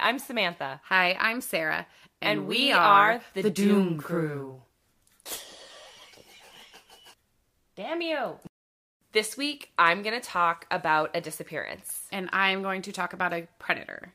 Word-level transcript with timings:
I'm 0.00 0.18
Samantha. 0.18 0.80
Hi, 0.84 1.16
I'm 1.18 1.40
Sarah, 1.40 1.86
And, 2.20 2.46
we, 2.46 2.72
are 2.72 3.20
the, 3.34 3.50
Doom 3.50 3.98
Crew. 3.98 4.62
Damn 7.76 8.02
you. 8.02 8.36
This 9.12 9.36
week, 9.36 9.70
I'm 9.78 10.02
going 10.02 10.20
to 10.20 10.26
talk 10.26 10.66
about 10.70 11.10
a 11.14 11.20
disappearance. 11.20 12.06
And 12.12 12.28
I'm 12.32 12.62
going 12.62 12.82
to 12.82 12.92
talk 12.92 13.12
about 13.12 13.32
a 13.32 13.46
predator. 13.58 14.12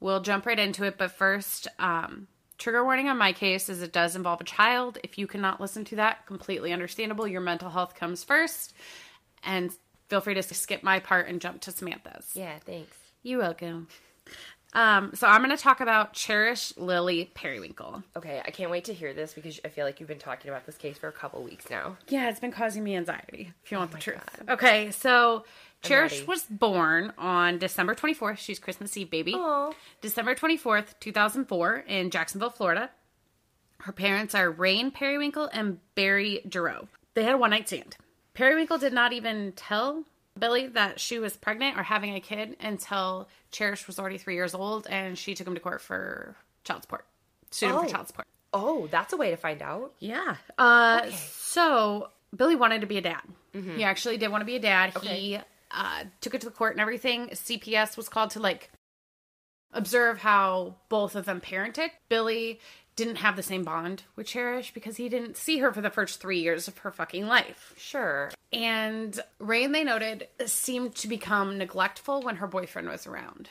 We'll 0.00 0.20
jump 0.20 0.44
right 0.44 0.58
into 0.58 0.84
it, 0.84 0.98
but 0.98 1.12
first, 1.12 1.68
um, 1.78 2.26
trigger 2.58 2.84
warning 2.84 3.08
on 3.08 3.16
my 3.16 3.32
case 3.32 3.68
is 3.68 3.82
it 3.82 3.92
does 3.92 4.16
involve 4.16 4.40
a 4.40 4.44
child. 4.44 4.98
If 5.02 5.18
you 5.18 5.26
cannot 5.26 5.60
listen 5.60 5.84
to 5.86 5.96
that, 5.96 6.26
completely 6.26 6.72
understandable. 6.72 7.26
Your 7.26 7.40
mental 7.40 7.70
health 7.70 7.94
comes 7.94 8.24
first. 8.24 8.74
And 9.42 9.72
feel 10.08 10.20
free 10.20 10.34
to 10.34 10.42
skip 10.42 10.82
my 10.82 10.98
part 10.98 11.28
and 11.28 11.40
jump 11.40 11.60
to 11.62 11.70
Samantha's. 11.70 12.30
Yeah, 12.34 12.58
thanks. 12.64 12.96
You're 13.22 13.40
welcome. 13.40 13.88
Um, 14.76 15.12
so 15.14 15.26
I'm 15.26 15.42
going 15.42 15.56
to 15.56 15.62
talk 15.62 15.80
about 15.80 16.12
Cherish 16.12 16.76
Lily 16.76 17.30
Perrywinkle. 17.34 18.04
Okay, 18.14 18.42
I 18.44 18.50
can't 18.50 18.70
wait 18.70 18.84
to 18.84 18.92
hear 18.92 19.14
this 19.14 19.32
because 19.32 19.58
I 19.64 19.68
feel 19.68 19.86
like 19.86 20.00
you've 20.00 20.08
been 20.08 20.18
talking 20.18 20.50
about 20.50 20.66
this 20.66 20.76
case 20.76 20.98
for 20.98 21.08
a 21.08 21.12
couple 21.12 21.42
weeks 21.42 21.70
now. 21.70 21.96
Yeah, 22.08 22.28
it's 22.28 22.40
been 22.40 22.52
causing 22.52 22.84
me 22.84 22.94
anxiety, 22.94 23.52
if 23.64 23.72
you 23.72 23.78
want 23.78 23.90
the 23.90 23.96
truth. 23.96 24.20
Okay, 24.50 24.90
so 24.90 25.46
Cherish 25.80 26.26
was 26.26 26.42
born 26.42 27.14
on 27.16 27.56
December 27.56 27.94
24th. 27.94 28.36
She's 28.36 28.58
Christmas 28.58 28.94
Eve 28.98 29.10
baby. 29.10 29.32
Aw. 29.32 29.72
December 30.02 30.34
24th, 30.34 30.88
2004, 31.00 31.84
in 31.88 32.10
Jacksonville, 32.10 32.50
Florida. 32.50 32.90
Her 33.78 33.92
parents 33.92 34.34
are 34.34 34.50
Rayne 34.50 34.90
Perrywinkle 34.90 35.48
and 35.54 35.78
Barry 35.94 36.42
Jarreau. 36.46 36.88
They 37.14 37.24
had 37.24 37.34
a 37.34 37.38
one 37.38 37.48
night 37.48 37.66
stand. 37.66 37.96
Perrywinkle 38.34 38.76
did 38.76 38.92
not 38.92 39.14
even 39.14 39.52
tell 39.52 40.04
Billy 40.38 40.66
that 40.68 41.00
she 41.00 41.18
was 41.18 41.36
pregnant 41.36 41.78
or 41.78 41.82
having 41.82 42.14
a 42.14 42.20
kid 42.20 42.56
until 42.60 43.28
Cherish 43.50 43.86
was 43.86 43.98
already 43.98 44.18
three 44.18 44.34
years 44.34 44.54
old 44.54 44.86
and 44.88 45.16
she 45.18 45.34
took 45.34 45.46
him 45.46 45.54
to 45.54 45.60
court 45.60 45.80
for 45.80 46.36
child 46.64 46.82
support. 46.82 47.06
Sued 47.50 47.70
him 47.70 47.76
Oh. 47.76 47.82
for 47.84 47.88
child 47.90 48.06
support. 48.08 48.26
Oh, 48.52 48.86
that's 48.90 49.12
a 49.12 49.16
way 49.16 49.30
to 49.30 49.36
find 49.36 49.60
out. 49.62 49.92
Yeah. 49.98 50.36
Uh, 50.58 51.10
So 51.10 52.10
Billy 52.34 52.56
wanted 52.56 52.80
to 52.82 52.86
be 52.86 52.98
a 52.98 53.02
dad. 53.02 53.22
He 53.52 53.84
actually 53.84 54.18
did 54.18 54.28
want 54.30 54.42
to 54.42 54.46
be 54.46 54.56
a 54.56 54.60
dad. 54.60 54.92
He 55.02 55.38
uh, 55.70 56.04
took 56.20 56.34
it 56.34 56.42
to 56.42 56.46
the 56.46 56.52
court 56.52 56.72
and 56.72 56.80
everything. 56.80 57.28
CPS 57.28 57.96
was 57.96 58.08
called 58.10 58.30
to 58.30 58.40
like 58.40 58.70
observe 59.72 60.18
how 60.18 60.74
both 60.90 61.14
of 61.16 61.24
them 61.24 61.40
parented. 61.40 61.88
Billy 62.10 62.60
didn't 62.96 63.16
have 63.16 63.36
the 63.36 63.42
same 63.42 63.62
bond 63.62 64.02
with 64.16 64.26
Cherish 64.26 64.72
because 64.74 64.96
he 64.96 65.08
didn't 65.08 65.36
see 65.36 65.58
her 65.58 65.72
for 65.72 65.80
the 65.82 65.90
first 65.90 66.20
three 66.20 66.40
years 66.40 66.66
of 66.66 66.78
her 66.78 66.90
fucking 66.90 67.26
life. 67.26 67.74
Sure. 67.76 68.30
And 68.52 69.18
Rayne, 69.38 69.72
they 69.72 69.84
noted, 69.84 70.28
seemed 70.46 70.94
to 70.96 71.08
become 71.08 71.58
neglectful 71.58 72.22
when 72.22 72.36
her 72.36 72.46
boyfriend 72.46 72.88
was 72.88 73.06
around. 73.06 73.50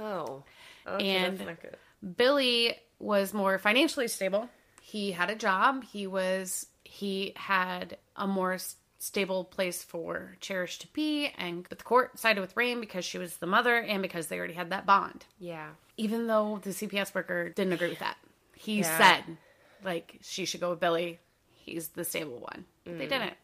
Oh. 0.00 0.44
Okay, 0.86 1.08
And- 1.16 1.38
that's 1.38 1.46
not 1.48 1.60
good. 1.60 1.76
Billy 2.16 2.76
was 2.98 3.32
more 3.34 3.58
financially 3.58 4.08
stable. 4.08 4.48
He 4.82 5.12
had 5.12 5.30
a 5.30 5.34
job. 5.34 5.84
He 5.84 6.06
was 6.06 6.66
he 6.84 7.32
had 7.34 7.96
a 8.16 8.26
more 8.26 8.58
stable 8.98 9.42
place 9.44 9.82
for 9.82 10.36
Cherish 10.40 10.78
to 10.80 10.86
be, 10.88 11.32
and 11.38 11.66
but 11.68 11.78
the 11.78 11.84
court 11.84 12.18
sided 12.18 12.40
with 12.42 12.56
Rayne 12.56 12.80
because 12.80 13.04
she 13.04 13.16
was 13.18 13.38
the 13.38 13.46
mother 13.46 13.76
and 13.78 14.02
because 14.02 14.26
they 14.28 14.36
already 14.38 14.52
had 14.54 14.70
that 14.70 14.84
bond. 14.86 15.24
Yeah. 15.40 15.70
Even 15.96 16.26
though 16.26 16.60
the 16.62 16.70
CPS 16.70 17.14
worker 17.14 17.48
didn't 17.48 17.72
agree 17.72 17.88
with 17.88 17.98
that, 18.00 18.16
he 18.64 18.78
Yeah. 18.80 18.98
said 18.98 19.36
like 19.82 20.18
she 20.22 20.44
should 20.44 20.60
go 20.60 20.70
with 20.70 20.80
Billy. 20.80 21.20
He's 21.64 21.88
the 21.88 22.04
stable 22.04 22.38
one. 22.40 22.64
But 22.84 22.98
They 22.98 23.06
didn't. 23.06 23.34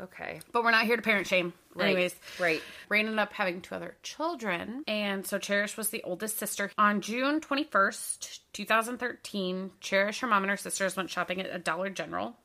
Okay. 0.00 0.40
But 0.52 0.64
we're 0.64 0.70
not 0.70 0.86
here 0.86 0.96
to 0.96 1.02
parent 1.02 1.26
shame. 1.26 1.52
Right. 1.74 1.86
Anyways, 1.90 2.14
Right. 2.38 2.62
Rayne 2.88 3.06
ended 3.06 3.18
up 3.18 3.32
having 3.34 3.60
two 3.60 3.74
other 3.74 3.96
children, 4.02 4.82
and 4.88 5.26
so 5.26 5.38
Cherish 5.38 5.76
was 5.76 5.90
the 5.90 6.02
oldest 6.04 6.38
sister. 6.38 6.70
On 6.78 7.00
June 7.02 7.40
21st, 7.40 8.40
2013, 8.54 9.72
Cherish, 9.80 10.20
her 10.20 10.26
mom, 10.26 10.42
and 10.42 10.50
her 10.50 10.56
sisters 10.56 10.96
went 10.96 11.10
shopping 11.10 11.40
at 11.40 11.54
a 11.54 11.58
Dollar 11.58 11.90
General. 11.90 12.36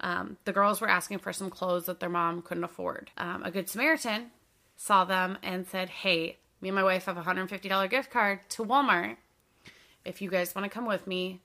Um, 0.00 0.36
the 0.44 0.52
girls 0.52 0.80
were 0.80 0.88
asking 0.88 1.18
for 1.18 1.32
some 1.32 1.50
clothes 1.50 1.86
that 1.86 2.00
their 2.00 2.08
mom 2.08 2.42
couldn't 2.42 2.64
afford. 2.64 3.10
Um, 3.18 3.42
a 3.44 3.50
Good 3.50 3.68
Samaritan 3.68 4.30
saw 4.76 5.04
them 5.04 5.38
and 5.42 5.66
said, 5.66 5.88
Hey, 5.90 6.38
me 6.60 6.68
and 6.70 6.76
my 6.76 6.82
wife 6.82 7.04
have 7.06 7.16
a 7.18 7.22
$150 7.22 7.90
gift 7.90 8.10
card 8.10 8.40
to 8.50 8.64
Walmart. 8.64 9.16
If 10.04 10.22
you 10.22 10.30
guys 10.30 10.54
want 10.54 10.64
to 10.64 10.70
come 10.70 10.86
with 10.86 11.06
me, 11.06 11.40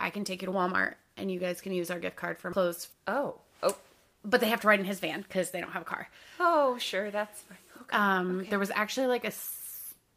I 0.00 0.10
can 0.10 0.24
take 0.24 0.42
you 0.42 0.46
to 0.46 0.52
Walmart 0.52 0.94
and 1.16 1.30
you 1.30 1.38
guys 1.38 1.60
can 1.60 1.72
use 1.72 1.90
our 1.90 1.98
gift 1.98 2.16
card 2.16 2.38
for 2.38 2.50
clothes. 2.50 2.88
Oh. 3.06 3.36
Oh. 3.62 3.76
But 4.24 4.40
they 4.40 4.48
have 4.48 4.62
to 4.62 4.68
ride 4.68 4.80
in 4.80 4.86
his 4.86 4.98
van 5.00 5.20
because 5.22 5.50
they 5.50 5.60
don't 5.60 5.70
have 5.72 5.82
a 5.82 5.84
car. 5.86 6.08
Oh, 6.40 6.76
sure. 6.78 7.10
That's 7.10 7.40
fine. 7.42 7.58
Okay. 7.82 7.96
Um, 7.96 8.46
There 8.48 8.58
was 8.58 8.70
actually 8.70 9.06
like 9.06 9.24
a. 9.24 9.32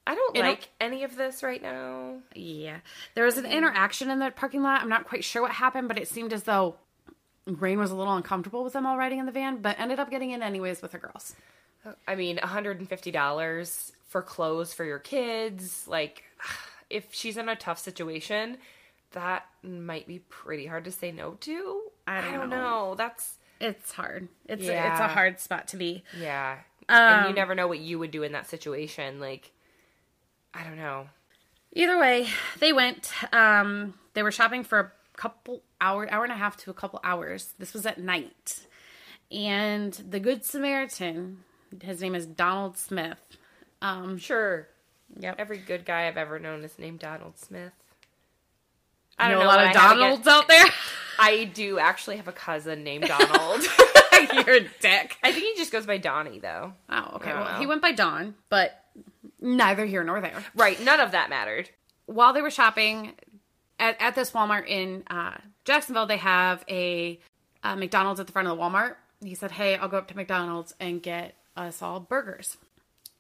I 0.06 0.16
don't 0.16 0.36
It'll- 0.36 0.50
like 0.50 0.70
any 0.82 1.04
of 1.04 1.16
this 1.16 1.44
right 1.44 1.62
now. 1.62 2.16
yeah, 2.36 2.78
there 3.16 3.24
was 3.26 3.38
an 3.38 3.46
interaction 3.46 4.10
in 4.10 4.20
the 4.20 4.32
parking 4.32 4.62
lot. 4.62 4.82
I'm 4.82 4.90
not 4.90 5.06
quite 5.08 5.24
sure 5.24 5.42
what 5.42 5.52
happened, 5.52 5.88
but 5.88 5.98
it 5.98 6.10
seemed 6.10 6.34
as 6.34 6.44
though 6.44 6.76
Rayne 7.46 7.80
was 7.80 7.92
a 7.92 7.96
little 7.96 8.14
uncomfortable 8.16 8.64
with 8.66 8.74
them 8.74 8.86
all 8.86 8.98
riding 8.98 9.20
in 9.20 9.26
the 9.26 9.32
van, 9.32 9.62
but 9.62 9.80
ended 9.80 10.00
up 10.00 10.10
getting 10.12 10.32
in 10.32 10.44
anyways 10.44 10.82
with 10.82 10.92
her 10.92 11.00
girls. 11.00 11.36
I 12.08 12.16
mean, 12.16 12.38
$150 12.38 13.92
for 14.08 14.22
clothes 14.22 14.74
for 14.74 14.84
your 14.84 15.00
kids. 15.00 15.88
Like, 15.88 16.24
if 16.90 17.14
she's 17.14 17.38
in 17.38 17.50
a 17.50 17.56
tough 17.56 17.80
situation, 17.80 18.58
that 19.13 19.46
might 19.63 20.07
be 20.07 20.19
pretty 20.19 20.66
hard 20.68 20.85
to 20.85 20.91
say 20.91 21.12
no 21.12 21.31
to. 21.41 21.81
I 22.06 22.22
don't 22.31 22.50
know. 22.50 22.57
know. 22.90 22.96
That's, 22.96 23.38
It's 23.62 23.91
hard. 23.94 24.28
It's 24.47 24.62
it's 24.63 25.00
a 25.00 25.07
hard 25.07 25.40
spot 25.40 25.69
to 25.69 25.78
be. 25.78 26.03
yeah. 26.19 26.57
and 26.90 27.24
Um, 27.25 27.29
you 27.29 27.35
never 27.35 27.56
know 27.56 27.68
what 27.68 27.79
you 27.79 27.97
would 28.00 28.12
do 28.12 28.24
in 28.24 28.34
that 28.34 28.50
situation. 28.50 29.19
Like, 29.19 29.51
I 30.53 30.63
don't 30.63 30.75
know. 30.78 31.07
Either 31.72 31.97
way, 31.97 32.28
they 32.59 32.74
went. 32.74 33.12
Um, 33.34 33.94
they 34.13 34.22
were 34.22 34.31
shopping 34.31 34.63
for 34.63 34.79
a 34.79 34.91
couple 35.18 35.63
hour, 35.81 36.07
hour 36.12 36.24
and 36.24 36.31
a 36.34 36.35
half 36.35 36.57
to 36.57 36.69
a 36.69 36.74
couple 36.74 37.00
hours. 37.03 37.53
This 37.57 37.74
was 37.74 37.85
at 37.88 37.97
night, 38.00 38.68
and 39.31 39.94
the 39.94 40.19
Good 40.19 40.44
Samaritan, 40.45 41.40
his 41.81 42.01
name 42.01 42.13
is 42.16 42.25
Donald 42.28 42.78
Smith. 42.78 43.18
Um, 43.81 44.18
Sure. 44.19 44.68
yep. 45.19 45.35
Every 45.40 45.57
good 45.57 45.84
guy 45.85 46.07
I've 46.07 46.18
ever 46.18 46.38
known 46.38 46.63
is 46.63 46.78
named 46.78 47.00
Donald 47.00 47.38
Smith. 47.40 47.74
I 49.18 49.29
know 49.29 49.40
don't 49.40 49.46
a 49.46 49.47
lot 49.47 49.66
of 49.66 49.74
Donalds 49.74 50.22
against- 50.22 50.28
out 50.28 50.47
there. 50.47 50.66
I 51.19 51.44
do 51.46 51.79
actually 51.79 52.18
have 52.18 52.28
a 52.28 52.31
cousin 52.34 52.84
named 52.84 53.06
Donald. 53.07 53.62
You're 54.34 54.56
a 54.56 54.68
dick. 54.79 55.18
I 55.24 55.31
think 55.31 55.46
he 55.46 55.53
just 55.56 55.72
goes 55.72 55.85
by 55.85 55.97
Donnie, 55.97 56.40
though. 56.40 56.74
Oh, 56.90 57.12
okay. 57.16 57.34
Well, 57.34 57.53
know. 57.53 57.59
he 57.59 57.66
went 57.66 57.81
by 57.81 57.91
Don, 57.91 58.35
but 58.50 58.84
neither 59.40 59.85
here 59.85 60.03
nor 60.03 60.22
there. 60.22 60.44
Right. 60.56 60.81
None 60.81 61.00
of 61.00 61.12
that 61.12 61.29
mattered. 61.29 61.69
While 62.06 62.34
they 62.34 62.41
were 62.41 62.50
shopping 62.51 63.13
at, 63.79 63.97
at 64.00 64.16
this 64.16 64.31
Walmart 64.31 64.68
in 64.68 65.03
uh, 65.07 65.38
Jacksonville, 65.66 66.06
they 66.06 66.18
have 66.18 66.63
a, 66.69 67.19
uh 67.63 67.75
McDonald's 67.75 68.19
at 68.19 68.28
the 68.28 68.34
front 68.34 68.47
of 68.47 68.57
the 68.57 68.63
Walmart. 68.63 68.95
He 69.24 69.35
said, 69.35 69.51
Hey, 69.51 69.75
I'll 69.75 69.88
go 69.88 69.97
up 69.97 70.07
to 70.09 70.16
McDonald's 70.16 70.74
and 70.80 71.01
get 71.01 71.35
us 71.56 71.81
all 71.81 72.00
burgers. 72.00 72.57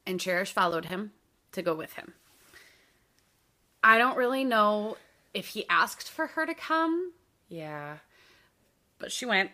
And 0.05 0.19
Cherish 0.19 0.51
followed 0.51 0.85
him 0.85 1.11
to 1.53 1.61
go 1.61 1.73
with 1.73 1.93
him. 1.93 2.13
I 3.83 3.97
don't 3.97 4.17
really 4.17 4.43
know 4.43 4.97
if 5.33 5.47
he 5.47 5.65
asked 5.69 6.09
for 6.09 6.27
her 6.27 6.45
to 6.45 6.53
come, 6.53 7.13
Yeah. 7.49 7.97
but 8.99 9.11
she 9.11 9.25
went. 9.25 9.51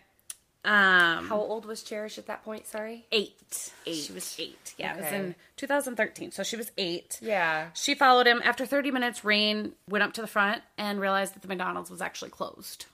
Um, 0.65 1.27
How 1.29 1.37
old 1.37 1.65
was 1.65 1.83
Cherish 1.83 2.17
at 2.17 2.25
that 2.27 2.43
point? 2.43 2.67
Sorry. 2.67 3.05
eight. 3.13 3.71
Eight. 3.85 3.95
She 4.03 4.11
was 4.11 4.35
eight. 4.37 4.73
Yeah, 4.77 4.95
it 4.97 5.03
was 5.03 5.11
in 5.13 5.35
2013. 5.55 6.31
So 6.31 6.43
she 6.43 6.57
was 6.57 6.69
eight. 6.77 7.17
Yeah. 7.21 7.69
She 7.73 7.95
followed 7.95 8.27
him. 8.27 8.41
After 8.43 8.65
30 8.65 8.91
minutes, 8.91 9.23
Rayne 9.23 9.71
went 9.87 10.03
up 10.03 10.11
to 10.13 10.21
the 10.21 10.27
front 10.27 10.61
and 10.77 10.99
realized 10.99 11.33
that 11.35 11.41
the 11.43 11.47
McDonald's 11.47 11.89
was 11.89 12.01
actually 12.01 12.31
closed. 12.31 12.85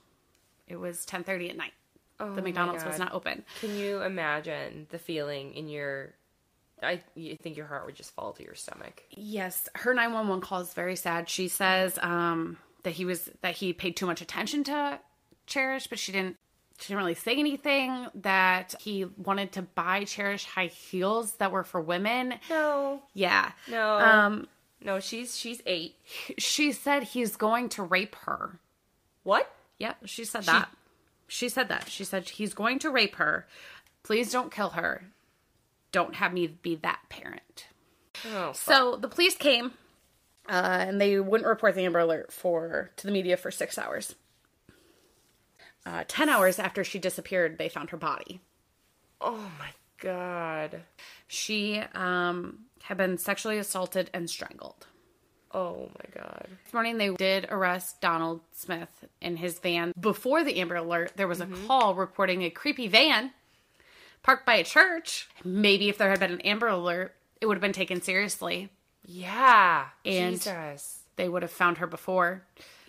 It 0.68 0.76
was 0.76 1.04
10:30 1.06 1.50
at 1.50 1.56
night. 1.56 1.72
Oh 2.20 2.34
the 2.34 2.40
McDonald's 2.42 2.84
was 2.84 2.98
not 3.00 3.12
open. 3.12 3.44
Can 3.60 3.76
you 3.76 4.00
imagine 4.00 4.86
the 4.90 4.98
feeling 4.98 5.52
in 5.54 5.68
your? 5.68 6.14
I 6.82 7.00
you 7.16 7.36
think 7.36 7.56
your 7.56 7.66
heart 7.66 7.84
would 7.86 7.94
just 7.96 8.14
fall 8.14 8.32
to 8.34 8.44
your 8.44 8.54
stomach. 8.54 9.02
Yes, 9.10 9.68
her 9.74 9.92
911 9.92 10.40
call 10.40 10.60
is 10.60 10.72
very 10.72 10.94
sad. 10.96 11.28
She 11.28 11.48
says 11.48 11.98
um, 12.00 12.58
that 12.86 12.92
he 12.92 13.04
was 13.04 13.28
that 13.42 13.56
he 13.56 13.72
paid 13.72 13.96
too 13.96 14.06
much 14.06 14.20
attention 14.20 14.62
to 14.62 15.00
Cherish, 15.46 15.88
but 15.88 15.98
she 15.98 16.12
didn't. 16.12 16.36
She 16.78 16.88
didn't 16.88 16.98
really 16.98 17.14
say 17.14 17.36
anything. 17.36 18.06
That 18.14 18.76
he 18.80 19.06
wanted 19.16 19.50
to 19.52 19.62
buy 19.62 20.04
Cherish 20.04 20.44
high 20.44 20.66
heels 20.68 21.32
that 21.38 21.50
were 21.50 21.64
for 21.64 21.80
women. 21.80 22.34
No. 22.48 23.02
Yeah. 23.12 23.50
No. 23.68 23.98
Um, 23.98 24.46
No. 24.80 25.00
She's 25.00 25.36
she's 25.36 25.60
eight. 25.66 25.96
she 26.38 26.70
said 26.70 27.02
he's 27.02 27.34
going 27.34 27.70
to 27.70 27.82
rape 27.82 28.14
her. 28.24 28.60
What? 29.24 29.50
Yeah, 29.78 29.94
she 30.04 30.24
said 30.24 30.44
that. 30.44 30.68
She 31.26 31.48
said 31.48 31.68
that. 31.68 31.88
She 31.88 32.04
said 32.04 32.28
he's 32.28 32.54
going 32.54 32.78
to 32.78 32.90
rape 32.90 33.16
her. 33.16 33.48
Please 34.04 34.30
don't 34.30 34.52
kill 34.52 34.70
her. 34.70 35.06
Don't 35.90 36.14
have 36.14 36.32
me 36.32 36.46
be 36.46 36.76
that 36.76 37.00
parent. 37.08 37.66
Oh. 38.32 38.52
So 38.52 38.94
the 38.96 39.08
police 39.08 39.34
came, 39.34 39.72
uh, 40.48 40.84
and 40.88 41.00
they 41.00 41.18
wouldn't 41.18 41.48
report 41.48 41.74
the 41.74 41.84
Amber 41.84 41.98
Alert 42.00 42.32
for 42.32 42.90
to 42.96 43.06
the 43.06 43.12
media 43.12 43.36
for 43.36 43.50
six 43.50 43.78
hours. 43.78 44.14
Uh, 45.84 46.04
Ten 46.08 46.28
hours 46.28 46.58
after 46.58 46.82
she 46.82 46.98
disappeared, 46.98 47.58
they 47.58 47.68
found 47.68 47.90
her 47.90 47.96
body. 47.96 48.40
oh 49.20 49.50
my 49.58 49.70
god. 49.98 50.82
She 51.28 51.80
um, 51.94 52.60
had 52.82 52.96
been 52.96 53.18
sexually 53.18 53.58
assaulted 53.58 54.10
and 54.12 54.28
strangled. 54.28 54.86
Oh 55.52 55.88
my 55.98 56.22
god. 56.22 56.48
This 56.64 56.74
morning 56.74 56.98
they 56.98 57.10
did 57.14 57.46
arrest 57.50 58.00
Donald 58.00 58.40
Smith 58.52 59.06
in 59.22 59.36
his 59.36 59.58
van. 59.60 59.92
Before 59.98 60.44
the 60.44 60.56
Amber 60.60 60.76
Alert, 60.76 61.12
there 61.16 61.28
was 61.28 61.40
a 61.40 61.46
call 61.46 61.94
reporting 61.94 62.42
a 62.42 62.50
creepy 62.50 62.88
van 62.88 63.30
parked 64.22 64.44
by 64.44 64.56
a 64.56 64.64
church. 64.64 65.28
Maybe 65.44 65.88
if 65.88 65.98
there 65.98 66.10
had 66.10 66.20
been 66.20 66.32
an 66.32 66.40
Amber 66.42 66.66
Alert, 66.66 67.14
it 67.40 67.46
would 67.46 67.56
have 67.56 67.62
been 67.62 67.72
taken 67.72 68.02
seriously. 68.02 68.70
Yeah. 69.06 69.86
And- 70.04 70.34
Jesus. 70.36 71.00
They 71.16 71.28
would 71.30 71.40
have 71.42 71.50
found 71.50 71.78
her 71.78 71.86
before. 71.86 72.42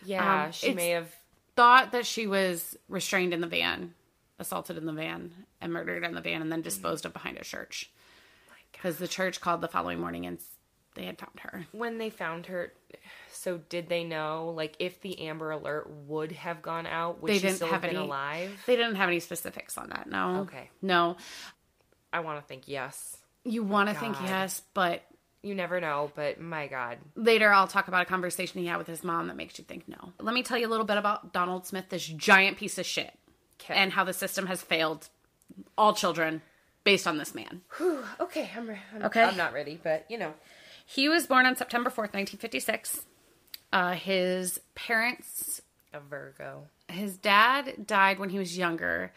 Yeah, 0.04 0.46
Um, 0.46 0.52
she 0.52 0.74
may 0.74 0.90
have. 0.90 1.10
Thought 1.56 1.92
that 1.94 2.06
she 2.06 2.28
was 2.28 2.78
restrained 2.90 3.34
in 3.34 3.40
the 3.42 3.48
van, 3.48 3.94
assaulted 4.38 4.76
in 4.78 4.86
the 4.86 4.92
van, 4.94 5.46
and 5.62 5.72
murdered 5.74 6.04
in 6.04 6.14
the 6.14 6.20
van, 6.22 6.42
and 6.42 6.52
then 6.52 6.62
disposed 6.62 7.06
of 7.06 7.14
behind 7.14 7.38
a 7.38 7.44
church. 7.44 7.90
Because 8.74 8.98
the 8.98 9.08
church 9.08 9.40
called 9.42 9.62
the 9.62 9.68
following 9.70 10.00
morning 10.00 10.26
and 10.28 10.40
they 10.94 11.06
had 11.06 11.18
found 11.18 11.40
her. 11.40 11.66
When 11.72 11.98
they 12.00 12.10
found 12.10 12.48
her, 12.48 12.74
so 13.32 13.58
did 13.70 13.88
they 13.90 14.04
know, 14.04 14.50
like, 14.56 14.76
if 14.78 15.02
the 15.02 15.20
Amber 15.28 15.50
Alert 15.52 15.90
would 15.90 16.34
have 16.34 16.62
gone 16.62 16.86
out, 16.86 17.22
would 17.22 17.30
They 17.30 17.36
she 17.38 17.42
didn't 17.44 17.56
still 17.56 17.68
have 17.70 17.82
have 17.82 17.90
been 17.90 17.98
any- 17.98 18.06
alive? 18.06 18.62
They 18.68 18.76
didn't 18.76 18.96
have 18.96 19.08
any 19.10 19.20
specifics 19.22 19.78
on 19.78 19.90
that. 19.90 20.08
No. 20.10 20.42
Okay. 20.42 20.70
No. 20.82 21.16
I 22.14 22.20
want 22.20 22.40
to 22.42 22.46
think 22.46 22.64
yes. 22.68 23.18
You 23.46 23.64
want 23.64 23.90
to 23.90 23.96
think 23.96 24.16
yes, 24.22 24.62
but 24.74 25.04
You 25.44 25.56
never 25.56 25.80
know, 25.80 26.12
but 26.16 26.40
my 26.42 26.68
God. 26.68 26.98
later 27.16 27.52
I'll 27.54 27.68
talk 27.68 27.88
about 27.88 28.02
a 28.02 28.06
conversation 28.06 28.60
he 28.62 28.68
had 28.68 28.78
with 28.78 28.88
his 28.88 29.04
mom 29.04 29.28
that 29.28 29.36
makes 29.38 29.58
you 29.60 29.64
think 29.66 29.88
no. 29.88 30.12
Let 30.20 30.34
me 30.34 30.44
tell 30.44 30.58
you 30.58 30.68
a 30.68 30.70
little 30.70 30.86
bit 30.86 30.98
about 30.98 31.32
Donald 31.32 31.66
Smith, 31.66 31.86
this 31.90 32.06
giant 32.06 32.58
piece 32.58 32.78
of 32.78 32.86
shit, 32.86 33.14
'Kay. 33.60 33.76
and 33.76 33.94
how 33.94 34.04
the 34.04 34.14
system 34.14 34.48
has 34.48 34.62
failed 34.62 35.10
all 35.78 35.94
children 35.94 36.42
based 36.84 37.08
on 37.08 37.18
this 37.18 37.34
man. 37.36 37.62
Whew, 37.78 38.04
okay, 38.20 38.50
I'm, 38.56 38.68
re- 38.68 38.80
I'm 38.96 39.04
Okay. 39.04 39.24
I'm 39.24 39.38
not 39.38 39.54
ready, 39.54 39.80
but 39.82 40.06
you 40.10 40.18
know. 40.18 40.34
He 40.86 41.08
was 41.10 41.28
born 41.28 41.46
on 41.46 41.56
September 41.58 41.90
4th, 41.90 42.14
1956. 42.14 43.06
Uh, 43.74 43.92
his 43.94 44.60
parents, 44.76 45.62
A 45.94 46.00
Virgo. 46.00 46.68
his 46.88 47.18
dad 47.18 47.86
died 47.86 48.20
when 48.20 48.30
he 48.30 48.40
was 48.40 48.58
younger, 48.58 49.12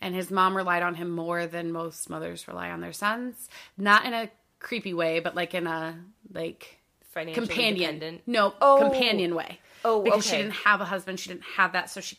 and 0.00 0.14
his 0.14 0.30
mom 0.30 0.54
relied 0.56 0.82
on 0.82 0.94
him 0.96 1.08
more 1.10 1.46
than 1.46 1.72
most 1.72 2.10
mothers 2.10 2.46
rely 2.46 2.70
on 2.70 2.80
their 2.80 2.92
sons. 2.92 3.48
Not 3.78 4.04
in 4.04 4.12
a 4.12 4.30
creepy 4.58 4.94
way, 4.94 5.20
but 5.20 5.34
like 5.34 5.54
in 5.54 5.66
a 5.66 5.98
like 6.32 6.78
Financially 7.12 7.46
companion. 7.46 8.20
No, 8.26 8.54
Oh. 8.60 8.78
companion 8.80 9.34
way. 9.34 9.58
Oh, 9.84 10.02
because 10.02 10.24
she 10.26 10.36
didn't 10.36 10.52
have 10.52 10.80
a 10.80 10.84
husband, 10.84 11.18
she 11.20 11.28
didn't 11.30 11.44
have 11.56 11.72
that, 11.72 11.88
so 11.90 12.00
she 12.00 12.16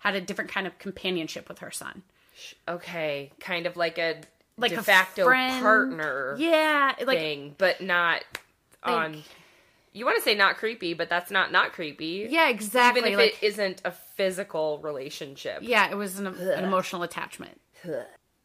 had 0.00 0.14
a 0.14 0.20
different 0.20 0.50
kind 0.50 0.66
of 0.66 0.78
companionship 0.78 1.48
with 1.48 1.58
her 1.60 1.70
son. 1.70 2.02
Okay, 2.68 3.32
kind 3.40 3.66
of 3.66 3.76
like 3.76 3.98
a 3.98 4.20
Like 4.56 4.72
de 4.74 4.82
facto 4.82 5.24
friend. 5.24 5.60
partner 5.62 6.36
Yeah, 6.38 6.94
like 7.04 7.18
thing, 7.18 7.54
but 7.58 7.80
not 7.80 8.22
on. 8.82 9.22
You 9.92 10.04
want 10.04 10.16
to 10.18 10.22
say 10.22 10.36
not 10.36 10.56
creepy, 10.56 10.94
but 10.94 11.08
that's 11.08 11.30
not 11.32 11.50
not 11.50 11.72
creepy. 11.72 12.28
yeah, 12.30 12.48
exactly. 12.48 13.00
even 13.00 13.12
if 13.14 13.18
like 13.18 13.42
it 13.42 13.46
isn't 13.46 13.82
a 13.84 13.90
physical 13.90 14.78
relationship. 14.78 15.58
yeah, 15.62 15.90
it 15.90 15.96
was 15.96 16.18
an, 16.20 16.28
an 16.28 16.64
emotional 16.64 17.02
attachment. 17.02 17.60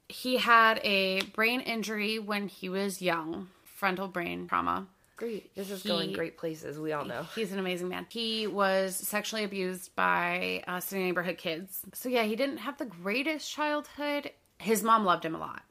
He 0.09 0.37
had 0.37 0.79
a 0.83 1.21
brain 1.21 1.61
injury 1.61 2.19
when 2.19 2.47
he 2.47 2.69
was 2.69 3.01
young, 3.01 3.49
frontal 3.63 4.07
brain 4.07 4.47
trauma. 4.47 4.87
Great. 5.17 5.55
This 5.55 5.71
is 5.71 5.81
going 5.83 6.11
great 6.11 6.37
places. 6.37 6.77
We 6.77 6.91
all 6.91 7.05
know. 7.05 7.23
He's 7.35 7.53
an 7.53 7.59
amazing 7.59 7.87
man. 7.87 8.05
He 8.09 8.47
was 8.47 8.95
sexually 8.95 9.45
abused 9.45 9.95
by 9.95 10.63
uh, 10.67 10.81
city 10.81 11.03
neighborhood 11.03 11.37
kids. 11.37 11.81
So 11.93 12.09
yeah, 12.09 12.23
he 12.23 12.35
didn't 12.35 12.57
have 12.57 12.77
the 12.77 12.85
greatest 12.85 13.49
childhood. 13.49 14.31
His 14.57 14.83
mom 14.83 15.05
loved 15.05 15.23
him 15.23 15.33
a 15.33 15.39
lot, 15.39 15.63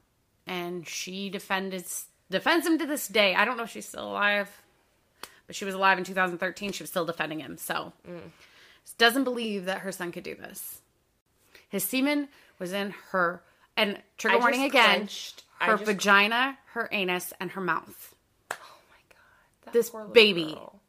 and 0.47 0.87
she 0.87 1.29
defended 1.29 1.85
defends 2.31 2.65
him 2.65 2.79
to 2.79 2.87
this 2.87 3.07
day. 3.07 3.35
I 3.35 3.45
don't 3.45 3.55
know 3.55 3.63
if 3.63 3.69
she's 3.69 3.87
still 3.87 4.09
alive, 4.09 4.49
but 5.45 5.55
she 5.55 5.63
was 5.65 5.75
alive 5.75 5.99
in 5.99 6.03
2013. 6.03 6.71
She 6.71 6.81
was 6.83 6.89
still 6.89 7.05
defending 7.05 7.39
him. 7.39 7.57
So 7.57 7.93
doesn't 8.97 9.23
believe 9.23 9.65
that 9.65 9.79
her 9.79 9.91
son 9.91 10.11
could 10.11 10.23
do 10.23 10.35
this. 10.35 10.81
His 11.69 11.83
semen 11.83 12.29
was 12.59 12.71
in 12.71 12.91
her, 13.11 13.41
and 13.77 14.01
trigger 14.17 14.37
I 14.37 14.39
warning 14.39 14.61
just 14.61 14.69
again: 14.73 14.95
clenched- 14.97 15.43
I 15.59 15.65
her 15.67 15.73
just- 15.77 15.85
vagina, 15.85 16.57
her 16.73 16.89
anus, 16.91 17.33
and 17.39 17.51
her 17.51 17.61
mouth. 17.61 18.15
Oh 18.51 18.55
my 18.89 18.97
god. 19.09 19.65
That 19.65 19.73
This 19.73 19.89
poor 19.89 20.01
little 20.01 20.13
baby. 20.13 20.53
girl. 20.53 20.81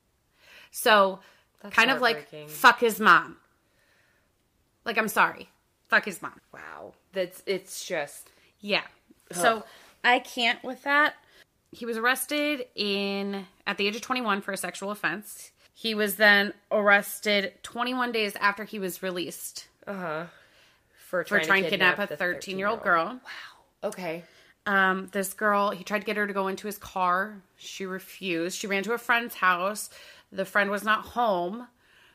So 0.70 1.20
That's 1.62 1.74
kind 1.74 1.90
of 1.90 2.00
like 2.00 2.16
heartbreaking. 2.16 2.48
fuck 2.48 2.80
his 2.80 3.00
mom. 3.00 3.38
Like 4.84 4.98
I'm 4.98 5.08
sorry, 5.08 5.48
fuck 5.88 6.04
his 6.04 6.20
mom. 6.22 6.40
Wow. 6.52 6.94
That's 7.12 7.42
it's 7.46 7.84
just 7.86 8.28
Yeah. 8.60 8.82
So 9.32 9.64
I 10.04 10.18
can't 10.20 10.62
with 10.62 10.82
that. 10.84 11.14
He 11.72 11.84
was 11.84 11.96
arrested 11.96 12.66
in 12.74 13.46
at 13.66 13.76
the 13.76 13.86
age 13.88 13.96
of 13.96 14.02
21 14.02 14.40
for 14.40 14.52
a 14.52 14.56
sexual 14.56 14.90
offense. 14.90 15.50
He 15.74 15.94
was 15.94 16.16
then 16.16 16.54
arrested 16.70 17.52
21 17.62 18.12
days 18.12 18.34
after 18.36 18.64
he 18.64 18.78
was 18.78 19.02
released 19.02 19.66
for 19.84 20.30
for 21.24 21.36
trying, 21.38 21.46
trying 21.46 21.62
to 21.64 21.70
kidnap 21.70 21.98
a 21.98 22.06
13 22.06 22.58
year 22.58 22.68
old 22.68 22.80
13-year-old. 22.80 23.20
Okay. 23.84 24.24
Um, 24.66 25.08
this 25.12 25.32
girl, 25.32 25.70
he 25.70 25.84
tried 25.84 26.00
to 26.00 26.04
get 26.06 26.16
her 26.16 26.26
to 26.26 26.32
go 26.32 26.48
into 26.48 26.66
his 26.66 26.76
car. 26.78 27.42
She 27.56 27.86
refused. 27.86 28.58
She 28.58 28.66
ran 28.66 28.82
to 28.82 28.92
a 28.94 28.98
friend's 28.98 29.36
house. 29.36 29.90
The 30.32 30.44
friend 30.44 30.70
was 30.70 30.82
not 30.82 31.00
home. 31.06 31.68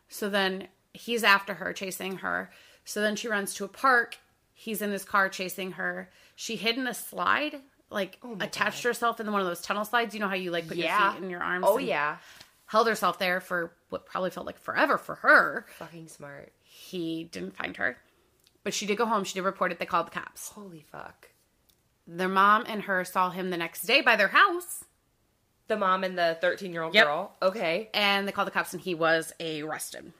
So 0.09 0.30
then 0.30 0.68
he's 0.94 1.24
after 1.24 1.53
her, 1.53 1.71
chasing 1.71 2.18
her. 2.18 2.51
So 2.83 3.00
then 3.01 3.15
she 3.15 3.30
runs 3.30 3.53
to 3.56 3.63
a 3.63 3.69
park. 3.69 4.18
He's 4.53 4.81
in 4.81 4.92
his 4.92 5.06
car 5.06 5.30
chasing 5.30 5.74
her. 5.74 6.09
She 6.36 6.56
hid 6.57 6.77
in 6.77 6.88
a 6.88 6.94
slide, 6.94 7.62
like 7.89 8.19
attached 8.42 8.83
herself 8.83 9.19
in 9.19 9.31
one 9.31 9.39
of 9.42 9.48
those 9.48 9.62
tunnel 9.62 9.86
slides. 9.86 10.13
You 10.13 10.19
know 10.19 10.27
how 10.27 10.36
you 10.36 10.51
like 10.51 10.68
put 10.68 10.77
Yeah. 10.77 11.03
your 11.06 11.13
feet 11.13 11.24
in 11.24 11.30
your 11.30 11.42
arms? 11.42 11.65
Oh 11.68 11.77
and 11.77 11.88
yeah. 11.88 12.18
Held 12.65 12.88
herself 12.88 13.18
there 13.19 13.39
for 13.39 13.74
what 13.89 14.06
probably 14.06 14.30
felt 14.30 14.45
like 14.45 14.57
forever 14.57 14.98
for 14.98 15.15
her. 15.15 15.65
Fucking 15.77 16.07
smart. 16.09 16.51
He 16.63 17.25
didn't 17.25 17.56
find 17.56 17.77
her. 17.77 17.98
But 18.63 18.74
she 18.74 18.86
did 18.86 18.98
go 18.98 19.06
home. 19.06 19.24
She 19.24 19.34
did 19.34 19.44
report 19.44 19.72
it. 19.72 19.80
They 19.80 19.86
called 19.86 20.08
the 20.08 20.12
cops. 20.12 20.50
Holy 20.50 20.86
fuck. 20.92 21.30
Their 22.08 22.28
mom 22.30 22.66
and 22.68 22.84
her 22.84 23.04
saw 23.06 23.30
him 23.30 23.50
the 23.50 23.58
next 23.58 23.84
day 23.84 24.02
by 24.02 24.16
their 24.16 24.28
house. 24.30 24.84
The 25.68 25.78
mom 25.78 26.04
and 26.04 26.18
the 26.18 26.38
13 26.42 26.74
year 26.74 26.84
old 26.84 26.94
Yep. 26.94 27.06
girl. 27.06 27.36
Okay. 27.42 27.90
and 27.94 28.28
they 28.28 28.31
called 28.31 28.48
the 28.48 28.52
cops 28.52 28.74
and 28.74 28.81
he 28.81 28.94
was 28.94 29.34
arrested. 29.42 30.12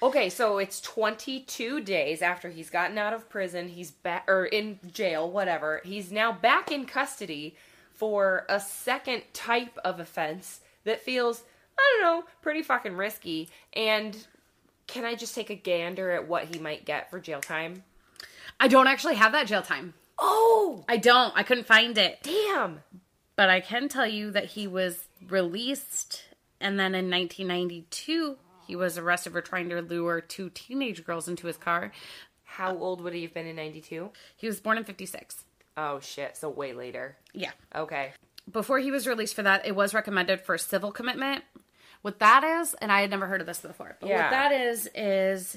Okay, 0.00 0.30
so 0.30 0.58
it's 0.58 0.80
22 0.80 1.80
days 1.80 2.22
after 2.22 2.48
he's 2.50 2.70
gotten 2.70 2.98
out 2.98 3.12
of 3.12 3.28
prison. 3.28 3.68
He's 3.68 3.90
back, 3.90 4.24
or 4.28 4.44
in 4.46 4.78
jail, 4.92 5.28
whatever. 5.28 5.80
He's 5.84 6.12
now 6.12 6.30
back 6.30 6.70
in 6.70 6.86
custody 6.86 7.56
for 7.92 8.46
a 8.48 8.60
second 8.60 9.22
type 9.32 9.76
of 9.84 9.98
offense 9.98 10.60
that 10.84 11.00
feels, 11.00 11.42
I 11.76 11.82
don't 12.00 12.02
know, 12.20 12.26
pretty 12.42 12.62
fucking 12.62 12.96
risky. 12.96 13.48
And 13.72 14.16
can 14.88 15.04
I 15.04 15.14
just 15.14 15.34
take 15.34 15.50
a 15.50 15.54
gander 15.54 16.10
at 16.10 16.26
what 16.26 16.52
he 16.52 16.58
might 16.58 16.84
get 16.84 17.10
for 17.10 17.20
jail 17.20 17.40
time? 17.40 17.84
I 18.58 18.66
don't 18.66 18.88
actually 18.88 19.14
have 19.14 19.32
that 19.32 19.46
jail 19.46 19.62
time. 19.62 19.94
Oh, 20.18 20.84
I 20.88 20.96
don't. 20.96 21.32
I 21.36 21.44
couldn't 21.44 21.66
find 21.68 21.96
it. 21.96 22.18
damn. 22.22 22.80
But 23.36 23.48
I 23.50 23.60
can 23.60 23.88
tell 23.88 24.06
you 24.06 24.32
that 24.32 24.46
he 24.46 24.66
was 24.66 25.06
released 25.28 26.24
and 26.60 26.76
then 26.80 26.96
in 26.96 27.08
1992 27.08 28.36
he 28.66 28.74
was 28.74 28.98
arrested 28.98 29.32
for 29.32 29.40
trying 29.40 29.68
to 29.68 29.80
lure 29.80 30.20
two 30.20 30.50
teenage 30.50 31.04
girls 31.04 31.28
into 31.28 31.46
his 31.46 31.56
car. 31.56 31.92
How 32.44 32.76
old 32.76 33.00
would 33.00 33.14
he 33.14 33.22
have 33.22 33.32
been 33.32 33.46
in 33.46 33.54
92? 33.56 34.10
He 34.36 34.46
was 34.48 34.58
born 34.58 34.76
in 34.76 34.84
56. 34.84 35.44
Oh, 35.76 36.00
shit. 36.00 36.36
So 36.36 36.48
way 36.48 36.72
later. 36.72 37.16
Yeah. 37.32 37.52
Okay. 37.74 38.12
Before 38.50 38.80
he 38.80 38.90
was 38.90 39.06
released 39.06 39.34
for 39.34 39.42
that, 39.44 39.66
it 39.66 39.76
was 39.76 39.94
recommended 39.94 40.40
for 40.40 40.58
civil 40.58 40.90
commitment. 40.90 41.44
What 42.02 42.18
that 42.20 42.44
is, 42.44 42.74
and 42.74 42.90
I 42.92 43.00
had 43.00 43.10
never 43.10 43.26
heard 43.26 43.40
of 43.40 43.46
this 43.46 43.60
before, 43.60 43.96
but 44.00 44.08
Yeah. 44.08 44.22
what 44.22 44.30
that 44.30 44.52
is 44.52 44.88
is 44.94 45.56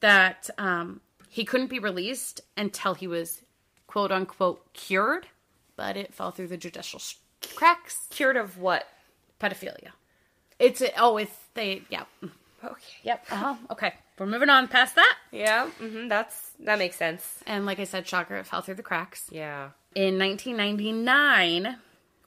that 0.00 0.48
um, 0.58 1.00
he 1.28 1.44
couldn't 1.44 1.66
be 1.68 1.78
released 1.78 2.40
until 2.56 2.94
he 2.94 3.06
was 3.06 3.42
quote 3.86 4.10
unquote 4.10 4.72
cured, 4.72 5.26
but 5.76 5.96
it 5.96 6.14
fell 6.14 6.30
through 6.30 6.48
the 6.48 6.56
judicial 6.56 6.98
s- 6.98 7.16
cracks. 7.54 8.06
Cured 8.10 8.36
of 8.36 8.58
what? 8.58 8.86
Pedophilia. 9.40 9.90
It's 10.58 10.82
oh, 10.96 11.18
it's 11.18 11.34
they 11.54 11.82
yeah. 11.90 12.04
Okay. 12.64 12.82
Yep. 13.02 13.26
Uh 13.30 13.36
huh. 13.36 13.54
Okay, 13.70 13.92
we're 14.18 14.26
moving 14.26 14.48
on 14.48 14.66
past 14.68 14.94
that. 14.94 15.18
Yeah, 15.30 15.68
Mm-hmm, 15.80 16.08
that's 16.08 16.52
that 16.60 16.78
makes 16.78 16.96
sense. 16.96 17.40
And 17.46 17.66
like 17.66 17.78
I 17.78 17.84
said, 17.84 18.08
shocker, 18.08 18.36
it 18.38 18.46
fell 18.46 18.62
through 18.62 18.76
the 18.76 18.82
cracks. 18.82 19.26
Yeah. 19.30 19.70
In 19.94 20.18
1999, 20.18 21.76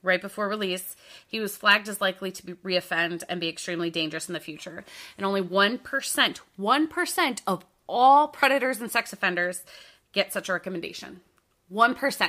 right 0.02 0.20
before 0.20 0.48
release, 0.48 0.96
he 1.26 1.40
was 1.40 1.56
flagged 1.56 1.88
as 1.88 2.00
likely 2.00 2.30
to 2.32 2.46
be 2.46 2.54
reoffend 2.54 3.22
and 3.28 3.40
be 3.40 3.48
extremely 3.48 3.90
dangerous 3.90 4.28
in 4.28 4.34
the 4.34 4.40
future. 4.40 4.84
And 5.16 5.26
only 5.26 5.42
1%, 5.42 6.40
1% 6.58 7.40
of 7.46 7.64
all 7.86 8.28
predators 8.28 8.80
and 8.80 8.90
sex 8.90 9.12
offenders 9.12 9.62
get 10.12 10.32
such 10.32 10.48
a 10.48 10.52
recommendation. 10.52 11.20
1%. 11.72 12.20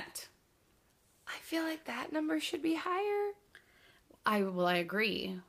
I 1.28 1.40
feel 1.42 1.64
like 1.64 1.86
that 1.86 2.12
number 2.12 2.40
should 2.40 2.62
be 2.62 2.76
higher. 2.76 3.32
I 4.26 4.44
well, 4.44 4.68
I 4.68 4.76
agree. 4.76 5.40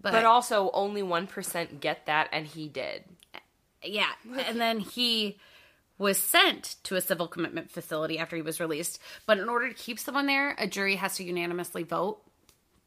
But, 0.00 0.12
But 0.12 0.24
also 0.24 0.70
only 0.72 1.02
1% 1.02 1.80
get 1.80 2.06
that 2.06 2.28
and 2.30 2.46
he 2.46 2.68
did. 2.68 3.04
yeah, 3.82 4.10
and 4.46 4.60
then 4.60 4.80
he 4.80 5.38
was 5.98 6.18
sent 6.18 6.76
to 6.84 6.96
a 6.96 7.00
civil 7.00 7.28
commitment 7.28 7.70
facility 7.70 8.18
after 8.18 8.36
he 8.36 8.42
was 8.42 8.60
released. 8.60 9.00
But 9.26 9.38
in 9.38 9.48
order 9.48 9.68
to 9.68 9.74
keep 9.74 9.98
someone 9.98 10.26
there, 10.26 10.54
a 10.58 10.66
jury 10.66 10.96
has 10.96 11.16
to 11.16 11.24
unanimously 11.24 11.82
vote 11.84 12.20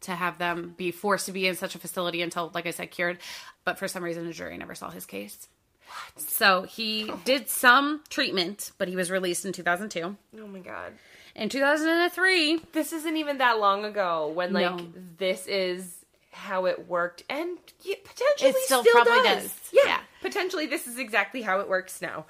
to 0.01 0.11
have 0.11 0.37
them 0.37 0.73
be 0.77 0.91
forced 0.91 1.25
to 1.25 1.31
be 1.31 1.47
in 1.47 1.55
such 1.55 1.73
a 1.73 1.79
facility 1.79 2.21
until, 2.21 2.51
like 2.53 2.67
I 2.67 2.71
said, 2.71 2.91
cured. 2.91 3.17
But 3.63 3.79
for 3.79 3.87
some 3.87 4.03
reason, 4.03 4.25
the 4.27 4.33
jury 4.33 4.57
never 4.57 4.75
saw 4.75 4.89
his 4.89 5.05
case. 5.05 5.47
What? 5.87 6.21
So 6.21 6.63
he 6.63 7.11
did 7.23 7.49
some 7.49 8.03
treatment, 8.09 8.71
but 8.77 8.89
he 8.89 8.95
was 8.97 9.09
released 9.09 9.45
in 9.45 9.53
2002. 9.53 10.15
Oh 10.41 10.47
my 10.47 10.59
god. 10.59 10.93
In 11.33 11.49
2003, 11.49 12.61
This 12.73 12.91
isn't 12.93 13.15
even 13.17 13.37
that 13.37 13.59
long 13.59 13.85
ago 13.85 14.27
when 14.33 14.51
like 14.53 14.75
No. 14.75 14.85
this 15.17 15.47
is 15.47 15.93
how 16.31 16.65
it 16.65 16.87
worked 16.87 17.23
and 17.29 17.57
potentially 18.03 18.49
It 18.49 18.55
still 18.65 18.81
still, 18.81 18.93
probably 18.93 19.23
does. 19.23 19.43
does. 19.43 19.69
Yeah. 19.71 19.81
Yeah. 19.85 19.99
Potentially 20.21 20.65
this 20.67 20.87
is 20.87 20.97
exactly 20.99 21.41
how 21.41 21.59
it 21.61 21.69
works 21.69 22.01
now. 22.01 22.25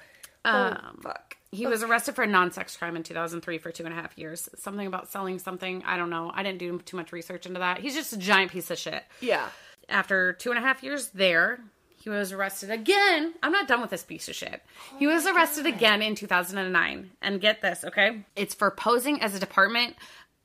Um, 0.48 0.78
oh 0.98 1.02
fuck. 1.02 1.36
he 1.52 1.66
was 1.66 1.82
arrested 1.82 2.14
for 2.14 2.22
a 2.22 2.26
non-sex 2.26 2.76
crime 2.76 2.96
in 2.96 3.02
2003 3.02 3.58
for 3.58 3.70
two 3.70 3.84
and 3.84 3.92
a 3.92 3.96
half 3.96 4.16
years. 4.18 4.48
Something 4.56 4.86
about 4.86 5.08
selling 5.08 5.38
something. 5.38 5.82
I 5.86 5.96
don't 5.96 6.10
know. 6.10 6.30
I 6.34 6.42
didn't 6.42 6.58
do 6.58 6.78
too 6.80 6.96
much 6.96 7.12
research 7.12 7.46
into 7.46 7.60
that. 7.60 7.78
He's 7.80 7.94
just 7.94 8.12
a 8.12 8.18
giant 8.18 8.52
piece 8.52 8.70
of 8.70 8.78
shit. 8.78 9.04
Yeah. 9.20 9.48
After 9.88 10.32
two 10.34 10.50
and 10.50 10.58
a 10.58 10.62
half 10.62 10.82
years 10.82 11.08
there, 11.08 11.60
he 11.96 12.10
was 12.10 12.32
arrested 12.32 12.70
again. 12.70 13.34
I'm 13.42 13.52
not 13.52 13.66
done 13.68 13.80
with 13.80 13.90
this 13.90 14.04
piece 14.04 14.28
of 14.28 14.34
shit. 14.34 14.62
he 14.98 15.06
was 15.06 15.26
arrested 15.26 15.66
again 15.66 16.02
in 16.02 16.14
2009. 16.14 17.10
And 17.22 17.40
get 17.40 17.60
this, 17.60 17.84
okay? 17.84 18.24
It's 18.36 18.54
for 18.54 18.70
posing 18.70 19.20
as 19.22 19.34
a 19.34 19.40
Department 19.40 19.96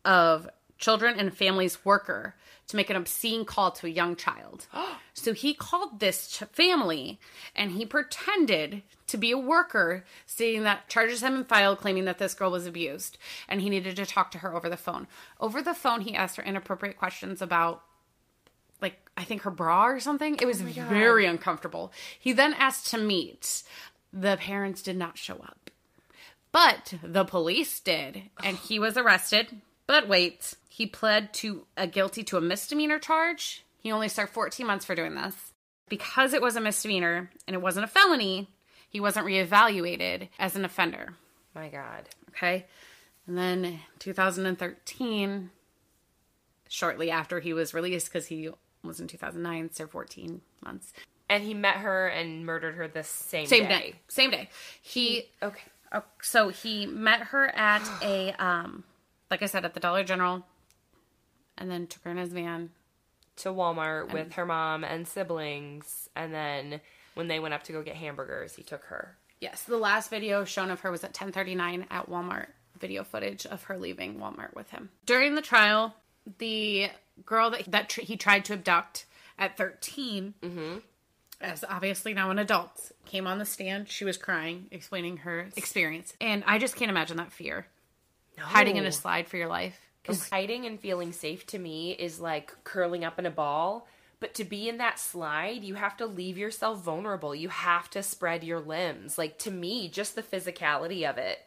of 0.06 0.50
Children 0.78 1.20
and 1.20 1.34
Families 1.36 1.84
worker 1.86 2.36
to 2.68 2.76
make 2.76 2.90
an 2.90 2.96
obscene 2.96 3.46
call 3.46 3.72
to 3.72 3.88
a 3.88 3.90
young 3.90 4.16
child. 4.16 4.68
so 5.14 5.34
he 5.34 5.54
called 5.54 6.00
this 6.00 6.30
ch- 6.30 6.44
family 6.52 7.20
and 7.56 7.72
he 7.72 7.86
pretended 7.86 8.84
to 9.08 9.18
be 9.18 9.32
a 9.32 9.38
worker, 9.38 10.06
stating 10.26 10.64
that 10.64 10.88
charges 10.90 11.22
had 11.22 11.34
been 11.34 11.44
filed 11.44 11.80
claiming 11.80 12.06
that 12.06 12.18
this 12.18 12.34
girl 12.34 12.52
was 12.52 12.66
abused 12.66 13.18
and 13.48 13.62
he 13.62 13.70
needed 13.70 13.96
to 13.96 14.06
talk 14.06 14.32
to 14.32 14.40
her 14.40 14.56
over 14.56 14.70
the 14.70 14.78
phone. 14.78 15.08
Over 15.40 15.62
the 15.62 15.74
phone, 15.74 16.02
he 16.02 16.16
asked 16.16 16.38
her 16.38 16.44
inappropriate 16.44 16.98
questions 16.98 17.42
about 17.42 17.84
like 18.82 19.00
I 19.16 19.24
think 19.24 19.44
her 19.44 19.52
bra 19.52 19.88
or 19.88 20.00
something. 20.00 20.38
It 20.40 20.46
was 20.46 20.62
oh 20.62 20.66
very 20.66 21.26
uncomfortable. 21.26 21.92
He 22.20 22.34
then 22.34 22.54
asked 22.54 22.88
to 22.92 22.98
meet. 22.98 23.64
The 24.12 24.38
parents 24.38 24.84
did 24.84 24.98
not 24.98 25.18
show 25.18 25.36
up. 25.36 25.72
But 26.52 26.94
the 27.02 27.26
police 27.26 27.80
did, 27.80 28.30
and 28.44 28.58
he 28.58 28.78
was 28.78 28.96
arrested. 28.96 29.62
But 29.88 30.08
wait, 30.08 30.54
he 30.70 30.86
pled 30.88 31.34
to 31.36 31.66
a 31.78 31.88
guilty 31.88 32.24
to 32.24 32.38
a 32.38 32.42
misdemeanor 32.42 33.00
charge. 33.00 33.64
He 33.80 33.92
only 33.92 34.08
served 34.10 34.32
14 34.32 34.66
months 34.66 34.86
for 34.86 34.96
doing 34.96 35.16
this. 35.16 35.36
Because 35.90 36.34
it 36.34 36.42
was 36.42 36.56
a 36.56 36.62
misdemeanor 36.62 37.30
and 37.48 37.54
it 37.54 37.62
wasn't 37.62 37.84
a 37.84 37.88
felony, 37.90 38.48
he 38.90 39.00
wasn't 39.00 39.26
reevaluated 39.26 40.30
as 40.40 40.56
an 40.56 40.64
offender. 40.66 41.16
My 41.54 41.68
god. 41.68 42.10
Okay. 42.30 42.66
And 43.28 43.38
then 43.38 43.80
2013, 44.00 45.50
shortly 46.70 47.12
after 47.12 47.40
he 47.40 47.54
was 47.54 47.74
released, 47.74 48.08
because 48.12 48.28
he 48.28 48.50
was 48.84 49.00
in 49.00 49.08
2009, 49.08 49.72
served 49.74 49.92
14 49.92 50.42
months. 50.64 50.94
And 51.30 51.44
he 51.44 51.54
met 51.54 51.78
her 51.78 52.08
and 52.08 52.46
murdered 52.46 52.76
her 52.76 52.88
the 52.88 53.04
same, 53.04 53.46
Same 53.48 53.64
day. 53.64 53.68
day. 53.70 53.96
Same 54.08 54.32
day. 54.32 54.50
He, 54.82 55.30
Okay. 55.42 55.62
oh, 55.92 56.04
so 56.22 56.50
he 56.50 56.86
met 56.86 57.22
her 57.28 57.48
at 57.56 57.88
a, 58.02 58.34
um, 58.34 58.84
like 59.34 59.42
I 59.42 59.48
said, 59.48 59.66
at 59.66 59.74
the 59.74 59.80
Dollar 59.80 60.04
General, 60.04 60.46
and 61.58 61.72
then 61.72 61.88
took 61.88 62.04
her 62.04 62.12
in 62.12 62.18
his 62.18 62.32
van. 62.32 62.70
To 63.38 63.50
Walmart 63.50 64.14
with 64.14 64.34
her 64.34 64.46
mom 64.46 64.84
and 64.84 65.08
siblings, 65.08 66.08
and 66.16 66.32
then 66.32 66.82
when 67.16 67.30
they 67.30 67.40
went 67.40 67.56
up 67.56 67.64
to 67.64 67.72
go 67.72 67.82
get 67.82 67.96
hamburgers, 67.96 68.56
he 68.56 68.62
took 68.62 68.84
her. 68.86 69.18
Yes, 69.42 69.64
the 69.64 69.78
last 69.78 70.12
video 70.12 70.46
shown 70.46 70.70
of 70.70 70.82
her 70.82 70.92
was 70.92 71.04
at 71.04 71.16
10:39 71.16 71.88
at 71.90 72.08
Walmart. 72.08 72.50
Video 72.80 73.04
footage 73.04 73.48
of 73.48 73.64
her 73.64 73.80
leaving 73.80 74.20
Walmart 74.20 74.54
with 74.54 74.70
him. 74.70 74.92
During 75.08 75.34
the 75.34 75.42
trial, 75.42 75.96
the 76.38 76.92
girl 77.26 77.50
that 77.50 77.72
that 77.72 77.90
tr- 77.90 78.02
he 78.02 78.16
tried 78.16 78.46
to 78.46 78.54
abduct 78.54 79.08
at 79.40 79.58
13, 79.58 80.36
mm-hmm. 80.44 80.78
as 81.42 81.66
obviously 81.68 82.14
now 82.14 82.30
an 82.30 82.38
adult, 82.38 82.92
came 83.06 83.26
on 83.26 83.40
the 83.40 83.46
stand. 83.46 83.90
She 83.90 84.06
was 84.06 84.16
crying, 84.16 84.68
explaining 84.70 85.18
her 85.18 85.48
experience, 85.58 86.14
and 86.22 86.44
I 86.46 86.60
just 86.60 86.76
can't 86.76 86.92
imagine 86.92 87.18
that 87.18 87.32
fear, 87.32 87.66
hiding 88.38 88.78
in 88.78 88.86
a 88.86 88.92
slide 88.92 89.28
for 89.28 89.38
your 89.38 89.48
life. 89.48 89.80
Because 90.02 90.30
hiding 90.30 90.66
and 90.66 90.80
feeling 90.80 91.14
safe 91.14 91.46
to 91.48 91.60
me 91.60 91.92
is 91.92 92.20
like 92.20 92.54
curling 92.64 93.06
up 93.06 93.18
in 93.20 93.26
a 93.26 93.32
ball. 93.32 93.88
But 94.20 94.34
to 94.36 94.44
be 94.46 94.70
in 94.70 94.78
that 94.78 95.00
slide, 95.00 95.64
you 95.64 95.76
have 95.76 95.98
to 95.98 96.06
leave 96.06 96.38
yourself 96.38 96.82
vulnerable. 96.82 97.34
You 97.36 97.50
have 97.50 97.90
to 97.92 98.04
spread 98.04 98.44
your 98.44 98.60
limbs. 98.60 99.18
Like 99.18 99.38
to 99.40 99.52
me, 99.52 99.88
just 99.90 100.16
the 100.16 100.24
physicality 100.24 101.10
of 101.10 101.18
it 101.18 101.40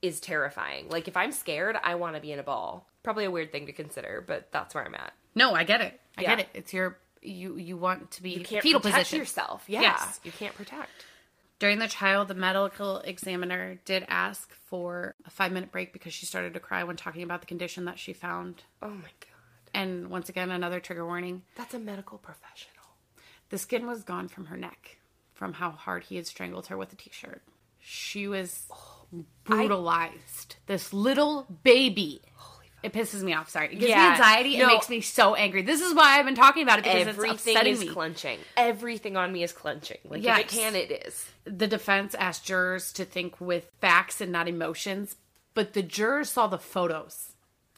is 0.00 0.18
terrifying. 0.20 0.88
Like 0.88 1.08
if 1.08 1.16
I'm 1.16 1.32
scared, 1.32 1.76
I 1.82 1.94
want 1.94 2.16
to 2.16 2.20
be 2.22 2.32
in 2.32 2.38
a 2.38 2.42
ball. 2.42 2.86
Probably 3.02 3.24
a 3.24 3.30
weird 3.30 3.52
thing 3.52 3.66
to 3.66 3.72
consider, 3.72 4.22
but 4.26 4.50
that's 4.52 4.74
where 4.74 4.84
I'm 4.84 4.94
at. 4.94 5.12
No, 5.34 5.54
I 5.54 5.64
get 5.64 5.80
it. 5.80 5.98
I 6.18 6.22
Yeah. 6.22 6.28
get 6.36 6.40
it. 6.40 6.48
It's 6.54 6.72
your 6.74 6.98
you 7.22 7.56
you 7.56 7.76
want 7.76 8.10
to 8.12 8.22
be 8.22 8.30
You 8.30 8.44
can't 8.44 8.62
fetal 8.62 8.80
protect 8.80 8.98
position 9.04 9.18
yourself. 9.20 9.64
Yeah, 9.68 9.82
Yes. 9.82 10.20
you 10.24 10.32
can't 10.32 10.54
protect. 10.54 10.90
During 11.62 11.78
the 11.78 11.86
trial, 11.86 12.24
the 12.24 12.34
medical 12.34 12.98
examiner 12.98 13.76
did 13.84 14.04
ask 14.08 14.52
for 14.52 15.14
a 15.24 15.30
five 15.30 15.52
minute 15.52 15.70
break 15.70 15.92
because 15.92 16.12
she 16.12 16.26
started 16.26 16.54
to 16.54 16.58
cry 16.58 16.82
when 16.82 16.96
talking 16.96 17.22
about 17.22 17.40
the 17.40 17.46
condition 17.46 17.84
that 17.84 18.00
she 18.00 18.12
found. 18.12 18.64
Oh 18.82 18.88
my 18.88 19.12
god, 19.20 19.70
And 19.72 20.10
once 20.10 20.28
again, 20.28 20.50
another 20.50 20.80
trigger 20.80 21.06
warning 21.06 21.42
that's 21.54 21.72
a 21.72 21.78
medical 21.78 22.18
professional. 22.18 22.96
the 23.50 23.58
skin 23.58 23.86
was 23.86 24.02
gone 24.02 24.26
from 24.26 24.46
her 24.46 24.56
neck 24.56 24.98
from 25.34 25.52
how 25.52 25.70
hard 25.70 26.02
he 26.02 26.16
had 26.16 26.26
strangled 26.26 26.66
her 26.66 26.76
with 26.76 26.92
a 26.94 26.96
t 26.96 27.10
shirt. 27.12 27.42
She 27.78 28.26
was 28.26 28.66
oh, 28.72 29.24
brutalized. 29.44 30.56
this 30.66 30.92
little 30.92 31.46
baby. 31.62 32.22
It 32.82 32.92
pisses 32.92 33.22
me 33.22 33.32
off. 33.32 33.48
Sorry. 33.48 33.66
It 33.66 33.76
gives 33.78 33.88
Yeah, 33.90 34.02
me 34.08 34.10
anxiety. 34.12 34.56
no. 34.58 34.64
It 34.64 34.66
makes 34.68 34.88
me 34.88 35.00
so 35.00 35.34
angry. 35.34 35.62
This 35.62 35.80
is 35.80 35.94
why 35.94 36.18
I've 36.18 36.24
been 36.26 36.34
talking 36.34 36.62
about 36.64 36.78
it 36.80 36.84
because 36.84 37.06
Everything 37.06 37.56
is 37.66 37.80
me. 37.80 37.86
clenching. 37.88 38.38
Everything 38.56 39.16
on 39.16 39.32
me 39.32 39.42
is 39.44 39.52
clenching. 39.52 39.98
Like 40.04 40.24
if 40.24 40.38
it 40.38 40.48
can, 40.48 40.74
it 40.74 40.90
is. 41.06 41.24
the 41.44 41.66
defense 41.68 42.14
asked 42.16 42.44
jurors 42.44 42.92
to 42.94 43.04
think 43.04 43.40
with 43.40 43.70
facts 43.80 44.20
and 44.20 44.32
not 44.32 44.48
emotions, 44.48 45.14
but 45.54 45.74
the 45.74 45.82
jurors 45.82 46.30
saw 46.30 46.46
the 46.48 46.58
photos. 46.58 47.28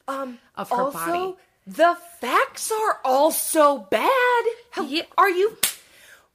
Um, 0.07 0.39
Of 0.55 0.69
her 0.69 0.75
also, 0.75 0.97
body. 0.97 1.35
the 1.67 1.97
facts 2.19 2.71
are 2.71 2.99
all 3.03 3.31
so 3.31 3.77
bad. 3.79 4.43
How, 4.71 4.83
Yeah. 4.85 5.03
Are 5.17 5.29
you? 5.29 5.57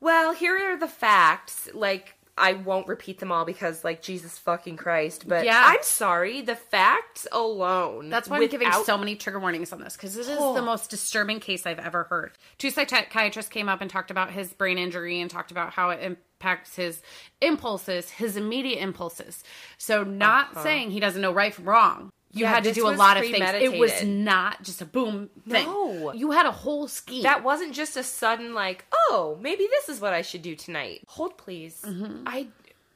Well, 0.01 0.33
here 0.33 0.57
are 0.73 0.77
the 0.77 0.89
facts. 0.89 1.69
Like, 1.75 2.15
I 2.41 2.55
won't 2.55 2.89
repeat 2.89 3.19
them 3.19 3.31
all 3.31 3.45
because, 3.45 3.85
like, 3.85 4.03
Jesus 4.03 4.39
fucking 4.39 4.77
Christ. 4.77 5.29
But 5.29 5.45
Yeah. 5.45 5.63
I'm 5.67 5.83
sorry. 5.83 6.41
The 6.41 6.57
facts 6.57 7.27
alone. 7.31 8.09
That's 8.09 8.29
why 8.29 8.39
I'm 8.39 8.49
giving 8.49 8.73
so 8.85 8.97
many 8.97 9.17
trigger 9.17 9.39
warnings 9.39 9.73
on 9.73 9.81
this 9.81 9.97
because 9.97 10.15
this 10.15 10.29
is 10.29 10.39
Oh. 10.41 10.55
the 10.55 10.63
most 10.63 10.91
disturbing 10.91 11.41
case 11.41 11.67
I've 11.67 11.79
ever 11.79 12.05
heard. 12.05 12.33
Two 12.59 12.71
psychiatrists 12.71 13.51
came 13.51 13.69
up 13.69 13.81
and 13.81 13.91
talked 13.91 14.11
about 14.11 14.31
his 14.31 14.53
brain 14.53 14.79
injury 14.79 15.21
and 15.21 15.31
talked 15.31 15.51
about 15.51 15.75
how 15.75 15.91
it 15.91 16.01
impacts 16.03 16.77
his 16.77 17.03
impulses, 17.41 18.11
his 18.11 18.37
immediate 18.37 18.81
impulses. 18.83 19.45
So, 19.79 20.03
not 20.03 20.53
uh-huh. 20.53 20.63
saying 20.63 20.91
he 20.91 21.01
doesn't 21.01 21.21
know 21.21 21.33
right 21.33 21.55
from 21.55 21.69
wrong. 21.69 22.11
You. 22.33 22.43
Yeah, 22.45 22.51
had 22.51 22.65
to 22.65 22.73
do 22.73 22.89
a 22.89 22.91
lot 22.91 23.17
of 23.17 23.25
things. 23.25 23.45
It 23.55 23.79
was 23.79 24.05
not 24.05 24.63
just 24.63 24.81
a 24.81 24.85
boom 24.85 25.31
thing. 25.49 25.65
No. 25.67 26.13
You 26.13 26.31
had 26.31 26.47
a 26.47 26.53
whole 26.53 26.87
scheme. 26.87 27.25
That 27.25 27.43
wasn't 27.43 27.75
just 27.75 27.97
a 27.97 28.03
sudden 28.05 28.55
like, 28.55 28.85
oh, 29.09 29.37
maybe 29.41 29.67
this 29.71 29.89
is 29.89 30.01
what 30.01 30.13
I 30.13 30.23
should 30.23 30.43
do 30.43 30.55
tonight. 30.55 31.03
Hold 31.09 31.37
please. 31.37 31.83
Mm-hmm. 31.85 32.23
I 32.27 32.47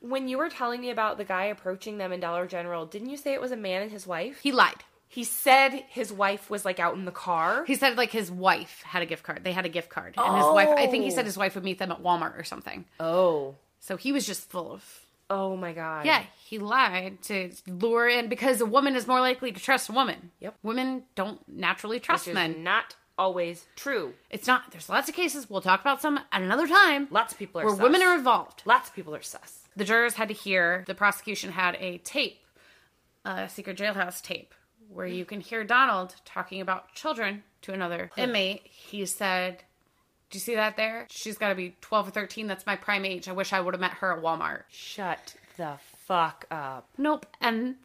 when 0.00 0.28
you 0.28 0.36
were 0.38 0.50
telling 0.50 0.80
me 0.80 0.90
about 0.90 1.16
the 1.18 1.24
guy 1.24 1.44
approaching 1.46 1.98
them 1.98 2.12
in 2.12 2.20
Dollar 2.20 2.46
General, 2.46 2.84
didn't 2.86 3.08
you 3.10 3.16
say 3.16 3.32
it 3.32 3.40
was 3.40 3.52
a 3.52 3.56
man 3.56 3.82
and 3.82 3.90
his 3.90 4.06
wife? 4.06 4.40
he 4.42 4.52
lied. 4.52 4.84
He 5.08 5.22
said 5.24 5.70
his 5.88 6.12
wife 6.12 6.50
was 6.50 6.64
like 6.64 6.80
out 6.80 6.94
in 6.94 7.04
the 7.04 7.12
car. 7.12 7.64
He 7.66 7.76
said 7.76 7.96
like 7.96 8.10
his 8.10 8.30
wife 8.30 8.82
had 8.84 9.02
a 9.02 9.06
gift 9.06 9.22
card. 9.22 9.44
They 9.44 9.52
had 9.52 9.64
a 9.64 9.68
gift 9.68 9.88
card, 9.88 10.14
and 10.16 10.36
his 10.36 10.46
wife. 10.46 10.68
I 10.68 10.86
think 10.88 11.04
he 11.04 11.10
Oh. 11.12 11.14
said 11.14 11.24
his 11.24 11.36
wife 11.36 11.54
would 11.54 11.62
meet 11.64 11.78
them 11.78 11.92
at 11.92 12.02
Walmart 12.02 12.38
or 12.38 12.42
something. 12.44 12.84
Oh. 12.98 13.54
So 13.80 13.96
he 13.96 14.10
was 14.12 14.26
just 14.26 14.48
full 14.50 14.72
of. 14.72 15.00
Oh 15.30 15.56
my 15.56 15.72
god. 15.72 16.04
Yeah, 16.06 16.22
he 16.44 16.58
lied 16.58 17.22
to 17.22 17.50
lure 17.66 18.08
in 18.08 18.28
because 18.28 18.60
a 18.60 18.66
woman 18.66 18.94
is 18.94 19.06
more 19.06 19.20
likely 19.20 19.52
to 19.52 19.60
trust 19.60 19.88
a 19.88 19.92
woman. 19.92 20.30
Yep. 20.40 20.56
Women 20.62 21.04
don't 21.14 21.40
naturally 21.48 21.98
trust 22.00 22.26
Which 22.26 22.34
men. 22.34 22.62
not 22.62 22.94
always 23.16 23.66
true. 23.76 24.14
It's 24.30 24.46
not. 24.46 24.70
There's 24.70 24.88
lots 24.88 25.08
of 25.08 25.14
cases. 25.14 25.48
We'll 25.48 25.60
talk 25.60 25.80
about 25.80 26.02
some 26.02 26.18
at 26.32 26.42
another 26.42 26.66
time. 26.66 27.08
Lots 27.10 27.32
of 27.32 27.38
people 27.38 27.60
are 27.60 27.64
where 27.64 27.74
sus. 27.74 27.82
women 27.82 28.02
are 28.02 28.14
involved. 28.14 28.62
Lots 28.64 28.88
of 28.88 28.94
people 28.94 29.14
are 29.14 29.22
sus. 29.22 29.60
The 29.76 29.84
jurors 29.84 30.14
had 30.14 30.28
to 30.28 30.34
hear. 30.34 30.84
The 30.86 30.94
prosecution 30.94 31.52
had 31.52 31.76
a 31.80 31.98
tape, 31.98 32.44
a 33.24 33.48
secret 33.48 33.76
jailhouse 33.78 34.22
tape, 34.22 34.54
where 34.88 35.06
you 35.06 35.24
can 35.24 35.40
hear 35.40 35.64
Donald 35.64 36.14
talking 36.24 36.60
about 36.60 36.92
children 36.94 37.42
to 37.62 37.72
another 37.72 38.10
inmate. 38.16 38.62
He 38.66 39.06
said, 39.06 39.62
"Do 40.34 40.38
you 40.38 40.40
see 40.40 40.56
that 40.56 40.76
there? 40.76 41.06
She's 41.10 41.38
got 41.38 41.50
to 41.50 41.54
be 41.54 41.76
12 41.80 42.08
or 42.08 42.10
13. 42.10 42.48
That's 42.48 42.66
my 42.66 42.74
prime 42.74 43.04
age. 43.04 43.28
I 43.28 43.32
wish 43.32 43.52
I 43.52 43.60
would 43.60 43.72
have 43.72 43.80
met 43.80 43.92
her 43.92 44.12
at 44.12 44.20
Walmart." 44.20 44.64
Shut 44.68 45.36
the 45.56 45.76
fuck 46.08 46.44
up. 46.50 46.88
Nope. 46.98 47.24
And 47.40 47.76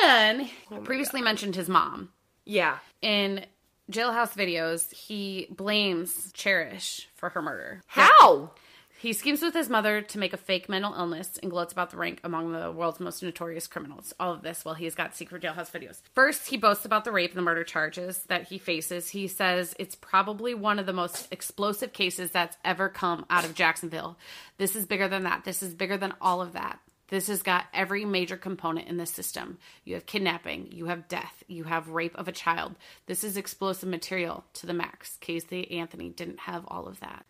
then 0.00 0.40
I 0.40 0.50
oh 0.70 0.78
previously 0.78 1.20
mentioned 1.20 1.54
his 1.54 1.68
mom. 1.68 2.08
Yeah. 2.46 2.78
In 3.02 3.44
jailhouse 3.92 4.32
videos, 4.32 4.90
he 4.90 5.48
blames 5.50 6.32
Cherish 6.32 7.10
for 7.14 7.28
her 7.28 7.42
murder. 7.42 7.82
How? 7.88 8.52
He 8.98 9.12
schemes 9.12 9.42
with 9.42 9.54
his 9.54 9.68
mother 9.68 10.02
to 10.02 10.18
make 10.18 10.32
a 10.32 10.36
fake 10.36 10.68
mental 10.68 10.92
illness 10.92 11.38
and 11.40 11.52
gloats 11.52 11.72
about 11.72 11.90
the 11.90 11.96
rank 11.96 12.18
among 12.24 12.50
the 12.50 12.72
world's 12.72 12.98
most 12.98 13.22
notorious 13.22 13.68
criminals. 13.68 14.12
All 14.18 14.32
of 14.32 14.42
this 14.42 14.64
while 14.64 14.74
he's 14.74 14.96
got 14.96 15.14
secret 15.14 15.40
jailhouse 15.40 15.70
videos. 15.70 16.00
First, 16.16 16.48
he 16.48 16.56
boasts 16.56 16.84
about 16.84 17.04
the 17.04 17.12
rape 17.12 17.30
and 17.30 17.38
the 17.38 17.42
murder 17.42 17.62
charges 17.62 18.24
that 18.24 18.48
he 18.48 18.58
faces. 18.58 19.10
He 19.10 19.28
says 19.28 19.72
it's 19.78 19.94
probably 19.94 20.52
one 20.52 20.80
of 20.80 20.86
the 20.86 20.92
most 20.92 21.32
explosive 21.32 21.92
cases 21.92 22.32
that's 22.32 22.56
ever 22.64 22.88
come 22.88 23.24
out 23.30 23.44
of 23.44 23.54
Jacksonville. 23.54 24.18
This 24.56 24.74
is 24.74 24.84
bigger 24.84 25.06
than 25.06 25.22
that. 25.22 25.44
This 25.44 25.62
is 25.62 25.74
bigger 25.74 25.96
than 25.96 26.14
all 26.20 26.40
of 26.40 26.52
that. 26.54 26.80
This 27.06 27.28
has 27.28 27.44
got 27.44 27.66
every 27.72 28.04
major 28.04 28.36
component 28.36 28.88
in 28.88 28.96
the 28.96 29.06
system. 29.06 29.58
You 29.84 29.94
have 29.94 30.06
kidnapping, 30.06 30.72
you 30.72 30.86
have 30.86 31.06
death, 31.06 31.44
you 31.46 31.64
have 31.64 31.88
rape 31.88 32.16
of 32.16 32.26
a 32.26 32.32
child. 32.32 32.74
This 33.06 33.22
is 33.22 33.36
explosive 33.36 33.88
material 33.88 34.44
to 34.54 34.66
the 34.66 34.74
max. 34.74 35.18
Casey 35.20 35.70
Anthony 35.70 36.10
didn't 36.10 36.40
have 36.40 36.64
all 36.66 36.88
of 36.88 36.98
that. 36.98 37.24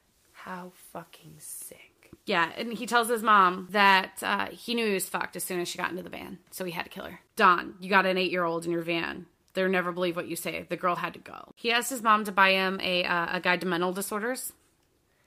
How 0.48 0.72
fucking 0.94 1.34
sick. 1.36 2.10
Yeah, 2.24 2.50
and 2.56 2.72
he 2.72 2.86
tells 2.86 3.08
his 3.08 3.22
mom 3.22 3.68
that 3.70 4.22
uh, 4.22 4.46
he 4.46 4.74
knew 4.74 4.86
he 4.86 4.94
was 4.94 5.06
fucked 5.06 5.36
as 5.36 5.44
soon 5.44 5.60
as 5.60 5.68
she 5.68 5.76
got 5.76 5.90
into 5.90 6.02
the 6.02 6.08
van, 6.08 6.38
so 6.50 6.64
he 6.64 6.72
had 6.72 6.84
to 6.84 6.88
kill 6.88 7.04
her. 7.04 7.20
Don, 7.36 7.74
you 7.80 7.90
got 7.90 8.06
an 8.06 8.16
eight 8.16 8.30
year 8.30 8.44
old 8.44 8.64
in 8.64 8.70
your 8.70 8.80
van. 8.80 9.26
They'll 9.52 9.68
never 9.68 9.92
believe 9.92 10.16
what 10.16 10.26
you 10.26 10.36
say. 10.36 10.64
The 10.66 10.76
girl 10.78 10.96
had 10.96 11.12
to 11.12 11.18
go. 11.18 11.52
He 11.54 11.70
asked 11.70 11.90
his 11.90 12.02
mom 12.02 12.24
to 12.24 12.32
buy 12.32 12.52
him 12.52 12.80
a, 12.82 13.04
uh, 13.04 13.36
a 13.36 13.40
guide 13.40 13.60
to 13.60 13.66
mental 13.66 13.92
disorders, 13.92 14.54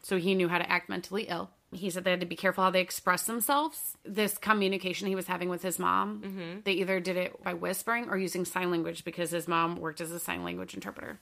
so 0.01 0.17
he 0.17 0.33
knew 0.33 0.49
how 0.49 0.57
to 0.57 0.71
act 0.71 0.89
mentally 0.89 1.23
ill. 1.29 1.51
He 1.71 1.91
said 1.91 2.03
they 2.03 2.11
had 2.11 2.19
to 2.21 2.25
be 2.25 2.35
careful 2.35 2.63
how 2.63 2.71
they 2.71 2.81
express 2.81 3.23
themselves. 3.23 3.95
This 4.03 4.39
communication 4.39 5.07
he 5.07 5.15
was 5.15 5.27
having 5.27 5.49
with 5.49 5.61
his 5.61 5.77
mom, 5.77 6.61
they 6.65 6.73
either 6.73 6.99
did 6.99 7.15
it 7.15 7.43
by 7.43 7.53
whispering 7.53 8.09
or 8.09 8.17
using 8.17 8.43
sign 8.43 8.71
language 8.71 9.05
because 9.05 9.29
his 9.29 9.47
mom 9.47 9.75
worked 9.75 10.01
as 10.01 10.11
a 10.11 10.19
sign 10.19 10.43
language 10.43 10.73
interpreter. 10.73 11.19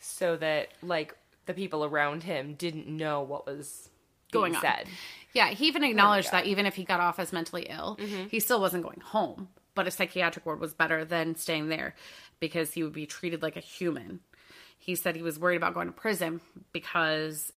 So 0.00 0.36
that 0.38 0.68
like 0.82 1.14
the 1.50 1.54
people 1.54 1.84
around 1.84 2.22
him 2.22 2.54
didn't 2.54 2.86
know 2.86 3.22
what 3.22 3.46
was 3.46 3.90
Going 4.32 4.54
on. 4.54 4.62
said. 4.62 4.86
Yeah, 5.32 5.48
he 5.48 5.66
even 5.66 5.84
acknowledged 5.84 6.30
that 6.32 6.46
even 6.46 6.64
if 6.64 6.76
he 6.76 6.84
got 6.84 7.00
off 7.00 7.18
as 7.18 7.32
mentally 7.32 7.66
ill, 7.68 7.98
mm-hmm. 8.00 8.28
he 8.28 8.40
still 8.40 8.60
wasn't 8.60 8.84
going 8.84 9.00
home. 9.00 9.48
But 9.74 9.86
a 9.86 9.90
psychiatric 9.90 10.46
ward 10.46 10.60
was 10.60 10.74
better 10.74 11.04
than 11.04 11.36
staying 11.36 11.68
there 11.68 11.94
because 12.40 12.72
he 12.72 12.82
would 12.82 12.92
be 12.92 13.06
treated 13.06 13.42
like 13.42 13.56
a 13.56 13.60
human. 13.60 14.20
He 14.78 14.94
said 14.94 15.14
he 15.16 15.22
was 15.22 15.38
worried 15.38 15.56
about 15.56 15.74
going 15.74 15.86
to 15.86 15.92
prison 15.92 16.40
because 16.72 17.52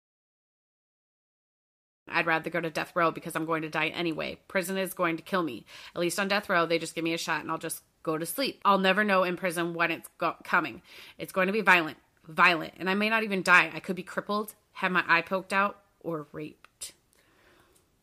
I'd 2.10 2.26
rather 2.26 2.50
go 2.50 2.60
to 2.60 2.70
death 2.70 2.94
row 2.96 3.12
because 3.12 3.36
I'm 3.36 3.46
going 3.46 3.62
to 3.62 3.70
die 3.70 3.88
anyway. 3.88 4.40
Prison 4.48 4.78
is 4.78 4.94
going 4.94 5.18
to 5.18 5.24
kill 5.24 5.44
me. 5.44 5.66
At 5.96 6.02
least 6.02 6.20
on 6.20 6.28
death 6.28 6.50
row, 6.50 6.66
they 6.66 6.80
just 6.80 6.96
give 6.96 7.04
me 7.04 7.14
a 7.14 7.18
shot 7.18 7.42
and 7.42 7.52
I'll 7.52 7.58
just 7.58 7.82
go 8.04 8.18
to 8.18 8.26
sleep. 8.26 8.62
I'll 8.66 8.80
never 8.80 9.04
know 9.04 9.24
in 9.24 9.38
prison 9.38 9.74
when 9.74 9.92
it's 9.92 10.10
go- 10.18 10.36
coming. 10.44 10.82
It's 11.18 11.32
going 11.32 11.48
to 11.48 11.54
be 11.54 11.62
violent, 11.62 11.98
violent, 12.28 12.74
and 12.78 12.90
I 12.90 12.94
may 12.94 13.10
not 13.10 13.24
even 13.24 13.44
die. 13.44 13.72
I 13.74 13.80
could 13.80 13.96
be 13.96 14.04
crippled, 14.04 14.56
have 14.74 14.92
my 14.92 15.04
eye 15.08 15.22
poked 15.22 15.54
out, 15.54 15.82
or 16.00 16.28
raped. 16.32 16.94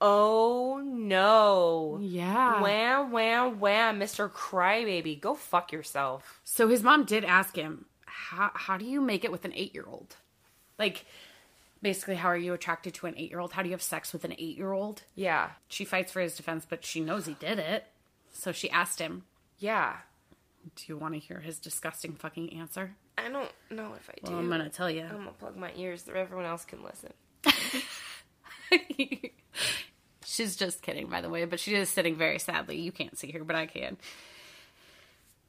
Oh 0.00 0.80
no. 0.84 1.98
Yeah. 2.00 2.62
Wham, 2.62 3.10
wham, 3.10 3.58
wham, 3.60 3.98
Mr. 3.98 4.30
Crybaby. 4.30 5.20
Go 5.20 5.34
fuck 5.34 5.72
yourself. 5.72 6.40
So 6.44 6.68
his 6.68 6.82
mom 6.82 7.04
did 7.04 7.24
ask 7.24 7.56
him, 7.56 7.86
"How 8.06 8.50
how 8.54 8.76
do 8.76 8.84
you 8.84 9.00
make 9.00 9.24
it 9.24 9.32
with 9.32 9.44
an 9.44 9.52
eight 9.54 9.74
year 9.74 9.86
old? 9.88 10.16
Like, 10.78 11.04
basically, 11.82 12.14
how 12.14 12.28
are 12.28 12.36
you 12.36 12.54
attracted 12.54 12.94
to 12.94 13.06
an 13.06 13.14
eight 13.16 13.30
year 13.30 13.40
old? 13.40 13.54
How 13.54 13.62
do 13.62 13.68
you 13.68 13.74
have 13.74 13.82
sex 13.82 14.12
with 14.12 14.24
an 14.24 14.34
eight 14.38 14.56
year 14.56 14.72
old?" 14.72 15.02
Yeah. 15.16 15.50
She 15.66 15.84
fights 15.84 16.12
for 16.12 16.20
his 16.20 16.36
defense, 16.36 16.64
but 16.68 16.84
she 16.84 17.00
knows 17.00 17.26
he 17.26 17.34
did 17.34 17.58
it. 17.58 17.86
So 18.32 18.52
she 18.52 18.70
asked 18.70 19.00
him, 19.00 19.24
Yeah. 19.58 19.96
"Do 20.76 20.84
you 20.86 20.96
want 20.96 21.14
to 21.14 21.20
hear 21.20 21.40
his 21.40 21.58
disgusting 21.58 22.14
fucking 22.14 22.52
answer?" 22.58 22.94
I 23.16 23.28
don't 23.28 23.50
know 23.70 23.94
if 23.94 24.08
I 24.08 24.14
do. 24.24 24.32
Well, 24.32 24.40
I'm 24.40 24.48
gonna 24.48 24.68
tell 24.68 24.90
you. 24.90 25.02
I'm 25.02 25.16
gonna 25.16 25.32
plug 25.32 25.56
my 25.56 25.72
ears 25.76 26.04
so 26.04 26.12
everyone 26.12 26.46
else 26.46 26.64
can 26.64 26.82
listen. 26.82 27.12
She's 30.24 30.56
just 30.56 30.82
kidding, 30.82 31.08
by 31.08 31.20
the 31.20 31.28
way, 31.28 31.44
but 31.46 31.58
she 31.58 31.74
is 31.74 31.88
sitting 31.88 32.16
very 32.16 32.38
sadly. 32.38 32.78
You 32.78 32.92
can't 32.92 33.18
see 33.18 33.32
her, 33.32 33.42
but 33.42 33.56
I 33.56 33.66
can. 33.66 33.96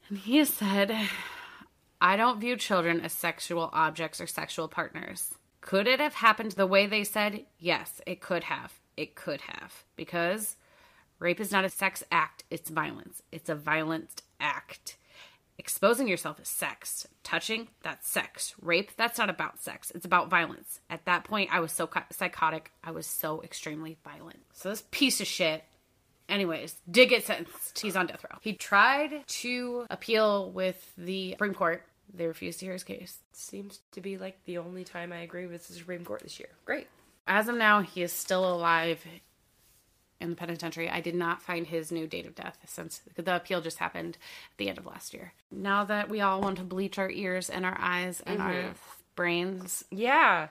And 0.08 0.18
he 0.18 0.44
said, 0.44 0.96
I 2.00 2.16
don't 2.16 2.40
view 2.40 2.56
children 2.56 3.00
as 3.00 3.12
sexual 3.12 3.70
objects 3.72 4.20
or 4.20 4.26
sexual 4.26 4.68
partners. 4.68 5.34
Could 5.60 5.86
it 5.86 6.00
have 6.00 6.14
happened 6.14 6.52
the 6.52 6.66
way 6.66 6.86
they 6.86 7.04
said? 7.04 7.44
Yes, 7.58 8.00
it 8.06 8.20
could 8.20 8.44
have. 8.44 8.72
It 8.96 9.14
could 9.14 9.42
have. 9.42 9.84
Because 9.96 10.56
rape 11.18 11.40
is 11.40 11.52
not 11.52 11.64
a 11.64 11.70
sex 11.70 12.02
act, 12.10 12.44
it's 12.50 12.70
violence. 12.70 13.22
It's 13.30 13.48
a 13.50 13.54
violent 13.54 14.22
act. 14.40 14.96
Exposing 15.60 16.08
yourself 16.08 16.40
is 16.40 16.48
sex. 16.48 17.06
Touching, 17.22 17.68
that's 17.82 18.08
sex. 18.08 18.54
Rape, 18.62 18.92
that's 18.96 19.18
not 19.18 19.28
about 19.28 19.60
sex. 19.60 19.92
It's 19.94 20.06
about 20.06 20.30
violence. 20.30 20.80
At 20.88 21.04
that 21.04 21.24
point, 21.24 21.50
I 21.52 21.60
was 21.60 21.70
so 21.70 21.86
psychotic. 22.10 22.72
I 22.82 22.92
was 22.92 23.06
so 23.06 23.42
extremely 23.42 23.98
violent. 24.02 24.38
So 24.54 24.70
this 24.70 24.84
piece 24.90 25.20
of 25.20 25.26
shit, 25.26 25.62
anyways, 26.30 26.76
did 26.90 27.10
get 27.10 27.26
sentenced. 27.26 27.78
He's 27.78 27.94
on 27.94 28.06
death 28.06 28.24
row. 28.24 28.38
He 28.40 28.54
tried 28.54 29.26
to 29.26 29.84
appeal 29.90 30.50
with 30.50 30.94
the 30.96 31.32
Supreme 31.32 31.52
Court. 31.52 31.84
They 32.14 32.26
refused 32.26 32.60
to 32.60 32.64
hear 32.64 32.72
his 32.72 32.82
case. 32.82 33.18
Seems 33.34 33.80
to 33.92 34.00
be 34.00 34.16
like 34.16 34.42
the 34.46 34.56
only 34.56 34.84
time 34.84 35.12
I 35.12 35.18
agree 35.18 35.46
with 35.46 35.68
the 35.68 35.74
Supreme 35.74 36.06
Court 36.06 36.22
this 36.22 36.40
year. 36.40 36.48
Great. 36.64 36.88
As 37.26 37.48
of 37.48 37.56
now, 37.56 37.82
he 37.82 38.02
is 38.02 38.14
still 38.14 38.50
alive 38.50 39.04
in 40.20 40.30
the 40.30 40.36
penitentiary. 40.36 40.88
I 40.90 41.00
did 41.00 41.14
not 41.14 41.42
find 41.42 41.66
his 41.66 41.90
new 41.90 42.06
date 42.06 42.26
of 42.26 42.34
death 42.34 42.58
since 42.66 43.00
the 43.16 43.36
appeal 43.36 43.60
just 43.60 43.78
happened 43.78 44.16
at 44.52 44.58
the 44.58 44.68
end 44.68 44.78
of 44.78 44.86
last 44.86 45.14
year. 45.14 45.32
Now 45.50 45.84
that 45.84 46.08
we 46.08 46.20
all 46.20 46.40
want 46.40 46.58
to 46.58 46.64
bleach 46.64 46.98
our 46.98 47.10
ears 47.10 47.48
and 47.50 47.64
our 47.64 47.76
eyes 47.80 48.22
and 48.26 48.40
our 48.40 48.64
brains, 49.16 49.84
Yeah. 49.90 50.48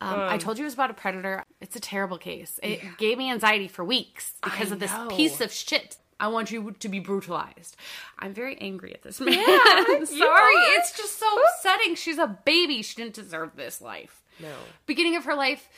um, 0.00 0.18
I 0.20 0.38
told 0.38 0.58
you 0.58 0.64
it 0.64 0.66
was 0.66 0.74
about 0.74 0.90
a 0.90 0.94
predator. 0.94 1.44
It's 1.60 1.76
a 1.76 1.80
terrible 1.80 2.18
case. 2.18 2.58
It 2.62 2.80
gave 2.98 3.18
me 3.18 3.30
anxiety 3.30 3.68
for 3.68 3.84
weeks 3.84 4.32
because 4.42 4.70
I 4.70 4.74
of 4.74 4.80
this 4.80 4.92
know. 4.92 5.08
piece 5.08 5.40
of 5.40 5.52
shit. 5.52 5.96
I 6.18 6.28
want 6.28 6.50
you 6.50 6.72
to 6.80 6.88
be 6.88 6.98
brutalized. 6.98 7.76
I'm 8.18 8.34
very 8.34 8.58
angry 8.60 8.92
at 8.92 9.02
this 9.02 9.20
man. 9.20 9.32
you 9.38 9.40
Sorry. 10.06 10.54
It's 10.76 10.92
just 10.94 11.18
so 11.18 11.26
upsetting. 11.56 11.94
She's 11.94 12.18
a 12.18 12.26
baby. 12.44 12.82
She 12.82 12.94
didn't 12.96 13.14
deserve 13.14 13.56
this 13.56 13.80
life. 13.80 14.22
No. 14.38 14.52
Beginning 14.86 15.16
of 15.16 15.24
her 15.24 15.34
life 15.34 15.68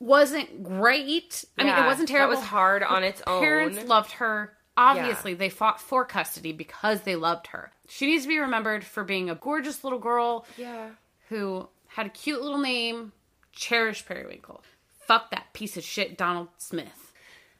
wasn't 0.00 0.62
great. 0.62 1.44
I 1.58 1.64
mean, 1.64 1.74
it 1.74 1.86
wasn't 1.86 2.08
terrible. 2.08 2.34
That 2.34 2.40
was 2.40 2.48
hard 2.48 2.82
on 2.82 3.04
its 3.04 3.22
own. 3.26 3.40
Parents 3.40 3.84
loved 3.84 4.12
her. 4.12 4.52
Obviously, 4.76 5.34
they 5.34 5.48
fought 5.48 5.80
for 5.80 6.04
custody 6.04 6.52
because 6.52 7.02
they 7.02 7.14
loved 7.16 7.48
her. 7.48 7.70
She 7.88 8.06
needs 8.06 8.24
to 8.24 8.28
be 8.28 8.38
remembered 8.38 8.84
for 8.84 9.04
being 9.04 9.30
a 9.30 9.34
gorgeous 9.34 9.84
little 9.84 10.00
girl 10.00 10.46
yeah. 10.56 10.88
who 11.28 11.68
had 11.86 12.06
a 12.06 12.10
cute 12.10 12.42
little 12.42 12.58
name, 12.58 13.12
cherished 13.52 14.06
Perrywinkle. 14.06 14.62
Fuck 15.06 15.30
that 15.30 15.52
piece 15.52 15.76
of 15.76 15.84
shit, 15.84 16.18
Donald 16.18 16.48
Smith. 16.58 17.12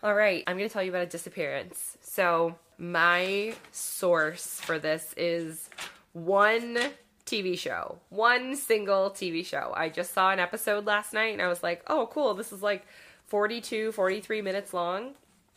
All 0.03 0.15
right, 0.15 0.43
I'm 0.47 0.57
going 0.57 0.69
to 0.69 0.73
tell 0.73 0.83
you 0.83 0.91
about 0.91 1.03
a 1.03 1.07
disappearance. 1.07 1.97
So, 2.01 2.57
my 2.79 3.55
source 3.71 4.61
for 4.61 4.79
this 4.79 5.15
is 5.17 5.71
one 6.13 6.79
TV 7.27 7.59
show, 7.59 7.99
one 8.11 8.57
single 8.57 9.11
TV 9.11 9.45
show. 9.45 9.73
I 9.77 9.89
just 9.89 10.13
saw 10.13 10.31
an 10.31 10.39
episode 10.39 10.85
last 10.87 11.13
night 11.13 11.33
and 11.33 11.43
I 11.43 11.49
was 11.49 11.63
like, 11.63 11.83
oh, 11.87 12.09
cool. 12.13 12.35
This 12.35 12.53
is 12.53 12.63
like 12.63 12.87
42, 13.27 13.93
43 13.93 14.43
minutes 14.43 14.75
long. 14.75 15.15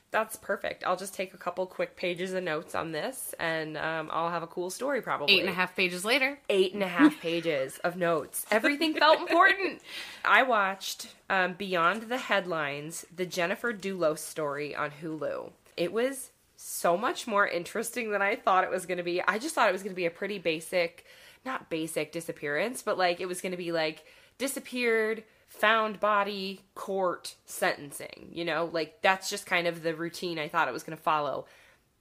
That's 0.10 0.38
perfect. 0.38 0.86
I'll 0.86 0.96
just 0.96 1.14
take 1.14 1.34
a 1.34 1.38
couple 1.38 1.66
quick 1.66 1.98
pages 1.98 2.32
of 2.32 2.42
notes 2.42 2.76
on 2.76 2.94
this 2.94 3.36
and 3.40 3.76
um, 3.78 4.10
I'll 4.12 4.30
have 4.30 4.42
a 4.42 4.48
cool 4.48 4.70
story 4.70 5.02
probably. 5.02 5.36
Eight 5.36 5.42
and 5.42 5.50
a 5.50 5.54
half 5.54 5.76
pages 5.76 6.06
later. 6.06 6.40
eight 6.50 6.74
and 6.74 6.82
a 6.82 6.88
half 6.88 7.20
pages 7.22 7.78
of 7.80 7.98
notes. 7.98 8.46
Everything 8.50 8.94
felt 8.94 9.20
important. 9.20 9.82
I 10.26 10.44
watched 10.44 11.14
um, 11.30 11.54
Beyond 11.54 12.04
the 12.04 12.18
Headlines, 12.18 13.06
the 13.14 13.26
Jennifer 13.26 13.74
Dulos 13.74 14.20
story 14.20 14.74
on 14.74 14.92
Hulu. 15.02 15.52
It 15.76 15.92
was 15.92 16.32
so 16.56 16.98
much 16.98 17.28
more 17.28 17.46
interesting 17.46 18.12
than 18.12 18.22
I 18.22 18.36
thought 18.38 18.64
it 18.64 18.70
was 18.70 18.86
going 18.86 18.98
to 18.98 19.04
be. 19.04 19.22
I 19.22 19.38
just 19.40 19.54
thought 19.54 19.70
it 19.70 19.74
was 19.74 19.84
going 19.84 19.94
to 19.94 19.96
be 19.96 20.06
a 20.08 20.12
pretty 20.12 20.40
basic, 20.40 21.06
not 21.48 21.70
basic 21.70 22.12
disappearance, 22.12 22.84
but 22.84 22.98
like 22.98 23.20
it 23.20 23.28
was 23.28 23.42
going 23.42 23.52
to 23.52 23.58
be 23.58 23.72
like 23.72 24.06
disappeared, 24.38 25.24
found 25.48 26.00
body, 26.00 26.62
court, 26.76 27.36
sentencing. 27.46 28.30
You 28.32 28.46
know, 28.46 28.70
like 28.72 29.02
that's 29.02 29.30
just 29.30 29.46
kind 29.48 29.66
of 29.66 29.82
the 29.82 29.96
routine 29.96 30.38
I 30.38 30.48
thought 30.48 30.68
it 30.68 30.74
was 30.74 30.84
going 30.84 30.98
to 30.98 31.04
follow. 31.04 31.46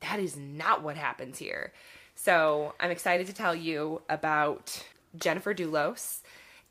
That 0.01 0.21
is 0.21 0.37
not 0.37 0.83
what 0.83 0.97
happens 0.97 1.39
here. 1.39 1.73
So 2.15 2.75
I'm 2.81 2.91
excited 2.91 3.27
to 3.29 3.33
tell 3.33 3.55
you 3.55 4.03
about 4.09 4.85
Jennifer 5.17 5.55
Dulos 5.55 6.21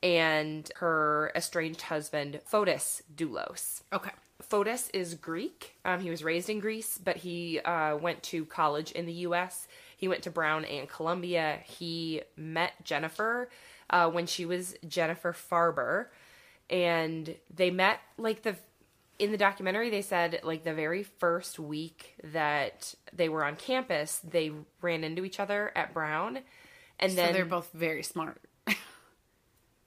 and 0.04 0.70
her 0.78 1.32
estranged 1.36 1.84
husband, 1.84 2.40
Fotis 2.50 3.02
Dulos. 3.16 3.82
Okay. 3.92 4.12
Fotis 4.44 4.90
is 4.94 5.16
Greek. 5.16 5.76
Um, 5.86 6.02
he 6.02 6.10
was 6.10 6.24
raised 6.24 6.50
in 6.50 6.60
Greece, 6.60 7.00
but 7.02 7.18
he 7.18 7.60
uh, 7.62 7.96
went 7.96 8.22
to 8.24 8.46
college 8.46 8.92
in 8.92 9.06
the 9.06 9.14
U.S. 9.14 9.68
He 10.06 10.10
went 10.10 10.22
to 10.26 10.30
Brown 10.30 10.66
and 10.66 10.88
Columbia. 10.88 11.62
He 11.64 12.22
met 12.38 12.74
Jennifer 12.84 13.50
uh, 13.90 14.08
when 14.08 14.28
she 14.28 14.46
was 14.46 14.76
Jennifer 14.88 15.34
Farber, 15.34 16.10
and 16.70 17.36
they 17.52 17.72
met 17.72 18.02
like 18.20 18.44
the 18.44 18.56
in 19.18 19.32
the 19.32 19.38
documentary. 19.40 19.90
They 19.90 20.04
said 20.04 20.42
like 20.44 20.64
the 20.64 20.76
very 20.76 21.02
first 21.02 21.58
week 21.58 22.14
that 22.24 22.94
they 23.14 23.30
were 23.30 23.44
on 23.44 23.56
campus, 23.56 24.20
they 24.24 24.52
ran 24.80 25.04
into 25.04 25.26
each 25.26 25.40
other 25.40 25.72
at 25.76 25.92
Brown, 25.92 26.42
and 27.00 27.14
So 27.14 27.16
then 27.16 27.34
they're 27.34 27.44
both 27.44 27.72
very 27.74 28.04
smart. 28.04 28.40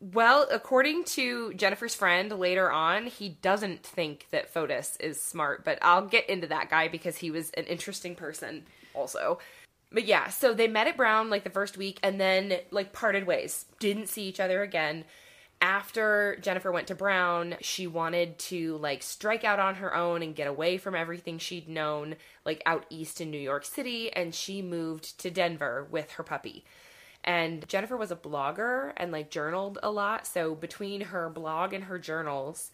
Well, 0.01 0.47
according 0.53 1.07
to 1.07 1.53
Jennifer's 1.55 1.97
friend 1.97 2.31
later 2.31 2.71
on, 2.71 3.07
he 3.07 3.31
doesn't 3.31 3.83
think 3.83 4.27
that 4.31 4.55
Fotis 4.55 4.97
is 5.01 5.21
smart, 5.21 5.65
but 5.65 5.77
I'll 5.83 6.07
get 6.07 6.31
into 6.31 6.47
that 6.47 6.71
guy 6.71 6.87
because 6.87 7.17
he 7.17 7.33
was 7.33 7.51
an 7.51 7.65
interesting 7.65 8.15
person 8.15 8.67
also. 8.95 9.39
But 9.91 10.05
yeah, 10.05 10.29
so 10.29 10.53
they 10.53 10.69
met 10.69 10.87
at 10.87 10.97
Brown 10.97 11.31
like 11.31 11.45
the 11.45 11.51
first 11.51 11.79
week 11.79 11.99
and 12.03 12.21
then 12.21 12.59
like 12.71 12.93
parted 12.93 13.27
ways. 13.27 13.65
Didn't 13.79 14.09
see 14.09 14.25
each 14.25 14.41
other 14.41 14.63
again. 14.63 15.05
After 15.61 16.39
Jennifer 16.41 16.71
went 16.71 16.87
to 16.89 16.95
Brown, 16.95 17.57
she 17.61 17.87
wanted 17.87 18.39
to 18.39 18.77
like 18.77 19.03
strike 19.03 19.43
out 19.43 19.59
on 19.59 19.77
her 19.77 19.95
own 19.95 20.23
and 20.23 20.37
get 20.37 20.47
away 20.47 20.79
from 20.79 20.95
everything 20.95 21.39
she'd 21.39 21.69
known 21.69 22.17
like 22.45 22.63
out 22.65 22.87
east 22.91 23.21
in 23.21 23.31
New 23.31 23.39
York 23.39 23.65
City 23.65 24.13
and 24.13 24.35
she 24.35 24.63
moved 24.63 25.19
to 25.21 25.31
Denver 25.31 25.87
with 25.91 26.13
her 26.13 26.23
puppy. 26.23 26.65
And 27.25 27.67
Jennifer 27.69 27.97
was 27.97 28.13
a 28.13 28.17
blogger 28.17 28.93
and 28.97 29.11
like 29.11 29.31
journaled 29.31 29.79
a 29.83 29.91
lot. 29.91 30.27
So 30.27 30.55
between 30.55 31.01
her 31.01 31.29
blog 31.29 31.73
and 31.73 31.85
her 31.85 31.99
journals, 31.99 32.71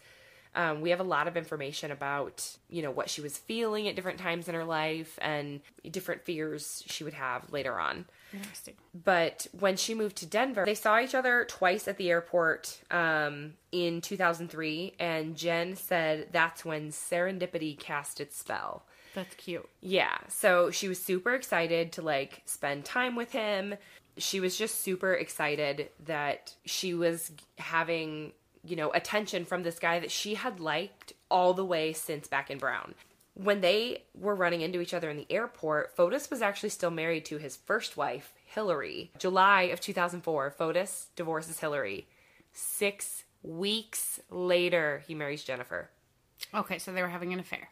um, 0.55 0.81
we 0.81 0.89
have 0.89 0.99
a 0.99 1.03
lot 1.03 1.27
of 1.27 1.37
information 1.37 1.91
about 1.91 2.57
you 2.69 2.81
know 2.81 2.91
what 2.91 3.09
she 3.09 3.21
was 3.21 3.37
feeling 3.37 3.87
at 3.87 3.95
different 3.95 4.19
times 4.19 4.47
in 4.47 4.55
her 4.55 4.65
life 4.65 5.19
and 5.21 5.61
different 5.91 6.23
fears 6.23 6.83
she 6.87 7.03
would 7.03 7.13
have 7.13 7.51
later 7.51 7.79
on. 7.79 8.05
Interesting. 8.33 8.73
But 9.03 9.47
when 9.57 9.77
she 9.77 9.93
moved 9.93 10.17
to 10.17 10.25
Denver, 10.25 10.65
they 10.65 10.75
saw 10.75 10.99
each 10.99 11.15
other 11.15 11.45
twice 11.45 11.87
at 11.87 11.97
the 11.97 12.09
airport 12.09 12.81
um, 12.91 13.53
in 13.71 14.01
2003, 14.01 14.95
and 14.99 15.35
Jen 15.35 15.75
said 15.75 16.29
that's 16.31 16.65
when 16.65 16.89
serendipity 16.89 17.77
cast 17.77 18.19
its 18.19 18.37
spell. 18.37 18.85
That's 19.15 19.33
cute. 19.35 19.67
Yeah. 19.81 20.17
So 20.27 20.69
she 20.69 20.87
was 20.87 21.01
super 21.01 21.33
excited 21.33 21.93
to 21.93 22.01
like 22.01 22.41
spend 22.45 22.85
time 22.85 23.15
with 23.15 23.31
him. 23.31 23.75
She 24.17 24.39
was 24.39 24.57
just 24.57 24.81
super 24.81 25.13
excited 25.13 25.89
that 26.05 26.53
she 26.65 26.93
was 26.93 27.31
having, 27.57 28.33
you 28.65 28.75
know, 28.75 28.91
attention 28.91 29.45
from 29.45 29.63
this 29.63 29.79
guy 29.79 29.99
that 29.99 30.11
she 30.11 30.35
had 30.35 30.59
liked 30.59 31.13
all 31.29 31.53
the 31.53 31.65
way 31.65 31.93
since 31.93 32.27
back 32.27 32.49
in 32.49 32.57
Brown. 32.57 32.95
When 33.35 33.59
they 33.61 34.03
were 34.13 34.33
running 34.35 34.61
into 34.61 34.79
each 34.79 34.93
other 34.93 35.09
in 35.09 35.17
the 35.17 35.27
airport, 35.29 35.95
Fotis 35.95 36.29
was 36.31 36.41
actually 36.41 36.69
still 36.69 36.89
married 36.91 37.25
to 37.25 37.37
his 37.37 37.57
first 37.57 37.97
wife, 37.97 38.33
Hillary. 38.45 39.11
July 39.19 39.63
of 39.63 39.81
2004, 39.81 40.55
Fotis 40.57 41.07
divorces 41.17 41.59
Hillary. 41.59 42.07
Six 42.53 43.23
weeks 43.43 44.19
later, 44.29 45.03
he 45.07 45.13
marries 45.15 45.43
Jennifer. 45.43 45.89
Okay, 46.53 46.77
so 46.79 46.93
they 46.93 47.01
were 47.01 47.09
having 47.09 47.33
an 47.33 47.39
affair. 47.39 47.69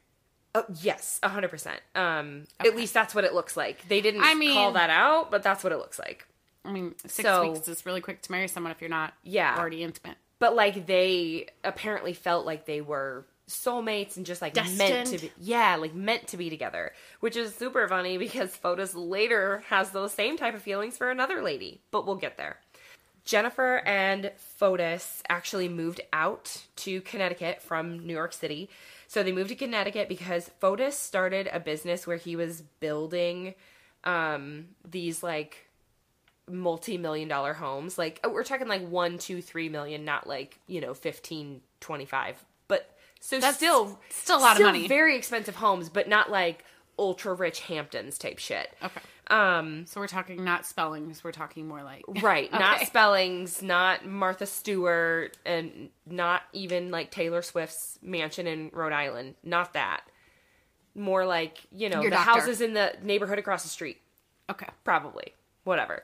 Oh, 0.56 0.66
yes, 0.82 1.20
100%. 1.24 1.80
Um, 1.96 2.44
At 2.60 2.76
least 2.76 2.94
that's 2.94 3.16
what 3.16 3.24
it 3.24 3.34
looks 3.34 3.56
like. 3.58 3.88
They 3.88 4.02
didn't 4.02 4.22
I 4.24 4.36
mean- 4.36 4.54
call 4.54 4.74
that 4.74 4.90
out, 4.90 5.32
but 5.32 5.42
that's 5.44 5.64
what 5.64 5.72
it 5.74 5.78
looks 5.78 5.98
like. 5.98 6.28
I 6.66 6.72
mean, 6.72 6.94
six 7.00 7.28
So- 7.28 7.52
weeks 7.54 7.68
is 7.68 7.86
really 7.86 8.02
quick 8.02 8.22
to 8.24 8.32
marry 8.32 8.48
someone 8.48 8.72
if 8.72 8.80
you're 8.82 8.90
not 8.90 9.14
Yeah. 9.24 9.58
already 9.58 9.82
intimate. 9.84 10.18
But 10.44 10.58
like 10.58 10.88
they 10.88 11.46
apparently 11.64 12.12
felt 12.12 12.46
like 12.46 12.66
they 12.66 12.82
were 12.82 13.26
soulmates 13.48 14.18
and 14.18 14.26
just 14.26 14.42
like 14.42 14.58
meant 14.58 14.78
to 14.78 14.78
Destined. 14.78 15.22
be 15.22 15.32
yeah, 15.40 15.78
like 15.78 15.96
meant 15.96 16.28
to 16.28 16.38
be 16.38 16.50
together, 16.50 16.92
which 17.22 17.38
is 17.38 17.56
super 17.56 17.88
funny 17.88 18.18
because 18.28 18.54
Fotis 18.54 18.94
later 18.94 19.64
has 19.70 19.92
those 19.92 20.12
same 20.12 20.36
type 20.36 20.54
of 20.54 20.62
feelings 20.62 20.98
for 20.98 21.10
another 21.10 21.42
lady, 21.42 21.80
but 21.92 22.06
we'll 22.06 22.18
get 22.18 22.36
there. 22.36 22.58
Jennifer 23.24 23.78
and 23.86 24.32
Fotis 24.60 25.22
actually 25.30 25.70
moved 25.70 26.02
out 26.12 26.64
to 26.76 27.00
Connecticut 27.00 27.62
from 27.62 28.06
New 28.06 28.12
York 28.14 28.34
City. 28.34 28.70
So 29.08 29.24
they 29.24 29.32
moved 29.32 29.48
to 29.48 29.56
Connecticut 29.56 30.10
because 30.10 30.52
Fotis 30.62 30.92
started 30.92 31.50
a 31.54 31.62
business 31.62 32.06
where 32.06 32.18
he 32.18 32.36
was 32.36 32.64
building 32.82 33.56
um, 34.04 34.66
these 34.84 35.24
like 35.24 35.70
multi-million 36.50 37.28
dollar 37.28 37.54
homes. 37.54 37.98
Like 37.98 38.20
oh, 38.24 38.30
we're 38.30 38.44
talking 38.44 38.68
like 38.68 38.88
one, 38.88 39.18
two, 39.18 39.42
three 39.42 39.70
million, 39.70 40.06
not 40.06 40.28
like, 40.28 40.60
you 40.68 40.82
know, 40.82 40.94
15, 40.94 41.62
25. 41.80 42.44
But 42.68 42.90
so 43.20 43.40
That's 43.40 43.58
still 43.58 44.00
still 44.10 44.40
a 44.40 44.42
lot 44.42 44.58
of 44.58 44.64
money. 44.64 44.88
Very 44.88 45.16
expensive 45.16 45.56
homes, 45.56 45.90
but 45.90 46.08
not 46.08 46.30
like 46.30 46.66
ultra 47.00 47.34
rich 47.34 47.62
Hamptons 47.62 48.18
type 48.18 48.38
shit. 48.40 48.70
Okay. 48.84 49.02
Um 49.28 49.86
So 49.86 50.00
we're 50.02 50.08
talking 50.08 50.44
not 50.44 50.66
spellings, 50.66 51.24
we're 51.24 51.32
talking 51.32 51.68
more 51.68 51.82
like 51.82 52.04
Right, 52.22 52.52
not 52.52 52.82
spellings, 52.82 53.62
not 53.62 54.06
Martha 54.06 54.46
Stewart, 54.46 55.38
and 55.46 55.90
not 56.06 56.42
even 56.52 56.92
like 56.92 57.10
Taylor 57.10 57.42
Swift's 57.42 57.98
mansion 58.02 58.48
in 58.48 58.70
Rhode 58.74 58.94
Island. 58.94 59.36
Not 59.44 59.74
that. 59.74 60.02
More 60.96 61.26
like, 61.26 61.58
you 61.72 61.90
know, 61.90 62.02
Your 62.02 62.12
the 62.12 62.18
doctor. 62.18 62.32
houses 62.42 62.62
in 62.62 62.74
the 62.74 62.94
neighborhood 63.02 63.40
across 63.40 63.64
the 63.64 63.70
street. 63.70 64.00
Okay. 64.50 64.68
Probably. 64.84 65.34
Whatever. 65.64 66.04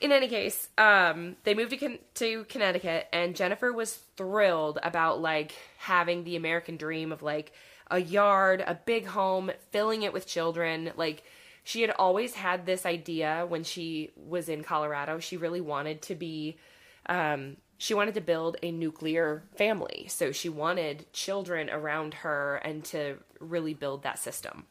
In 0.00 0.12
any 0.12 0.28
case, 0.28 0.68
um, 0.78 1.36
they 1.44 1.54
moved 1.54 1.70
to, 1.70 1.76
Con- 1.76 1.98
to 2.14 2.44
Connecticut, 2.44 3.08
and 3.12 3.34
Jennifer 3.34 3.72
was 3.72 3.94
thrilled 4.16 4.78
about 4.82 5.20
like 5.20 5.54
having 5.78 6.24
the 6.24 6.36
American 6.36 6.76
dream 6.76 7.10
of 7.10 7.22
like 7.22 7.52
a 7.90 7.98
yard, 7.98 8.62
a 8.66 8.74
big 8.74 9.06
home, 9.06 9.50
filling 9.70 10.02
it 10.02 10.12
with 10.12 10.26
children. 10.26 10.92
Like 10.96 11.24
she 11.64 11.82
had 11.82 11.90
always 11.90 12.34
had 12.34 12.64
this 12.64 12.86
idea 12.86 13.44
when 13.48 13.64
she 13.64 14.10
was 14.16 14.48
in 14.48 14.62
Colorado. 14.62 15.18
She 15.18 15.36
really 15.36 15.60
wanted 15.60 16.02
to 16.02 16.14
be 16.14 16.58
um, 17.06 17.56
she 17.78 17.94
wanted 17.94 18.14
to 18.14 18.20
build 18.20 18.56
a 18.62 18.72
nuclear 18.72 19.44
family. 19.56 20.06
So 20.08 20.32
she 20.32 20.48
wanted 20.48 21.10
children 21.12 21.70
around 21.70 22.14
her 22.14 22.56
and 22.56 22.84
to 22.86 23.18
really 23.40 23.72
build 23.72 24.02
that 24.02 24.18
system. 24.18 24.66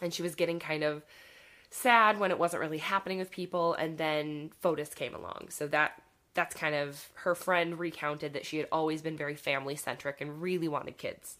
And 0.00 0.12
she 0.12 0.22
was 0.22 0.34
getting 0.34 0.60
kind 0.60 0.84
of 0.84 1.02
sad 1.70 2.18
when 2.18 2.30
it 2.30 2.38
wasn't 2.38 2.60
really 2.60 2.78
happening 2.78 3.18
with 3.18 3.30
people 3.30 3.74
and 3.74 3.98
then 3.98 4.50
Fotis 4.62 4.94
came 4.94 5.14
along. 5.14 5.48
So 5.50 5.66
that 5.68 6.02
that's 6.34 6.54
kind 6.54 6.74
of 6.74 7.08
her 7.14 7.34
friend 7.34 7.78
recounted 7.78 8.32
that 8.32 8.46
she 8.46 8.58
had 8.58 8.68
always 8.70 9.02
been 9.02 9.16
very 9.16 9.34
family 9.34 9.74
centric 9.74 10.20
and 10.20 10.40
really 10.40 10.68
wanted 10.68 10.96
kids. 10.96 11.36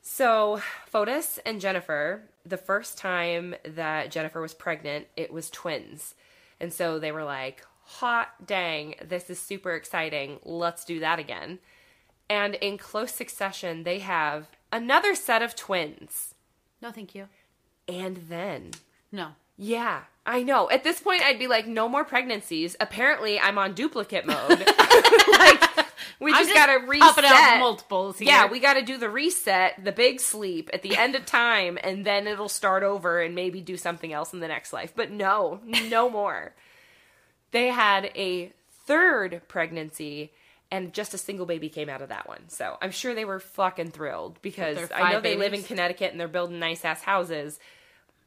So, 0.00 0.60
Fotis 0.92 1.38
and 1.46 1.60
Jennifer, 1.60 2.22
the 2.44 2.56
first 2.56 2.98
time 2.98 3.54
that 3.64 4.10
Jennifer 4.10 4.40
was 4.40 4.54
pregnant, 4.54 5.06
it 5.16 5.32
was 5.32 5.50
twins. 5.50 6.14
And 6.60 6.72
so 6.72 6.98
they 6.98 7.12
were 7.12 7.24
like, 7.24 7.64
hot 7.84 8.46
dang, 8.46 8.94
this 9.04 9.30
is 9.30 9.40
super 9.40 9.74
exciting. 9.74 10.38
Let's 10.44 10.84
do 10.84 11.00
that 11.00 11.18
again. 11.18 11.58
And 12.28 12.54
in 12.56 12.78
close 12.78 13.12
succession, 13.12 13.82
they 13.82 14.00
have 14.00 14.48
another 14.72 15.14
set 15.14 15.42
of 15.42 15.54
twins. 15.54 16.34
No, 16.80 16.90
thank 16.90 17.14
you. 17.14 17.28
And 17.92 18.16
then, 18.28 18.70
No. 19.10 19.32
yeah, 19.56 20.02
I 20.24 20.42
know. 20.42 20.70
At 20.70 20.84
this 20.84 21.00
point, 21.00 21.22
I'd 21.22 21.38
be 21.38 21.46
like, 21.48 21.66
no 21.66 21.88
more 21.88 22.04
pregnancies. 22.04 22.76
Apparently, 22.80 23.38
I'm 23.40 23.58
on 23.58 23.74
duplicate 23.74 24.24
mode. 24.24 24.50
like, 25.32 25.86
we 26.20 26.32
I'm 26.32 26.44
just, 26.44 26.54
gotta 26.54 26.74
Up 26.74 26.88
reset. 26.88 27.58
multiples 27.58 28.18
here. 28.18 28.28
Yeah, 28.28 28.46
we 28.48 28.60
got 28.60 28.74
to 28.74 28.82
do 28.82 28.96
the 28.98 29.10
reset, 29.10 29.84
the 29.84 29.90
big 29.92 30.20
sleep 30.20 30.70
at 30.72 30.82
the 30.82 30.96
end 31.04 31.14
of 31.16 31.26
time, 31.26 31.78
and 31.82 32.04
then 32.04 32.26
it'll 32.28 32.48
start 32.48 32.82
over 32.84 33.20
and 33.20 33.34
maybe 33.34 33.60
do 33.60 33.76
something 33.76 34.12
else 34.12 34.32
in 34.32 34.38
the 34.40 34.48
next 34.48 34.72
life. 34.72 34.92
But 34.94 35.10
no, 35.10 35.60
no 35.88 36.08
more. 36.20 36.54
They 37.50 37.68
had 37.68 38.06
a 38.14 38.52
third 38.86 39.42
pregnancy, 39.48 40.32
and 40.70 40.92
just 40.94 41.12
a 41.14 41.18
single 41.18 41.46
baby 41.46 41.68
came 41.68 41.88
out 41.88 42.00
of 42.02 42.08
that 42.10 42.28
one. 42.28 42.48
So 42.48 42.78
I'm 42.80 42.92
sure 42.92 43.14
they 43.14 43.24
were 43.24 43.40
fucking 43.40 43.90
thrilled 43.90 44.40
because 44.40 44.78
I 44.94 45.10
know 45.10 45.14
five 45.14 45.22
they 45.24 45.36
live 45.36 45.52
in? 45.52 45.62
Connecticut 45.64 46.12
and 46.12 46.20
they're 46.20 46.28
building 46.28 46.58
nice 46.60 46.84
ass 46.84 47.02
houses, 47.02 47.58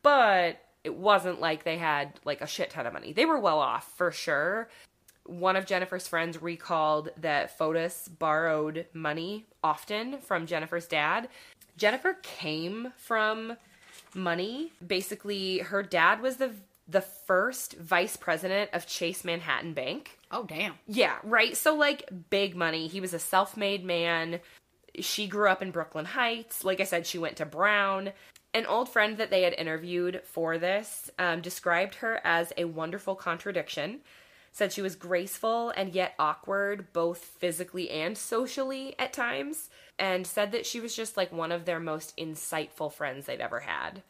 but 0.06 0.62
it 0.84 0.96
wasn't 0.96 1.42
like 1.42 1.64
they 1.64 1.78
had 1.78 2.20
like 2.24 2.42
a 2.42 2.48
shit 2.48 2.70
ton 2.70 2.86
of 2.86 2.94
money. 2.94 3.12
They 3.12 3.26
were 3.26 3.40
well 3.40 3.60
off 3.60 3.92
for 3.98 4.12
sure 4.12 4.70
one 5.26 5.56
of 5.56 5.66
Jennifer's 5.66 6.08
friends 6.08 6.42
recalled 6.42 7.10
that 7.18 7.58
Fotis 7.58 8.08
borrowed 8.20 8.86
money 8.94 9.46
often 9.64 10.20
from 10.20 10.46
Jennifer's 10.46 10.86
dad. 10.86 11.28
Jennifer 11.78 12.18
came 12.22 12.94
from 12.96 13.58
money. 14.14 14.72
Basically, 14.86 15.60
her 15.60 15.84
dad 15.84 16.22
was 16.22 16.38
the 16.38 16.52
the 16.88 17.02
first 17.02 17.76
vice 17.78 18.16
president 18.16 18.70
of 18.72 18.86
Chase 18.86 19.26
Manhattan 19.26 19.74
Bank. 19.74 20.20
Oh, 20.30 20.44
damn. 20.44 20.76
Yeah, 20.86 21.16
right. 21.24 21.58
So 21.58 21.74
like 21.74 22.08
big 22.30 22.56
money. 22.56 22.86
He 22.86 23.02
was 23.02 23.12
a 23.12 23.18
self-made 23.18 23.84
man. 23.84 24.40
She 25.00 25.26
grew 25.26 25.50
up 25.50 25.64
in 25.64 25.72
Brooklyn 25.72 26.06
Heights. 26.06 26.64
Like 26.64 26.80
I 26.80 26.84
said, 26.84 27.08
she 27.08 27.18
went 27.18 27.38
to 27.38 27.46
Brown. 27.46 28.12
An 28.56 28.66
old 28.66 28.88
friend 28.90 29.18
that 29.18 29.30
they 29.30 29.42
had 29.44 29.54
interviewed 29.54 30.22
for 30.24 30.58
this 30.58 31.12
um, 31.20 31.42
described 31.42 31.96
her 31.96 32.22
as 32.24 32.54
a 32.58 32.64
wonderful 32.66 33.14
contradiction. 33.14 34.00
Said 34.54 34.72
she 34.72 34.82
was 34.82 34.96
graceful 34.96 35.72
and 35.76 35.94
yet 35.94 36.14
awkward, 36.18 36.94
both 36.94 37.18
physically 37.18 37.90
and 37.90 38.18
socially 38.18 38.96
at 38.98 39.12
times, 39.12 39.70
and 40.00 40.26
said 40.26 40.54
that 40.54 40.66
she 40.66 40.80
was 40.80 40.96
just 40.96 41.18
like 41.18 41.34
one 41.34 41.52
of 41.52 41.66
their 41.66 41.82
most 41.82 42.16
insightful 42.16 42.92
friends 42.92 43.26
they'd 43.26 43.42
ever 43.42 43.60
had. 43.60 44.02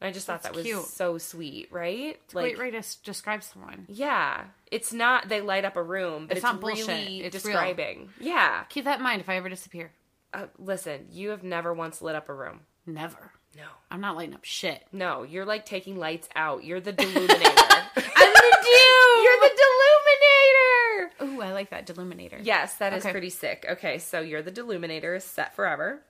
And 0.00 0.08
I 0.08 0.12
just 0.12 0.26
thought 0.26 0.42
That's 0.42 0.54
that 0.54 0.56
was 0.56 0.64
cute. 0.64 0.84
so 0.86 1.18
sweet, 1.18 1.68
right? 1.70 2.18
Great 2.32 2.58
way 2.58 2.70
to 2.70 2.82
describe 3.04 3.42
someone. 3.42 3.84
Yeah, 3.86 4.44
it's 4.70 4.94
not 4.94 5.28
they 5.28 5.42
light 5.42 5.66
up 5.66 5.76
a 5.76 5.82
room, 5.82 6.26
but 6.26 6.38
It's 6.38 6.44
it's, 6.46 6.52
not 6.52 6.62
bullshit. 6.62 6.86
really 6.88 7.20
It's 7.20 7.44
real. 7.44 7.52
describing. 7.52 8.08
Yeah. 8.18 8.64
Keep 8.70 8.86
that 8.86 9.00
in 9.00 9.02
mind 9.04 9.20
if 9.20 9.28
I 9.28 9.36
ever 9.36 9.50
disappear. 9.50 9.92
Uh, 10.32 10.46
listen, 10.58 11.08
you 11.12 11.28
have 11.28 11.42
never 11.44 11.74
once 11.74 12.00
lit 12.00 12.14
up 12.14 12.30
a 12.30 12.34
room. 12.34 12.60
Never. 12.86 13.32
No. 13.56 13.64
I'm 13.90 14.00
not 14.00 14.16
lighting 14.16 14.34
up 14.34 14.44
shit. 14.44 14.84
No, 14.92 15.22
you're 15.24 15.44
like 15.44 15.66
taking 15.66 15.96
lights 15.98 16.28
out. 16.36 16.62
You're 16.64 16.80
the 16.80 16.92
deluminator. 16.92 17.82
I'm 17.96 18.32
gonna 18.34 18.62
do? 18.62 19.22
You're 19.22 19.40
the 19.40 19.50
Deluminator. 19.60 21.22
Ooh, 21.36 21.42
I 21.42 21.52
like 21.52 21.70
that 21.70 21.86
Deluminator. 21.86 22.38
Yes, 22.42 22.76
that 22.76 22.92
is 22.92 23.04
Okay. 23.04 23.12
pretty 23.12 23.30
sick. 23.30 23.66
Okay, 23.68 23.98
so 23.98 24.20
you're 24.20 24.42
the 24.42 24.52
Deluminator 24.52 25.16
is 25.16 25.24
set 25.24 25.54
forever. 25.56 26.00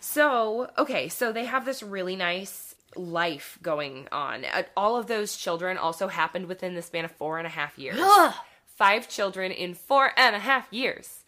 So, 0.00 0.70
okay, 0.78 1.08
so 1.08 1.32
they 1.32 1.44
have 1.46 1.64
this 1.64 1.82
really 1.82 2.14
nice 2.16 2.74
life 2.94 3.58
going 3.62 4.06
on. 4.12 4.44
Uh, 4.44 4.62
all 4.76 4.96
of 4.96 5.06
those 5.08 5.36
children 5.36 5.76
also 5.78 6.08
happened 6.08 6.46
within 6.46 6.74
the 6.74 6.82
span 6.82 7.04
of 7.04 7.10
four 7.12 7.38
and 7.38 7.46
a 7.46 7.50
half 7.50 7.76
years. 7.78 7.98
Five 8.76 9.08
children 9.08 9.50
in 9.50 9.74
four 9.74 10.12
and 10.16 10.36
a 10.36 10.38
half 10.38 10.72
years. 10.72 11.24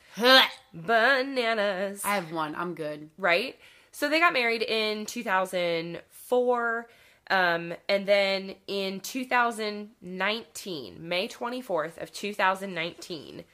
Bananas. 0.72 2.02
I 2.04 2.14
have 2.14 2.32
one. 2.32 2.54
I'm 2.54 2.74
good. 2.74 3.10
right? 3.18 3.56
So 4.00 4.08
they 4.08 4.18
got 4.18 4.32
married 4.32 4.62
in 4.62 5.04
2004. 5.04 6.88
Um, 7.28 7.74
and 7.86 8.06
then 8.06 8.54
in 8.66 9.00
2019, 9.00 10.96
May 11.06 11.28
24th 11.28 12.02
of 12.02 12.10
2019, 12.10 13.44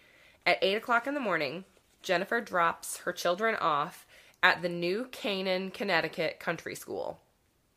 at 0.47 0.59
8 0.63 0.75
o'clock 0.77 1.09
in 1.09 1.15
the 1.15 1.21
morning, 1.21 1.65
Jennifer 2.01 2.41
drops 2.41 2.99
her 2.99 3.13
children 3.13 3.57
off 3.57 4.07
at 4.41 4.63
the 4.63 4.69
New 4.69 5.09
Canaan, 5.11 5.73
Connecticut 5.73 6.39
Country 6.39 6.77
School. 6.77 7.19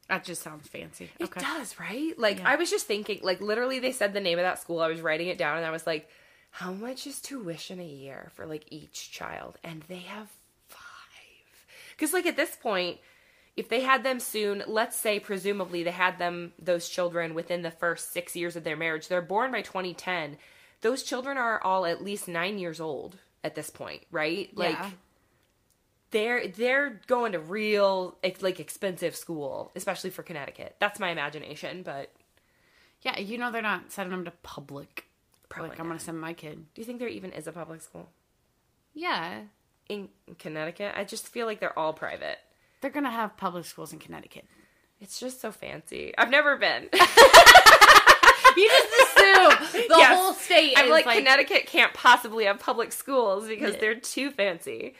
That 0.08 0.24
just 0.24 0.44
sounds 0.44 0.68
fancy. 0.68 1.10
It 1.18 1.34
does, 1.34 1.80
right? 1.80 2.14
Like, 2.20 2.46
I 2.46 2.56
was 2.56 2.70
just 2.70 2.86
thinking, 2.86 3.22
like, 3.24 3.42
literally, 3.42 3.80
they 3.80 3.94
said 3.94 4.14
the 4.14 4.22
name 4.22 4.38
of 4.38 4.44
that 4.44 4.60
school. 4.60 4.80
I 4.80 4.90
was 4.90 5.02
writing 5.02 5.30
it 5.30 5.40
down, 5.40 5.58
and 5.58 5.66
I 5.66 5.72
was 5.72 5.88
like, 5.88 6.08
how 6.52 6.72
much 6.72 7.08
is 7.08 7.20
tuition 7.20 7.80
a 7.80 7.84
year 7.84 8.30
for, 8.36 8.46
like, 8.46 8.66
each 8.70 9.10
child? 9.10 9.58
And 9.64 9.82
they 9.88 10.02
have. 10.02 10.28
Because, 12.00 12.14
like, 12.14 12.26
at 12.26 12.38
this 12.38 12.56
point, 12.56 13.00
if 13.58 13.68
they 13.68 13.82
had 13.82 14.04
them 14.04 14.22
soon, 14.22 14.64
let's 14.68 14.96
say, 14.96 15.20
presumably, 15.20 15.84
they 15.84 15.92
had 15.92 16.18
them, 16.18 16.54
those 16.58 16.88
children, 16.88 17.34
within 17.34 17.62
the 17.62 17.72
first 17.72 18.14
six 18.14 18.36
years 18.38 18.56
of 18.56 18.64
their 18.64 18.78
marriage, 18.78 19.10
they're 19.10 19.22
born 19.22 19.52
by 19.52 19.62
2010. 19.62 20.38
Those 20.80 21.04
children 21.04 21.38
are 21.38 21.62
all 21.62 21.86
at 21.86 22.02
least 22.02 22.30
nine 22.30 22.58
years 22.58 22.80
old 22.80 23.18
at 23.44 23.56
this 23.56 23.70
point, 23.70 24.04
right? 24.12 24.50
Like, 24.56 24.78
Yeah. 24.78 24.92
they're 26.12 26.48
they're 26.48 27.02
going 27.08 27.34
to 27.34 27.40
real 27.40 28.18
like 28.42 28.60
expensive 28.62 29.16
school, 29.16 29.72
especially 29.76 30.10
for 30.10 30.24
Connecticut. 30.24 30.76
That's 30.80 31.00
my 31.00 31.10
imagination, 31.10 31.84
but 31.84 32.12
Yeah, 33.02 33.20
you 33.20 33.38
know 33.38 33.52
they're 33.52 33.62
not 33.62 33.92
sending 33.92 34.12
them 34.12 34.26
to 34.26 34.32
public. 34.42 35.06
Probably 35.50 35.70
like 35.70 35.80
I'm 35.80 35.88
gonna 35.88 36.00
send 36.00 36.20
my 36.20 36.34
kid. 36.34 36.66
do 36.74 36.82
you 36.82 36.86
think 36.86 37.00
there 37.00 37.08
even 37.10 37.32
is 37.34 37.46
a 37.48 37.52
public 37.52 37.82
school 37.82 38.10
Yeah, 38.94 39.42
in 39.90 40.10
Connecticut? 40.38 40.94
I 40.96 41.04
just 41.04 41.28
feel 41.28 41.46
like 41.46 41.60
they're 41.60 41.78
all 41.78 41.94
private. 41.94 42.38
they're 42.82 42.92
gonna 42.92 43.12
have 43.12 43.36
public 43.36 43.66
schools 43.66 43.92
in 43.92 44.00
Connecticut. 44.00 44.46
It's 45.02 45.20
just 45.20 45.42
so 45.42 45.52
fancy. 45.52 46.14
I've 46.18 46.30
never 46.30 46.56
been. 46.58 46.90
You 48.58 48.68
just 48.68 49.16
assume 49.16 49.84
the 49.88 49.96
Yes. 49.98 50.18
whole 50.20 50.34
state 50.34 50.74
I'm 50.76 50.86
is 50.86 50.92
like, 50.92 51.06
like. 51.06 51.20
Connecticut 51.20 51.66
can't 51.68 51.94
possibly 51.94 52.46
have 52.46 52.60
public 52.60 52.92
schools 52.92 53.48
because 53.48 53.78
they're 53.78 53.96
too 54.00 54.32
fancy. 54.32 54.96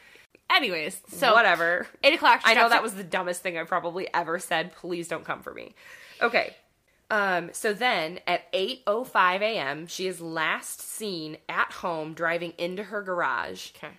Anyways, 0.50 1.02
so 1.10 1.34
Whatever. 1.34 1.88
eight 2.04 2.14
o'clock. 2.14 2.42
I 2.46 2.54
know 2.54 2.70
that 2.70 2.84
was 2.84 2.94
the 2.94 3.04
dumbest 3.04 3.42
thing 3.42 3.58
I 3.58 3.64
probably 3.64 4.08
ever 4.14 4.40
said. 4.40 4.74
Please 4.76 5.08
don't 5.08 5.26
come 5.26 5.42
for 5.42 5.54
me. 5.54 5.74
Okay. 6.22 6.56
Um, 7.10 7.50
so 7.54 7.74
then 7.74 8.20
at 8.28 8.50
8:05 8.54 9.42
a.m., 9.42 9.88
she 9.88 10.08
is 10.08 10.22
last 10.22 10.80
seen 10.80 11.38
at 11.50 11.72
home 11.72 12.14
driving 12.14 12.54
into 12.58 12.84
her 12.84 13.02
garage. 13.02 13.72
Okay. 13.76 13.94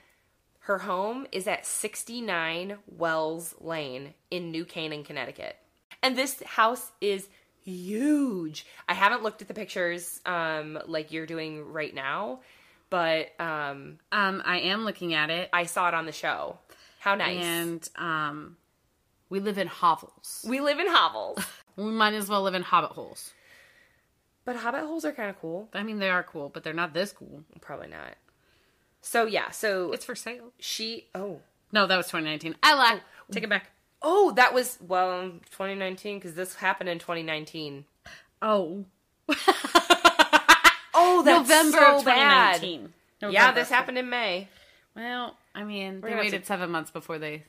Her 0.71 0.79
home 0.79 1.27
is 1.33 1.49
at 1.49 1.67
69 1.67 2.79
Welles 2.87 3.57
Lane 3.61 4.15
in 4.31 4.53
New 4.53 4.65
Canaan, 4.65 5.03
Connecticut. 5.03 5.57
And 6.01 6.17
this 6.17 6.41
house 6.45 6.93
is 7.01 7.27
huge. 7.65 8.65
I 8.89 8.95
haven't 8.95 9.25
looked 9.25 9.43
at 9.43 9.49
the 9.49 9.55
pictures 9.55 10.21
um 10.25 10.79
like 10.87 11.11
you're 11.11 11.27
doing 11.27 11.73
right 11.73 11.93
now, 11.93 12.43
but 12.89 13.33
um 13.41 13.99
Um, 14.13 14.45
I 14.47 14.61
am 14.61 14.85
looking 14.85 15.13
at 15.13 15.29
it, 15.29 15.51
I 15.53 15.65
saw 15.65 15.89
it 15.89 15.95
on 15.95 16.07
the 16.07 16.13
show. 16.13 16.61
How 17.01 17.17
nice. 17.17 17.45
and 17.45 17.89
um, 17.97 18.57
we 19.29 19.41
live 19.41 19.59
in 19.59 19.67
hovels. 19.67 20.47
we 20.49 20.61
live 20.61 20.79
in 20.79 20.87
hovels. 20.89 21.45
We 21.77 21.91
might 21.91 22.15
as 22.15 22.29
well 22.29 22.43
live 22.43 22.55
in 22.55 22.63
hobbit 22.63 22.93
holes. 22.93 23.33
But 24.45 24.55
hobbit 24.55 24.83
holes 24.83 25.05
are 25.05 25.13
kind 25.13 25.31
of 25.31 25.41
cool. 25.41 25.69
I 25.75 25.83
mean, 25.83 25.99
they 25.99 26.11
are 26.11 26.23
cool, 26.23 26.49
but 26.49 26.63
they're 26.63 26.73
not 26.73 26.95
this 26.95 27.11
cool. 27.13 27.43
Probably 27.61 27.89
not. 27.89 28.15
So 29.01 29.27
yeah, 29.27 29.51
so 29.51 29.93
It's 29.93 30.05
for 30.05 30.15
sale. 30.15 30.53
she 30.59 31.09
oh 31.15 31.41
No, 31.73 31.87
that 31.87 31.97
was 31.97 32.07
2019. 32.07 32.57
I 32.63 32.75
lied. 32.75 33.01
Oh. 33.03 33.33
Take 33.33 33.45
it 33.45 33.51
back. 33.51 33.71
oh 34.03 34.33
that 34.37 34.53
was 34.55 34.79
well 34.87 35.23
2019 35.53 36.19
because 36.19 36.35
this 36.35 36.55
happened 36.57 36.89
in 36.89 36.99
2019. 36.99 37.85
Oh, 38.43 38.85
Oh, 40.93 41.23
that's 41.25 41.49
November 41.49 41.79
so 41.79 41.99
of 41.99 42.05
bad. 42.05 42.61
2019. 42.61 42.93
Yeah, 43.21 43.29
November. 43.29 43.61
this 43.61 43.69
happened 43.71 43.99
in 43.99 44.09
May. 44.11 44.49
Well, 44.97 45.37
I 45.55 45.65
mean, 45.65 45.97
they 46.01 46.09
gonna 46.09 46.17
have 46.17 46.25
waited 46.25 46.47
seven 46.47 46.71
months 46.71 46.91
before 46.91 47.19
they 47.19 47.45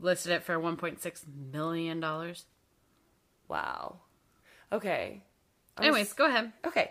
listed 0.00 0.32
it 0.32 0.42
for 0.42 0.56
1.6 0.58 1.22
million 1.52 2.00
dollars. 2.00 2.44
Wow. 3.48 4.00
Okay. 4.72 5.22
Anyways, 5.80 6.12
go 6.12 6.26
ahead. 6.26 6.52
Okay. 6.66 6.90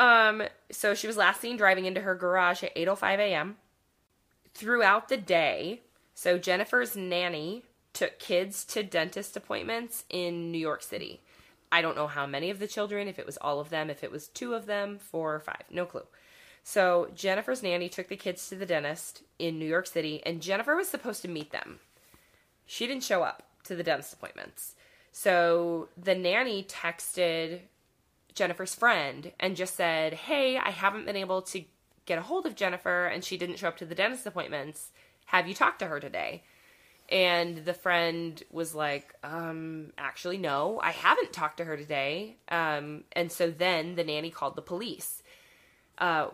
Um, 0.00 0.42
so 0.72 0.94
she 0.94 1.06
was 1.06 1.18
last 1.18 1.42
seen 1.42 1.58
driving 1.58 1.84
into 1.84 2.00
her 2.00 2.14
garage 2.14 2.64
at 2.64 2.74
8:05 2.74 3.18
a.m. 3.18 3.56
Throughout 4.54 5.10
the 5.10 5.18
day, 5.18 5.82
so 6.14 6.38
Jennifer's 6.38 6.96
nanny 6.96 7.64
took 7.92 8.18
kids 8.18 8.64
to 8.64 8.82
dentist 8.82 9.36
appointments 9.36 10.04
in 10.08 10.50
New 10.50 10.58
York 10.58 10.82
City. 10.82 11.20
I 11.70 11.82
don't 11.82 11.96
know 11.96 12.06
how 12.06 12.26
many 12.26 12.48
of 12.48 12.58
the 12.58 12.66
children, 12.66 13.08
if 13.08 13.18
it 13.18 13.26
was 13.26 13.36
all 13.36 13.60
of 13.60 13.68
them, 13.68 13.90
if 13.90 14.02
it 14.02 14.10
was 14.10 14.28
two 14.28 14.54
of 14.54 14.64
them, 14.64 14.98
four 14.98 15.34
or 15.34 15.40
five, 15.40 15.64
no 15.70 15.84
clue. 15.84 16.06
So 16.64 17.10
Jennifer's 17.14 17.62
nanny 17.62 17.90
took 17.90 18.08
the 18.08 18.16
kids 18.16 18.48
to 18.48 18.56
the 18.56 18.66
dentist 18.66 19.22
in 19.38 19.58
New 19.58 19.66
York 19.66 19.86
City, 19.86 20.22
and 20.24 20.40
Jennifer 20.40 20.74
was 20.74 20.88
supposed 20.88 21.20
to 21.22 21.28
meet 21.28 21.52
them. 21.52 21.78
She 22.64 22.86
didn't 22.86 23.04
show 23.04 23.22
up 23.22 23.42
to 23.64 23.76
the 23.76 23.82
dentist 23.82 24.14
appointments. 24.14 24.76
So 25.12 25.88
the 25.96 26.14
nanny 26.14 26.62
texted 26.62 27.60
Jennifer's 28.34 28.74
friend 28.74 29.32
and 29.38 29.56
just 29.56 29.74
said, 29.74 30.14
Hey, 30.14 30.56
I 30.56 30.70
haven't 30.70 31.06
been 31.06 31.16
able 31.16 31.42
to 31.42 31.64
get 32.06 32.18
a 32.18 32.22
hold 32.22 32.46
of 32.46 32.56
Jennifer 32.56 33.06
and 33.06 33.24
she 33.24 33.36
didn't 33.36 33.58
show 33.58 33.68
up 33.68 33.76
to 33.78 33.84
the 33.84 33.94
dentist 33.94 34.26
appointments. 34.26 34.90
Have 35.26 35.46
you 35.46 35.54
talked 35.54 35.78
to 35.80 35.86
her 35.86 36.00
today? 36.00 36.42
And 37.08 37.64
the 37.64 37.74
friend 37.74 38.40
was 38.50 38.74
like, 38.74 39.14
um, 39.24 39.92
actually, 39.98 40.38
no, 40.38 40.80
I 40.80 40.92
haven't 40.92 41.32
talked 41.32 41.56
to 41.56 41.64
her 41.64 41.76
today. 41.76 42.36
Um, 42.48 43.04
and 43.12 43.32
so 43.32 43.50
then 43.50 43.96
the 43.96 44.04
nanny 44.04 44.30
called 44.30 44.54
the 44.54 44.62
police. 44.62 45.22
Uh, 45.98 46.28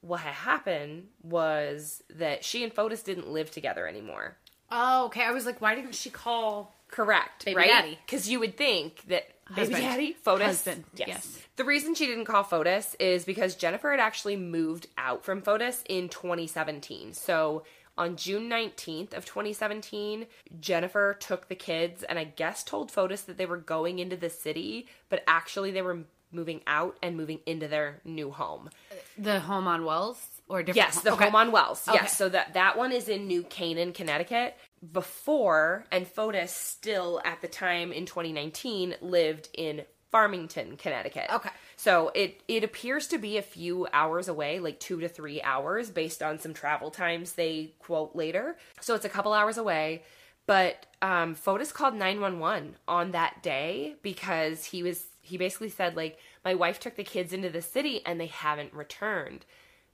what 0.00 0.20
had 0.20 0.32
happened 0.32 1.08
was 1.22 2.02
that 2.14 2.44
she 2.44 2.64
and 2.64 2.74
Fotis 2.74 3.02
didn't 3.02 3.28
live 3.28 3.50
together 3.50 3.86
anymore. 3.86 4.36
Oh, 4.70 5.06
okay. 5.06 5.22
I 5.22 5.32
was 5.32 5.44
like, 5.46 5.60
why 5.60 5.74
didn't 5.74 5.94
she 5.94 6.10
call? 6.10 6.74
Correct, 6.88 7.44
Baby 7.44 7.56
right? 7.56 7.98
Because 8.06 8.28
you 8.28 8.40
would 8.40 8.56
think 8.56 9.02
that 9.08 9.28
baby 9.48 9.60
Husband. 9.60 9.82
daddy, 9.82 10.16
Fotis, 10.24 10.44
Husband, 10.44 10.84
yes. 10.94 11.38
The 11.56 11.64
reason 11.64 11.94
she 11.94 12.06
didn't 12.06 12.24
call 12.24 12.44
Fotis 12.44 12.94
is 12.98 13.24
because 13.24 13.54
Jennifer 13.54 13.90
had 13.90 14.00
actually 14.00 14.36
moved 14.36 14.88
out 14.98 15.24
from 15.24 15.42
Fotis 15.42 15.82
in 15.88 16.08
2017. 16.08 17.14
So 17.14 17.64
on 17.98 18.16
June 18.16 18.50
19th 18.50 19.14
of 19.14 19.24
2017, 19.24 20.26
Jennifer 20.60 21.16
took 21.18 21.48
the 21.48 21.54
kids 21.54 22.02
and 22.02 22.18
I 22.18 22.24
guess 22.24 22.62
told 22.62 22.92
Fotis 22.92 23.24
that 23.26 23.38
they 23.38 23.46
were 23.46 23.56
going 23.56 23.98
into 23.98 24.16
the 24.16 24.30
city, 24.30 24.86
but 25.08 25.22
actually 25.26 25.70
they 25.70 25.82
were 25.82 26.04
moving 26.32 26.60
out 26.66 26.98
and 27.02 27.16
moving 27.16 27.40
into 27.46 27.68
their 27.68 28.00
new 28.04 28.30
home. 28.30 28.68
The 29.16 29.40
home 29.40 29.66
on 29.66 29.84
Welles 29.84 30.42
or 30.48 30.62
different? 30.62 30.76
Yes, 30.76 31.00
the 31.00 31.12
okay. 31.12 31.24
home 31.24 31.36
on 31.36 31.52
Welles. 31.52 31.86
Okay. 31.88 31.98
Yes, 32.00 32.16
so 32.16 32.28
that 32.28 32.54
that 32.54 32.76
one 32.76 32.92
is 32.92 33.08
in 33.08 33.26
New 33.26 33.42
Canaan, 33.42 33.92
Connecticut. 33.92 34.56
Before 34.92 35.86
and 35.90 36.06
Fotis 36.06 36.50
still 36.50 37.20
at 37.24 37.40
the 37.40 37.48
time 37.48 37.92
in 37.92 38.06
2019 38.06 38.96
lived 39.00 39.48
in 39.54 39.84
Farmington, 40.10 40.76
Connecticut. 40.76 41.26
Okay. 41.32 41.50
So 41.76 42.10
it 42.14 42.42
it 42.48 42.64
appears 42.64 43.06
to 43.08 43.18
be 43.18 43.36
a 43.36 43.42
few 43.42 43.86
hours 43.92 44.28
away, 44.28 44.60
like 44.60 44.80
2 44.80 45.00
to 45.00 45.08
3 45.08 45.42
hours 45.42 45.90
based 45.90 46.22
on 46.22 46.38
some 46.38 46.54
travel 46.54 46.90
times 46.90 47.32
they 47.32 47.74
quote 47.80 48.14
later. 48.14 48.56
So 48.80 48.94
it's 48.94 49.04
a 49.04 49.10
couple 49.10 49.32
hours 49.32 49.58
away. 49.58 50.02
But 50.46 50.86
um, 51.02 51.34
Fotis 51.34 51.72
called 51.72 51.94
911 51.94 52.76
on 52.86 53.10
that 53.10 53.42
day 53.42 53.96
because 54.02 54.64
he 54.64 54.82
was 54.82 55.04
he 55.20 55.36
basically 55.36 55.70
said 55.70 55.96
like 55.96 56.18
my 56.44 56.54
wife 56.54 56.78
took 56.78 56.94
the 56.96 57.04
kids 57.04 57.32
into 57.32 57.50
the 57.50 57.62
city 57.62 58.00
and 58.06 58.20
they 58.20 58.26
haven't 58.26 58.72
returned 58.72 59.44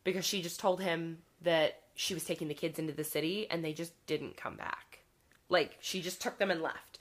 because 0.05 0.24
she 0.24 0.42
just 0.42 0.61
told 0.61 0.81
him 0.81 1.18
that 1.40 1.82
she 1.94 2.14
was 2.14 2.24
taking 2.24 2.48
the 2.48 2.55
kids 2.55 2.78
into 2.78 2.92
the 2.92 3.05
city 3.05 3.46
and 3.50 3.64
they 3.64 3.72
just 3.72 3.92
didn't 4.07 4.37
come 4.37 4.57
back. 4.57 5.00
Like 5.48 5.76
she 5.81 6.00
just 6.00 6.20
took 6.22 6.38
them 6.38 6.50
and 6.50 6.62
left. 6.62 6.98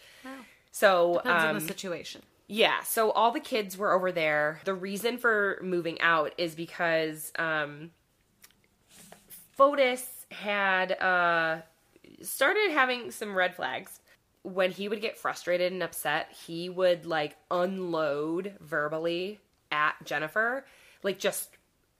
So 0.71 1.15
Depends 1.23 1.43
on 1.43 1.49
um, 1.49 1.59
the 1.59 1.67
situation. 1.67 2.21
yeah, 2.47 2.81
so 2.83 3.11
all 3.11 3.31
the 3.31 3.39
kids 3.39 3.77
were 3.77 3.91
over 3.93 4.11
there. 4.11 4.61
The 4.65 4.73
reason 4.73 5.17
for 5.17 5.59
moving 5.61 5.99
out 6.01 6.33
is 6.37 6.55
because 6.55 7.31
um, 7.37 7.91
Fotis 9.57 10.03
had 10.31 10.93
uh, 10.93 11.61
started 12.21 12.71
having 12.71 13.11
some 13.11 13.35
red 13.35 13.55
flags. 13.55 13.99
When 14.43 14.71
he 14.71 14.87
would 14.89 15.01
get 15.01 15.17
frustrated 15.17 15.71
and 15.71 15.83
upset, 15.83 16.33
he 16.47 16.67
would 16.69 17.05
like 17.05 17.37
unload 17.51 18.53
verbally 18.59 19.39
at 19.71 19.93
Jennifer, 20.03 20.65
like 21.03 21.19
just 21.19 21.49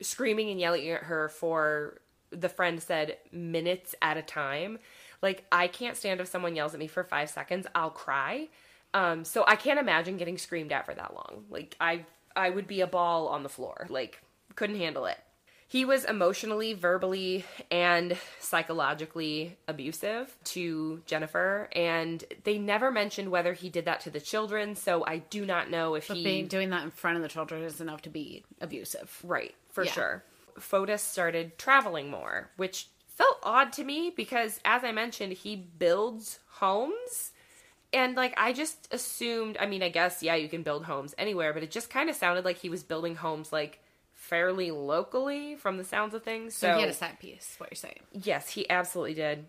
screaming 0.02 0.50
and 0.50 0.60
yelling 0.60 0.90
at 0.90 1.04
her 1.04 1.30
for 1.30 2.01
the 2.32 2.50
friend 2.50 2.82
said 2.82 3.18
minutes 3.32 3.96
at 4.02 4.18
a 4.18 4.22
time. 4.22 4.80
Like 5.22 5.46
I 5.52 5.68
can't 5.68 5.98
stand 5.98 6.20
if 6.20 6.28
someone 6.28 6.56
yells 6.56 6.74
at 6.74 6.80
me 6.80 6.88
for 6.88 7.04
5 7.04 7.30
seconds, 7.30 7.68
I'll 7.76 7.90
cry. 7.92 8.48
Um 8.94 9.24
so 9.24 9.44
I 9.48 9.56
can't 9.56 9.80
imagine 9.80 10.18
getting 10.18 10.38
screamed 10.38 10.72
at 10.72 10.86
for 10.86 10.94
that 10.96 11.14
long. 11.14 11.46
Like 11.50 11.76
I 11.80 12.06
I 12.36 12.50
would 12.50 12.68
be 12.68 12.82
a 12.82 12.88
ball 12.88 13.28
on 13.28 13.44
the 13.44 13.50
floor. 13.50 13.88
Like 13.90 14.22
couldn't 14.56 14.78
handle 14.78 15.06
it. 15.06 15.18
He 15.68 15.86
was 15.86 16.04
emotionally, 16.04 16.74
verbally, 16.74 17.46
and 17.72 18.18
psychologically 18.40 19.58
abusive 19.68 20.36
to 20.46 21.02
Jennifer, 21.06 21.70
and 21.74 22.24
they 22.44 22.58
never 22.58 22.92
mentioned 22.92 23.32
whether 23.32 23.54
he 23.54 23.70
did 23.70 23.86
that 23.86 24.02
to 24.02 24.10
the 24.10 24.20
children. 24.20 24.76
So 24.76 25.06
I 25.06 25.20
do 25.20 25.46
not 25.46 25.70
know 25.70 25.96
if 25.96 26.08
But 26.10 26.18
he 26.18 26.24
being 26.24 26.48
doing 26.48 26.70
that 26.72 26.84
in 26.84 26.92
front 26.92 27.18
of 27.18 27.24
the 27.24 27.30
children 27.30 27.64
is 27.64 27.80
enough 27.82 28.02
to 28.04 28.10
be 28.10 28.44
abusive. 28.60 29.18
Right, 29.24 29.56
for 29.70 29.84
Yeah. 29.86 29.92
sure. 29.92 30.24
Fotis 30.60 31.00
started 31.00 31.58
traveling 31.58 32.10
more, 32.10 32.52
which 32.58 32.88
felt 33.08 33.38
odd 33.44 33.72
to 33.74 33.84
me 33.84 34.12
because, 34.16 34.60
as 34.66 34.84
I 34.84 34.92
mentioned, 34.92 35.34
he 35.34 35.56
builds 35.56 36.40
homes. 36.54 37.32
And, 37.94 38.16
like, 38.16 38.34
I 38.38 38.54
just 38.54 38.88
assumed, 38.94 39.58
I 39.60 39.66
mean, 39.66 39.84
I 39.84 39.90
guess, 39.90 40.24
yeah, 40.24 40.36
you 40.36 40.48
can 40.48 40.64
build 40.64 40.86
homes 40.86 41.14
anywhere, 41.18 41.54
but 41.54 41.62
it 41.62 41.72
just 41.72 41.90
kind 41.90 42.10
of 42.10 42.16
sounded 42.16 42.46
like 42.46 42.58
he 42.58 42.70
was 42.70 42.84
building 42.84 43.16
homes, 43.16 43.52
like, 43.52 43.80
fairly 44.14 44.72
locally 44.72 45.56
from 45.56 45.78
the 45.78 45.84
sounds 45.84 46.14
of 46.14 46.24
things. 46.24 46.56
So, 46.56 46.68
So, 46.68 46.76
he 46.76 46.82
had 46.82 46.90
a 46.90 46.94
side 46.94 47.20
piece, 47.20 47.56
what 47.58 47.70
you're 47.70 47.76
saying. 47.76 48.00
yes, 48.14 48.52
he 48.52 48.70
absolutely 48.70 49.16
did. 49.16 49.46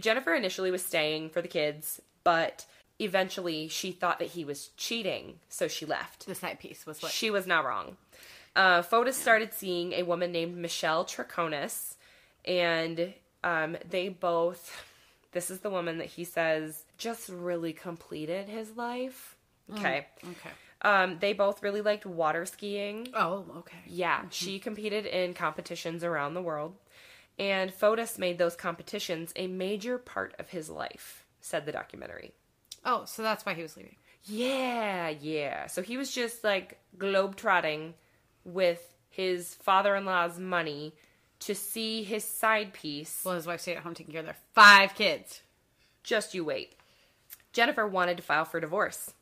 Jennifer 0.00 0.34
initially 0.34 0.72
was 0.72 0.84
staying 0.84 1.30
for 1.30 1.40
the 1.40 1.46
kids, 1.46 2.00
but 2.24 2.66
eventually 2.98 3.68
she 3.68 3.92
thought 3.92 4.18
that 4.18 4.28
he 4.30 4.44
was 4.44 4.70
cheating, 4.76 5.38
so 5.48 5.68
she 5.68 5.86
left. 5.86 6.26
The 6.26 6.34
side 6.34 6.58
piece 6.58 6.84
was 6.86 7.00
what 7.00 7.12
She 7.12 7.30
was 7.30 7.46
not 7.46 7.64
wrong. 7.64 7.96
Uh, 8.56 8.82
Fotis 8.82 9.14
started 9.14 9.52
seeing 9.52 9.92
a 9.92 10.04
woman 10.04 10.30
named 10.30 10.56
Michelle 10.56 11.04
Troconis, 11.04 11.94
and 12.44 13.12
um, 13.42 13.76
they 13.88 14.08
both. 14.08 14.82
This 15.32 15.50
is 15.50 15.60
the 15.60 15.70
woman 15.70 15.98
that 15.98 16.06
he 16.06 16.24
says 16.24 16.84
just 16.96 17.28
really 17.28 17.72
completed 17.72 18.48
his 18.48 18.76
life. 18.76 19.36
Okay. 19.72 20.06
Okay. 20.22 20.50
Um, 20.82 21.16
they 21.18 21.32
both 21.32 21.62
really 21.62 21.80
liked 21.80 22.04
water 22.06 22.44
skiing. 22.44 23.08
Oh, 23.14 23.44
okay. 23.58 23.78
Yeah, 23.86 24.22
she 24.30 24.58
competed 24.58 25.06
in 25.06 25.32
competitions 25.34 26.04
around 26.04 26.34
the 26.34 26.42
world, 26.42 26.74
and 27.38 27.72
Fotis 27.72 28.18
made 28.18 28.38
those 28.38 28.54
competitions 28.54 29.32
a 29.34 29.46
major 29.46 29.98
part 29.98 30.34
of 30.38 30.50
his 30.50 30.68
life, 30.68 31.24
said 31.40 31.64
the 31.64 31.72
documentary. 31.72 32.32
Oh, 32.84 33.04
so 33.06 33.22
that's 33.22 33.46
why 33.46 33.54
he 33.54 33.62
was 33.62 33.76
leaving. 33.76 33.96
Yeah, 34.24 35.08
yeah. 35.08 35.66
So 35.66 35.82
he 35.82 35.96
was 35.96 36.12
just 36.12 36.44
like 36.44 36.78
globetrotting 36.98 37.94
with 38.44 38.94
his 39.08 39.54
father 39.54 39.94
in 39.96 40.04
law's 40.04 40.38
money 40.38 40.94
to 41.40 41.54
see 41.54 42.02
his 42.02 42.24
side 42.24 42.72
piece. 42.72 43.22
Well, 43.24 43.34
his 43.34 43.46
wife 43.46 43.60
stayed 43.60 43.76
at 43.76 43.82
home 43.82 43.94
taking 43.94 44.12
care 44.12 44.20
of 44.20 44.26
their 44.26 44.36
five 44.54 44.94
kids. 44.94 45.42
Just 46.02 46.34
you 46.34 46.44
wait. 46.44 46.76
Jennifer 47.52 47.86
wanted 47.86 48.16
to 48.16 48.22
file 48.22 48.44
for 48.44 48.60
divorce. 48.60 49.12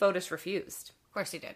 Fotis 0.00 0.30
refused. 0.30 0.90
Of 1.06 1.12
course 1.12 1.30
he 1.32 1.38
did. 1.38 1.54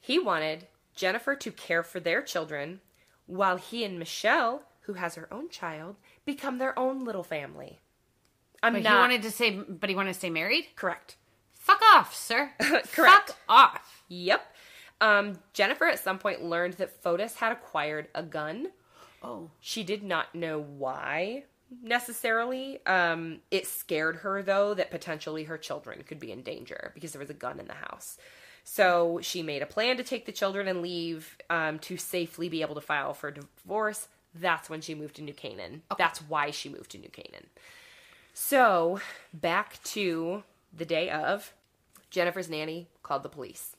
He 0.00 0.18
wanted 0.18 0.66
Jennifer 0.94 1.34
to 1.36 1.50
care 1.52 1.82
for 1.82 2.00
their 2.00 2.22
children 2.22 2.80
while 3.26 3.56
he 3.56 3.84
and 3.84 3.98
Michelle, 3.98 4.62
who 4.82 4.94
has 4.94 5.14
her 5.14 5.32
own 5.32 5.48
child, 5.48 5.96
become 6.24 6.58
their 6.58 6.78
own 6.78 7.04
little 7.04 7.22
family. 7.22 7.78
I'm 8.62 8.72
But 8.72 8.82
not 8.82 8.92
he 8.92 8.98
wanted 8.98 9.22
to 9.22 9.30
say, 9.30 9.50
but 9.56 9.88
he 9.88 9.94
wanted 9.96 10.12
to 10.14 10.18
stay 10.18 10.30
married. 10.30 10.66
correct. 10.76 11.16
Fuck 11.54 11.80
off, 11.94 12.14
sir. 12.14 12.52
Correct. 12.58 12.92
Fuck 12.94 13.36
off. 13.48 14.02
Yep. 14.08 14.40
Um, 15.00 15.38
Jennifer 15.52 15.86
at 15.86 16.00
some 16.00 16.18
point 16.18 16.42
learned 16.42 16.74
that 16.74 17.02
Fotis 17.02 17.36
had 17.36 17.52
acquired 17.52 18.08
a 18.14 18.22
gun. 18.22 18.68
Oh, 19.22 19.50
She 19.60 19.82
did 19.82 20.02
not 20.02 20.34
know 20.34 20.60
why 20.60 21.44
necessarily. 21.82 22.84
Um, 22.86 23.40
it 23.50 23.66
scared 23.66 24.16
her 24.16 24.42
though 24.42 24.74
that 24.74 24.90
potentially 24.90 25.44
her 25.44 25.58
children 25.58 26.02
could 26.06 26.18
be 26.18 26.32
in 26.32 26.42
danger 26.42 26.92
because 26.94 27.12
there 27.12 27.20
was 27.20 27.30
a 27.30 27.34
gun 27.34 27.60
in 27.60 27.66
the 27.66 27.74
house. 27.74 28.18
So 28.64 29.20
she 29.22 29.42
made 29.42 29.62
a 29.62 29.66
plan 29.66 29.96
to 29.96 30.02
take 30.02 30.26
the 30.26 30.32
children 30.32 30.68
and 30.68 30.82
leave 30.82 31.38
um, 31.48 31.78
to 31.80 31.96
safely 31.96 32.48
be 32.48 32.62
able 32.62 32.74
to 32.74 32.80
file 32.80 33.14
for 33.14 33.30
divorce. 33.30 34.08
That's 34.34 34.68
when 34.68 34.82
she 34.82 34.94
moved 34.94 35.16
to 35.16 35.22
New 35.22 35.32
Canaan. 35.32 35.82
That's 35.96 36.20
why 36.20 36.50
she 36.50 36.68
moved 36.68 36.90
to 36.90 36.98
New 36.98 37.08
Canaan. 37.08 37.46
So 38.34 39.00
back 39.32 39.82
to 39.84 40.42
the 40.76 40.84
day 40.84 41.08
of, 41.10 41.54
Jennifer's 42.10 42.50
nanny 42.50 42.88
called 43.02 43.22
the 43.22 43.28
police 43.28 43.74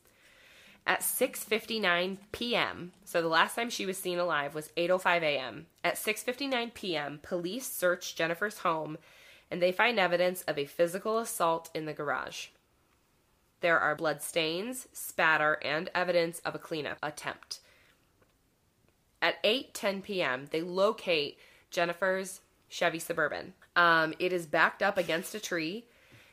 at 0.89 1.01
6:59 1.01 2.17
p.m. 2.31 2.91
So 3.05 3.21
the 3.21 3.27
last 3.27 3.55
time 3.55 3.69
she 3.69 3.85
was 3.85 3.97
seen 3.97 4.17
alive 4.17 4.55
was 4.55 4.71
8:05 4.75 5.21
a.m. 5.21 5.67
At 5.83 5.95
6:59 5.95 6.73
p.m., 6.73 7.19
police 7.21 7.71
search 7.71 8.15
Jennifer's 8.15 8.59
home 8.59 8.97
and 9.51 9.61
they 9.61 9.71
find 9.71 9.99
evidence 9.99 10.41
of 10.43 10.57
a 10.57 10.65
physical 10.65 11.19
assault 11.19 11.69
in 11.73 11.85
the 11.85 11.93
garage. 11.93 12.47
There 13.61 13.79
are 13.79 13.95
blood 13.95 14.21
stains, 14.21 14.87
spatter, 14.93 15.59
and 15.63 15.89
evidence 15.93 16.39
of 16.39 16.55
a 16.55 16.59
cleanup 16.59 16.97
attempt. 17.03 17.59
At 19.21 19.41
8:10 19.43 20.01
p.m., 20.01 20.47
they 20.49 20.61
locate 20.61 21.37
Jennifer's 21.69 22.41
Chevy 22.67 22.99
Suburban. 22.99 23.53
Um, 23.75 24.15
it 24.17 24.33
is 24.33 24.47
backed 24.47 24.81
up 24.81 24.97
against 24.97 25.35
a 25.35 25.39
tree. 25.39 25.85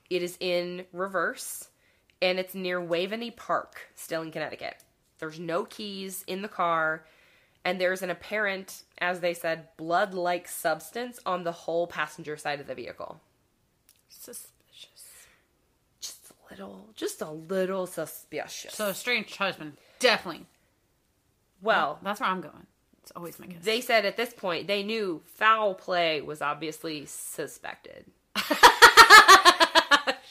It 0.09 0.23
is 0.23 0.38
in 0.40 0.87
reverse, 0.92 1.69
and 2.22 2.38
it's 2.38 2.55
near 2.55 2.81
Waveney 2.81 3.31
Park, 3.31 3.88
still 3.94 4.22
in 4.22 4.31
Connecticut. 4.33 4.76
There's 5.18 5.38
no 5.38 5.64
keys 5.64 6.24
in 6.26 6.42
the 6.42 6.48
car, 6.48 7.05
and 7.64 7.81
there's 7.81 8.02
an 8.02 8.11
apparent, 8.11 8.83
as 8.98 9.20
they 9.20 9.35
said, 9.35 9.68
blood-like 9.76 10.46
substance 10.48 11.18
on 11.26 11.44
the 11.44 11.52
whole 11.52 11.87
passenger 11.87 12.37
side 12.37 12.61
of 12.61 12.66
the 12.66 12.74
vehicle. 12.74 13.20
suspicious. 14.09 14.46
Just 16.00 16.31
a 16.31 16.50
little, 16.52 16.88
just 16.94 17.20
a 17.22 17.31
little 17.31 17.87
suspicious. 17.87 18.74
So 18.74 18.92
strange 18.92 19.37
husband, 19.37 19.74
definitely. 19.98 20.46
well, 21.62 21.98
That's 22.02 22.20
where 22.20 22.29
I'm 22.29 22.40
going. 22.40 22.66
It's 23.02 23.12
always 23.14 23.38
my 23.38 23.46
guess. 23.46 23.62
they 23.64 23.81
said 23.81 24.05
at 24.05 24.16
this 24.16 24.35
point 24.35 24.66
they 24.66 24.83
knew 24.83 25.22
foul 25.26 25.74
play 25.74 26.20
was 26.20 26.42
obviously 26.42 27.07
suspected. 27.07 28.05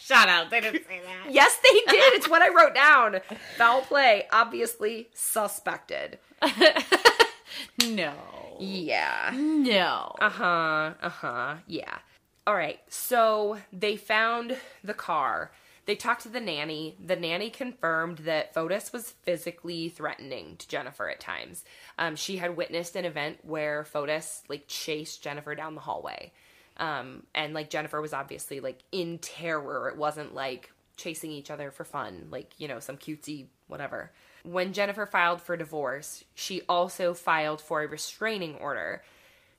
Shut 0.05 0.29
out. 0.29 0.51
They 0.51 0.61
didn't 0.61 0.85
say 0.87 1.01
that. 1.03 1.31
Yes, 1.33 1.57
they 1.63 1.79
did. 1.91 2.13
It's 2.13 2.29
what 2.29 2.43
I 2.43 2.49
wrote 2.49 2.75
down. 2.75 3.21
Foul 3.57 3.81
play, 3.81 4.27
obviously 4.31 5.09
suspected. 5.15 6.19
no. 7.87 8.13
Yeah. 8.59 9.31
No. 9.33 10.13
Uh 10.21 10.29
huh. 10.29 10.93
Uh 11.01 11.09
huh. 11.09 11.55
Yeah. 11.65 11.97
All 12.45 12.53
right. 12.55 12.79
So 12.87 13.57
they 13.73 13.95
found 13.97 14.57
the 14.83 14.93
car. 14.93 15.51
They 15.87 15.95
talked 15.95 16.21
to 16.23 16.29
the 16.29 16.39
nanny. 16.39 16.95
The 17.03 17.15
nanny 17.15 17.49
confirmed 17.49 18.19
that 18.19 18.53
Fotis 18.53 18.93
was 18.93 19.11
physically 19.23 19.89
threatening 19.89 20.55
to 20.57 20.67
Jennifer 20.67 21.09
at 21.09 21.19
times. 21.19 21.63
Um, 21.97 22.15
she 22.15 22.37
had 22.37 22.55
witnessed 22.57 22.95
an 22.95 23.05
event 23.05 23.39
where 23.43 23.83
Fotis 23.83 24.41
like 24.49 24.65
chased 24.67 25.23
Jennifer 25.23 25.55
down 25.55 25.73
the 25.75 25.81
hallway. 25.81 26.31
Um, 26.77 27.23
and 27.33 27.53
like 27.53 27.69
Jennifer 27.69 28.01
was 28.01 28.13
obviously 28.13 28.59
like 28.59 28.79
in 28.91 29.17
terror. 29.19 29.89
It 29.89 29.97
wasn't 29.97 30.35
like 30.35 30.71
chasing 30.97 31.31
each 31.31 31.51
other 31.51 31.71
for 31.71 31.83
fun, 31.83 32.27
like, 32.31 32.53
you 32.57 32.67
know, 32.67 32.79
some 32.79 32.97
cutesy 32.97 33.47
whatever. 33.67 34.11
When 34.43 34.73
Jennifer 34.73 35.05
filed 35.05 35.41
for 35.41 35.57
divorce, 35.57 36.23
she 36.35 36.61
also 36.69 37.13
filed 37.13 37.61
for 37.61 37.81
a 37.81 37.87
restraining 37.87 38.55
order. 38.55 39.01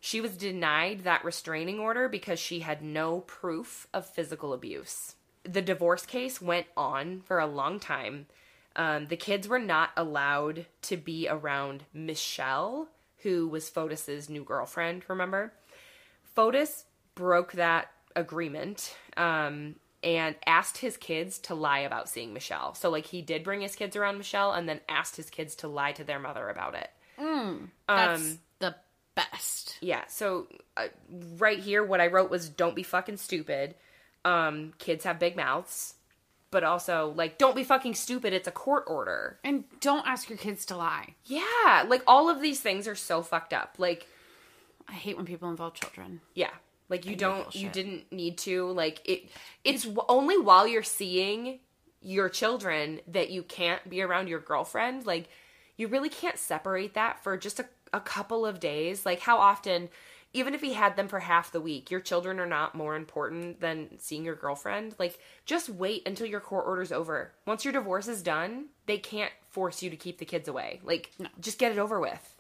She 0.01 0.21
was 0.21 0.37
denied 0.37 1.01
that 1.01 1.25
restraining 1.25 1.81
order 1.81 2.09
because 2.09 2.39
she 2.39 2.61
had 2.61 2.83
no 2.83 3.21
proof 3.21 3.89
of 3.93 4.07
physical 4.07 4.53
abuse. 4.53 5.17
The 5.43 5.63
divorce 5.63 6.07
case 6.07 6.41
went 6.41 6.67
on 6.77 7.23
for 7.23 7.39
a 7.39 7.47
long 7.47 7.81
time. 7.81 8.27
Um, 8.77 9.07
the 9.07 9.17
kids 9.17 9.49
were 9.49 9.59
not 9.59 9.91
allowed 9.97 10.67
to 10.83 10.97
be 10.97 11.27
around 11.29 11.85
Michelle, 11.93 12.89
who 13.19 13.49
was 13.49 13.71
Fotis's 13.71 14.29
new 14.29 14.45
girlfriend, 14.45 15.03
remember? 15.09 15.53
Fotis 16.37 16.85
broke 17.17 17.53
that 17.55 17.91
agreement 18.15 18.95
um, 19.17 19.75
and 20.05 20.37
asked 20.47 20.79
his 20.79 20.97
kids 20.97 21.41
to 21.41 21.57
lie 21.57 21.81
about 21.81 22.09
seeing 22.09 22.33
Michelle. 22.33 22.75
So, 22.75 22.89
like, 22.91 23.07
he 23.07 23.23
did 23.23 23.43
bring 23.43 23.61
his 23.61 23.75
kids 23.75 23.97
around 23.97 24.19
Michelle 24.19 24.53
and 24.53 24.69
then 24.69 24.81
asked 24.89 25.17
his 25.17 25.29
kids 25.29 25.57
to 25.57 25.69
lie 25.69 25.91
to 25.93 26.05
their 26.05 26.21
mother 26.21 26.49
about 26.49 26.77
it. 26.77 26.91
That's 27.89 28.21
Um, 28.21 28.39
the 28.61 28.77
best. 29.17 29.79
Yeah, 29.81 30.05
so 30.07 30.47
uh, 30.77 30.87
right 31.39 31.59
here, 31.59 31.83
what 31.85 32.01
I 32.01 32.07
wrote 32.07 32.31
was 32.31 32.49
don't 32.49 32.77
be 32.77 32.85
fucking 32.85 33.17
stupid. 33.17 33.75
Um, 34.25 34.75
kids 34.79 35.03
have 35.03 35.19
big 35.19 35.35
mouths. 35.35 35.95
But 36.53 36.63
also, 36.63 37.13
like, 37.17 37.39
don't 37.39 37.57
be 37.57 37.65
fucking 37.65 37.97
stupid. 37.97 38.33
It's 38.33 38.47
a 38.47 38.53
court 38.53 38.85
order. 38.87 39.39
And 39.43 39.65
don't 39.81 40.07
ask 40.07 40.29
your 40.31 40.39
kids 40.39 40.65
to 40.67 40.77
lie. 40.77 41.17
Yeah, 41.25 41.85
like, 41.89 42.03
all 42.07 42.31
of 42.31 42.41
these 42.41 42.61
things 42.61 42.87
are 42.87 42.95
so 42.95 43.21
fucked 43.21 43.53
up. 43.53 43.75
Like, 43.79 44.07
I 44.89 44.93
hate 44.93 45.17
when 45.17 45.27
people 45.27 45.51
involve 45.51 45.75
children. 45.75 46.21
Yeah. 46.35 46.53
Like 46.89 47.07
you 47.07 47.17
don't 47.17 47.55
you 47.55 47.69
didn't 47.69 48.13
need 48.13 48.39
to 48.39 48.71
like 48.71 49.01
it 49.05 49.29
it's 49.65 49.83
w- 49.83 50.05
only 50.09 50.39
while 50.39 50.67
you're 50.67 50.83
seeing 50.83 51.59
your 52.01 52.29
children 52.29 53.01
that 53.09 53.31
you 53.31 53.43
can't 53.43 53.89
be 53.91 54.03
around 54.03 54.29
your 54.29 54.39
girlfriend 54.39 55.05
like 55.07 55.29
you 55.77 55.89
really 55.89 56.09
can't 56.09 56.39
separate 56.39 56.95
that 56.95 57.23
for 57.23 57.37
just 57.37 57.61
a, 57.61 57.67
a 57.93 58.01
couple 58.01 58.47
of 58.47 58.61
days. 58.61 59.05
Like, 59.05 59.21
how 59.21 59.39
often, 59.39 59.89
even 60.33 60.55
if 60.55 60.61
he 60.61 60.73
had 60.73 60.97
them 60.97 61.09
for 61.09 61.21
half 61.21 61.53
the 61.53 61.61
week, 61.61 61.91
your 61.91 62.01
children 62.01 62.41
are 62.41 62.47
not 62.47 62.75
more 62.75 62.97
important 62.97 63.61
than 63.61 63.99
seeing 63.99 64.25
your 64.25 64.35
girlfriend. 64.35 64.95
Like, 64.99 65.19
just 65.45 65.69
wait 65.69 66.07
until 66.07 66.27
your 66.27 66.41
court 66.41 66.67
order's 66.67 66.93
over. 66.93 67.33
Once 67.47 67.65
your 67.65 67.73
divorce 67.73 68.09
is 68.09 68.23
done, 68.23 68.67
they 68.87 68.99
can't 68.99 69.33
force 69.51 69.83
you 69.83 69.91
to 69.91 69.97
keep 69.97 70.19
the 70.19 70.25
kids 70.25 70.49
away. 70.49 70.81
Like, 70.83 71.13
just 71.41 71.59
get 71.59 71.73
it 71.73 71.79
over 71.79 72.01
with. 72.01 72.35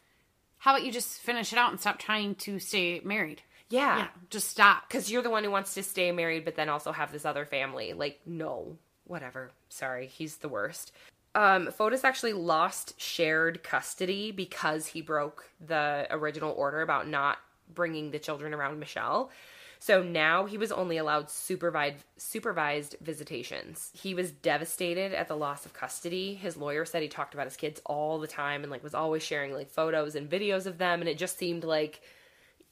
How 0.58 0.74
about 0.74 0.86
you 0.86 0.92
just 0.92 1.18
finish 1.18 1.52
it 1.52 1.58
out 1.58 1.70
and 1.70 1.80
stop 1.80 1.98
trying 1.98 2.34
to 2.36 2.58
stay 2.58 3.00
married? 3.04 3.42
Yeah. 3.68 3.98
Yeah, 3.98 4.08
just 4.30 4.48
stop. 4.48 4.88
Because 4.88 5.10
you're 5.10 5.22
the 5.22 5.30
one 5.30 5.44
who 5.44 5.50
wants 5.50 5.74
to 5.74 5.82
stay 5.82 6.12
married, 6.12 6.44
but 6.44 6.56
then 6.56 6.68
also 6.68 6.92
have 6.92 7.12
this 7.12 7.24
other 7.24 7.44
family. 7.44 7.92
Like, 7.92 8.20
no. 8.26 8.76
Whatever. 9.06 9.50
Sorry. 9.68 10.06
He's 10.06 10.36
the 10.36 10.48
worst. 10.48 10.92
Um, 11.34 11.68
Fotis 11.68 12.04
actually 12.04 12.32
lost 12.32 12.98
shared 13.00 13.62
custody 13.62 14.32
because 14.32 14.86
he 14.86 15.02
broke 15.02 15.50
the 15.64 16.06
original 16.10 16.52
order 16.52 16.80
about 16.80 17.08
not 17.08 17.38
bringing 17.74 18.10
the 18.10 18.18
children 18.18 18.54
around 18.54 18.78
Michelle. 18.80 19.30
So 19.78 20.02
now 20.02 20.46
he 20.46 20.56
was 20.56 20.72
only 20.72 20.96
allowed 20.96 21.30
supervised 21.30 22.02
supervised 22.16 22.96
visitations. 23.02 23.90
He 23.94 24.14
was 24.14 24.30
devastated 24.30 25.12
at 25.12 25.28
the 25.28 25.36
loss 25.36 25.66
of 25.66 25.74
custody. 25.74 26.34
His 26.34 26.56
lawyer 26.56 26.86
said 26.86 27.02
he 27.02 27.08
talked 27.08 27.34
about 27.34 27.46
his 27.46 27.56
kids 27.56 27.82
all 27.84 28.18
the 28.18 28.26
time 28.26 28.62
and 28.62 28.70
like 28.70 28.82
was 28.82 28.94
always 28.94 29.22
sharing 29.22 29.52
like 29.52 29.70
photos 29.70 30.14
and 30.14 30.30
videos 30.30 30.64
of 30.64 30.78
them 30.78 31.00
and 31.00 31.08
it 31.08 31.18
just 31.18 31.36
seemed 31.36 31.64
like 31.64 32.00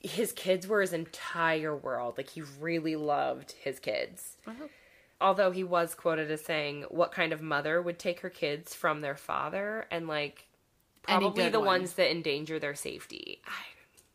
his 0.05 0.33
kids 0.33 0.67
were 0.67 0.81
his 0.83 0.93
entire 0.93 1.75
world. 1.75 2.17
Like 2.19 2.31
he 2.31 2.43
really 2.61 2.95
loved 2.95 3.53
his 3.53 3.79
kids. 3.81 4.37
Uh-huh. 4.47 4.69
Although 5.21 5.51
he 5.51 5.65
was 5.65 5.95
quoted 5.95 6.31
as 6.31 6.45
saying, 6.45 6.83
"What 6.91 7.11
kind 7.13 7.33
of 7.33 7.41
mother 7.41 7.81
would 7.81 7.99
take 7.99 8.21
her 8.21 8.31
kids 8.31 8.75
from 8.75 9.01
their 9.01 9.17
father?" 9.17 9.87
and 9.91 10.07
like 10.07 10.47
probably 11.03 11.49
the 11.49 11.59
one. 11.59 11.67
ones 11.81 11.95
that 11.95 12.11
endanger 12.11 12.59
their 12.59 12.75
safety. 12.75 13.41
I, 13.47 13.51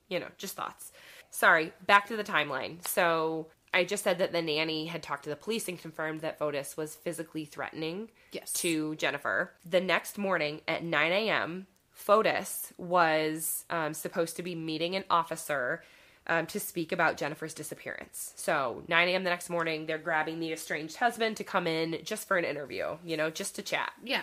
you 0.07 0.19
know, 0.19 0.27
just 0.37 0.55
thoughts. 0.55 0.91
Sorry, 1.31 1.73
back 1.85 2.07
to 2.07 2.15
the 2.17 2.23
timeline. 2.23 2.85
So 2.87 3.47
I 3.73 3.83
just 3.83 4.03
said 4.03 4.17
that 4.19 4.31
the 4.31 4.41
nanny 4.41 4.87
had 4.87 5.03
talked 5.03 5.23
to 5.23 5.29
the 5.29 5.35
police 5.35 5.67
and 5.67 5.79
confirmed 5.79 6.21
that 6.21 6.39
Fotis 6.39 6.75
was 6.77 6.95
physically 6.95 7.45
threatening 7.45 8.09
Yes. 8.31 8.51
to 8.53 8.95
Jennifer. 8.95 9.53
The 9.63 9.81
next 9.81 10.17
morning 10.17 10.61
at 10.67 10.83
9 10.83 11.11
a.m., 11.11 11.67
Fotis 12.05 12.71
was 12.77 13.65
um, 13.69 13.93
supposed 13.93 14.37
to 14.37 14.43
be 14.43 14.55
meeting 14.55 14.95
an 14.95 15.03
officer 15.09 15.83
um, 16.27 16.45
to 16.47 16.59
speak 16.59 16.91
about 16.91 17.17
Jennifer's 17.17 17.53
disappearance. 17.53 18.33
So 18.35 18.83
9 18.87 19.07
a.m. 19.09 19.23
the 19.23 19.29
next 19.29 19.49
morning, 19.49 19.85
they're 19.85 19.97
grabbing 19.97 20.39
the 20.39 20.53
estranged 20.53 20.97
husband 20.97 21.37
to 21.37 21.43
come 21.43 21.67
in 21.67 21.99
just 22.03 22.27
for 22.27 22.37
an 22.37 22.45
interview, 22.45 22.97
you 23.03 23.17
know, 23.17 23.29
just 23.29 23.55
to 23.55 23.61
chat. 23.61 23.91
Yeah. 24.03 24.21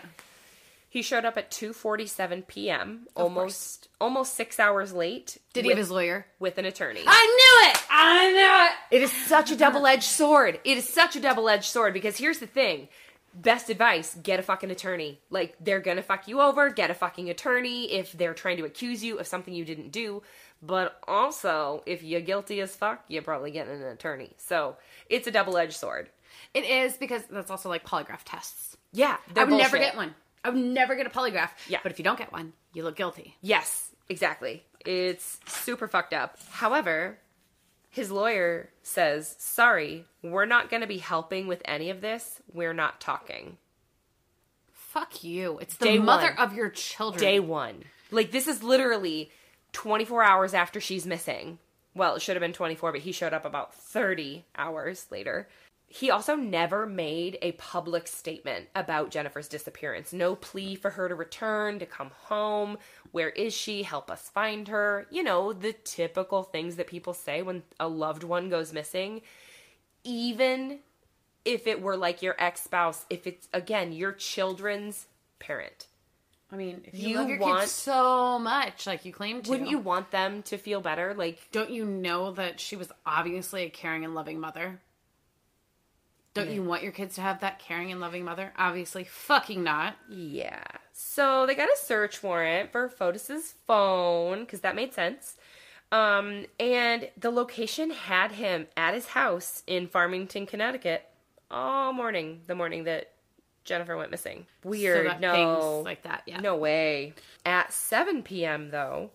He 0.89 1.03
showed 1.03 1.25
up 1.27 1.37
at 1.37 1.51
2:47 1.51 2.47
p.m., 2.47 3.07
almost 3.15 3.89
almost 4.01 4.35
6 4.35 4.59
hours 4.59 4.93
late. 4.95 5.37
Did 5.53 5.65
he 5.65 5.71
have 5.71 5.79
his 5.79 5.91
lawyer? 5.91 6.27
with 6.39 6.59
an 6.59 6.65
attorney. 6.65 7.03
I 7.07 7.27
knew 7.27 7.71
it. 7.71 7.85
I 7.91 8.33
knew 8.33 8.97
it. 8.97 9.01
It 9.01 9.03
is 9.05 9.13
such 9.13 9.51
a 9.51 9.57
double 9.57 9.87
edged 9.87 10.05
sword. 10.05 10.61
It 10.65 10.79
is 10.79 10.89
such 10.89 11.17
a 11.17 11.21
double 11.21 11.49
edged 11.49 11.65
sword 11.65 11.93
because 11.93 12.17
here's 12.17 12.39
the 12.39 12.47
thing. 12.47 12.89
Best 13.37 13.69
advice 13.69 14.17
get 14.23 14.41
a 14.41 14.43
fucking 14.43 14.71
attorney. 14.71 15.21
Like, 15.29 15.57
they're 15.61 15.81
gonna 15.81 16.03
fuck 16.03 16.27
you 16.27 16.41
over. 16.41 16.71
Get 16.71 16.91
a 16.91 16.95
fucking 16.95 17.29
attorney 17.29 17.93
if 17.93 18.13
they're 18.13 18.35
trying 18.35 18.57
to 18.57 18.65
accuse 18.65 19.05
you 19.05 19.19
of 19.19 19.27
something 19.27 19.53
you 19.53 19.65
didn't 19.65 19.93
do. 19.93 20.23
But 20.63 20.99
also, 21.07 21.83
if 21.85 22.03
you're 22.03 22.23
guilty 22.23 22.61
as 22.61 22.75
fuck, 22.75 23.05
you're 23.09 23.23
probably 23.23 23.51
getting 23.51 23.75
an 23.75 23.83
attorney. 23.83 24.31
So, 24.39 24.77
it's 25.11 25.27
a 25.27 25.31
double 25.31 25.59
edged 25.59 25.75
sword. 25.75 26.09
It 26.55 26.65
is 26.65 26.97
because 26.97 27.23
that's 27.31 27.51
also 27.51 27.69
like 27.69 27.87
polygraph 27.87 28.21
tests. 28.25 28.77
Yeah. 28.93 29.19
I 29.37 29.45
would 29.45 29.59
never 29.59 29.79
get 29.79 29.97
one. 29.97 30.15
I 30.43 30.51
would 30.51 30.59
never 30.59 30.95
get 30.95 31.07
a 31.07 31.11
polygraph. 31.11 31.51
Yeah. 31.69 31.81
But 31.83 31.93
if 31.93 31.99
you 31.99 32.05
don't 32.05 32.19
get 32.19 32.33
one, 32.33 32.55
you 32.73 32.85
look 32.85 32.97
guilty. 32.97 33.37
Yes, 33.43 33.91
exactly. 34.09 34.65
It's 34.81 35.39
super 35.47 35.89
fucked 35.89 36.15
up. 36.15 36.39
However, 36.51 37.19
his 37.97 38.11
lawyer 38.11 38.69
says, 38.83 39.37
sorry, 39.39 40.05
we're 40.23 40.45
not 40.45 40.69
going 40.69 40.83
to 40.83 40.87
be 40.87 40.99
helping 40.99 41.47
with 41.47 41.63
any 41.65 41.89
of 41.89 42.03
this. 42.03 42.43
We're 42.53 42.75
not 42.75 43.01
talking. 43.01 43.57
Fuck 44.71 45.25
you. 45.25 45.59
It's 45.63 45.79
the 45.79 45.87
Day 45.87 45.99
mother 45.99 46.35
one. 46.37 46.47
of 46.47 46.53
your 46.53 46.69
children. 46.69 47.19
Day 47.19 47.41
one. 47.41 47.85
Like, 48.11 48.33
this 48.33 48.49
is 48.49 48.63
literally 48.63 49.31
24 49.73 50.23
hours 50.23 50.53
after 50.53 50.79
she's 50.79 51.07
missing. 51.07 51.59
Well, 51.95 52.17
it 52.17 52.21
should 52.21 52.37
have 52.37 52.43
been 52.43 52.53
24, 52.53 52.93
but 52.93 53.01
he 53.01 53.13
showed 53.13 53.33
up 53.33 53.47
about 53.47 53.73
30 53.75 54.45
hours 54.59 55.07
later. 55.11 55.49
He 55.89 56.11
also 56.11 56.35
never 56.35 56.85
made 56.85 57.39
a 57.43 57.53
public 57.53 58.09
statement 58.09 58.67
about 58.75 59.11
Jennifer's 59.11 59.47
disappearance. 59.49 60.13
No 60.13 60.35
plea 60.35 60.75
for 60.75 60.91
her 60.91 61.09
to 61.09 61.15
return, 61.15 61.79
to 61.79 61.87
come 61.87 62.11
home. 62.25 62.77
Where 63.13 63.31
is 63.31 63.55
she? 63.55 63.85
Help 63.85 64.11
us 64.11 64.29
find 64.29 64.67
her. 64.69 65.07
You 65.11 65.23
know, 65.23 65.53
the 65.53 65.73
typical 65.73 66.43
things 66.43 66.75
that 66.77 66.89
people 66.89 67.15
say 67.15 67.41
when 67.43 67.63
a 67.79 67.87
loved 67.89 68.25
one 68.25 68.51
goes 68.51 68.73
missing. 68.73 69.23
Even 70.05 70.81
if 71.45 71.67
it 71.67 71.81
were 71.81 71.97
like 71.97 72.21
your 72.21 72.35
ex 72.39 72.63
spouse, 72.63 73.07
if 73.09 73.27
it's, 73.27 73.49
again, 73.53 73.93
your 73.93 74.13
children's 74.13 75.07
parent. 75.39 75.87
I 76.51 76.57
mean, 76.57 76.83
if 76.85 76.99
you, 76.99 77.09
You 77.11 77.17
love 77.17 77.29
your 77.29 77.39
want- 77.39 77.61
kids 77.61 77.73
so 77.73 78.39
much, 78.39 78.87
like 78.87 79.05
you 79.05 79.13
claim 79.13 79.43
to, 79.43 79.51
Wouldn't 79.51 79.71
you 79.71 79.79
want 79.79 80.11
them 80.11 80.43
to 80.45 80.59
feel 80.59 80.81
better? 80.81 81.15
Like, 81.15 81.41
Don't 81.53 81.71
you 81.71 81.85
know 81.85 82.33
that 82.33 82.61
she 82.61 82.77
was 82.77 82.91
obviously 83.05 83.63
a 83.65 83.71
caring 83.71 84.05
and 84.05 84.15
loving 84.15 84.39
mother? 84.41 84.81
Don't 86.37 86.51
you 86.51 86.63
want 86.63 86.83
your 86.83 86.93
kids 86.93 87.17
to 87.17 87.21
have 87.21 87.41
that 87.41 87.59
caring 87.59 87.91
and 87.91 88.01
loving 88.01 88.25
mother? 88.25 88.53
Obviously, 88.57 89.05
fucking 89.05 89.63
not. 89.63 89.97
yeah. 90.09 90.63
So 90.99 91.45
they 91.47 91.55
got 91.55 91.69
a 91.69 91.77
search 91.79 92.23
warrant 92.23 92.73
for 92.73 92.89
Fotis's 92.89 93.55
phone 93.67 94.41
because 94.41 94.61
that 94.61 94.75
made 94.75 94.95
sense. 94.95 95.37
Um, 95.93 96.47
and 96.59 97.11
the 97.19 97.31
location 97.31 97.91
had 97.91 98.33
him 98.33 98.67
at 98.77 98.95
his 98.95 99.09
house 99.09 99.63
in 99.67 99.89
Farmington, 99.89 100.47
Connecticut, 100.47 101.07
all 101.51 101.93
morning. 101.93 102.41
The 102.47 102.55
morning 102.55 102.85
that 102.85 103.13
Jennifer 103.65 103.97
went 103.97 104.11
missing. 104.11 104.47
Weird. 104.65 105.11
So 105.13 105.19
no, 105.19 105.83
like 105.85 106.03
that. 106.03 106.23
Yeah. 106.27 106.41
no 106.41 106.57
way. 106.57 107.13
At 107.45 107.73
7 107.73 108.23
p.m., 108.23 108.71
though, 108.71 109.11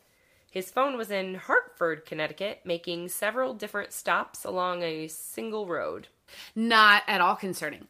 his 0.52 0.70
phone 0.70 0.98
was 0.98 1.10
in 1.10 1.36
Hartford, 1.36 2.06
Connecticut, 2.06 2.60
making 2.64 3.10
several 3.10 3.54
different 3.54 3.92
stops 3.92 4.44
along 4.46 4.84
a 4.84 5.08
single 5.08 5.66
road. 5.66 6.10
Not 6.56 7.04
at 7.08 7.22
all 7.22 7.36
concerning. 7.36 7.88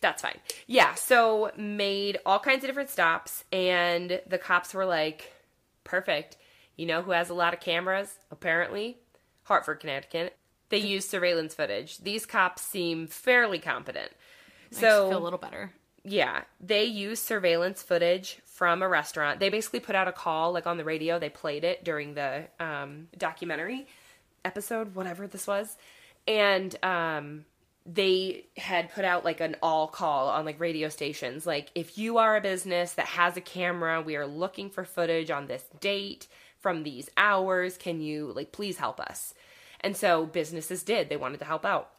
That's 0.00 0.22
fine. 0.22 0.38
Yeah, 0.66 0.94
so 0.94 1.50
made 1.56 2.18
all 2.26 2.38
kinds 2.38 2.62
of 2.62 2.68
different 2.68 2.90
stops, 2.90 3.44
and 3.52 4.20
the 4.26 4.38
cops 4.38 4.74
were 4.74 4.84
like, 4.84 5.32
perfect. 5.82 6.36
You 6.76 6.86
know 6.86 7.02
who 7.02 7.12
has 7.12 7.30
a 7.30 7.34
lot 7.34 7.54
of 7.54 7.60
cameras? 7.60 8.18
Apparently, 8.30 8.98
Hartford, 9.44 9.80
Connecticut. 9.80 10.36
They 10.68 10.78
use 10.78 11.08
surveillance 11.08 11.54
footage. 11.54 11.98
These 11.98 12.26
cops 12.26 12.62
seem 12.62 13.06
fairly 13.06 13.58
competent. 13.58 14.10
So, 14.72 15.08
feel 15.08 15.18
a 15.18 15.20
little 15.22 15.38
better. 15.38 15.72
yeah, 16.02 16.42
they 16.60 16.84
use 16.84 17.20
surveillance 17.20 17.82
footage 17.82 18.40
from 18.44 18.82
a 18.82 18.88
restaurant. 18.88 19.40
They 19.40 19.48
basically 19.50 19.80
put 19.80 19.94
out 19.94 20.08
a 20.08 20.12
call, 20.12 20.52
like 20.52 20.66
on 20.66 20.76
the 20.76 20.84
radio. 20.84 21.18
They 21.18 21.28
played 21.30 21.64
it 21.64 21.84
during 21.84 22.14
the 22.14 22.44
um, 22.58 23.08
documentary 23.16 23.86
episode, 24.44 24.94
whatever 24.94 25.26
this 25.26 25.46
was, 25.46 25.76
and 26.26 26.74
um, 26.84 27.44
they 27.86 28.46
had 28.56 28.92
put 28.92 29.04
out 29.04 29.24
like 29.24 29.40
an 29.40 29.56
all 29.62 29.86
call 29.86 30.28
on 30.28 30.44
like 30.44 30.58
radio 30.58 30.88
stations. 30.88 31.46
Like, 31.46 31.70
if 31.74 31.98
you 31.98 32.18
are 32.18 32.36
a 32.36 32.40
business 32.40 32.92
that 32.94 33.06
has 33.06 33.36
a 33.36 33.42
camera, 33.42 34.00
we 34.00 34.16
are 34.16 34.26
looking 34.26 34.70
for 34.70 34.84
footage 34.84 35.30
on 35.30 35.46
this 35.46 35.64
date 35.80 36.26
from 36.58 36.82
these 36.82 37.10
hours. 37.16 37.76
Can 37.76 38.00
you 38.00 38.32
like 38.34 38.52
please 38.52 38.78
help 38.78 39.00
us? 39.00 39.34
And 39.80 39.96
so 39.96 40.24
businesses 40.24 40.82
did. 40.82 41.08
They 41.08 41.16
wanted 41.16 41.38
to 41.40 41.44
help 41.44 41.66
out. 41.66 41.90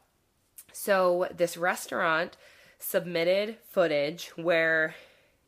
So 0.74 1.28
this 1.36 1.56
restaurant 1.56 2.36
submitted 2.80 3.58
footage 3.70 4.32
where 4.36 4.96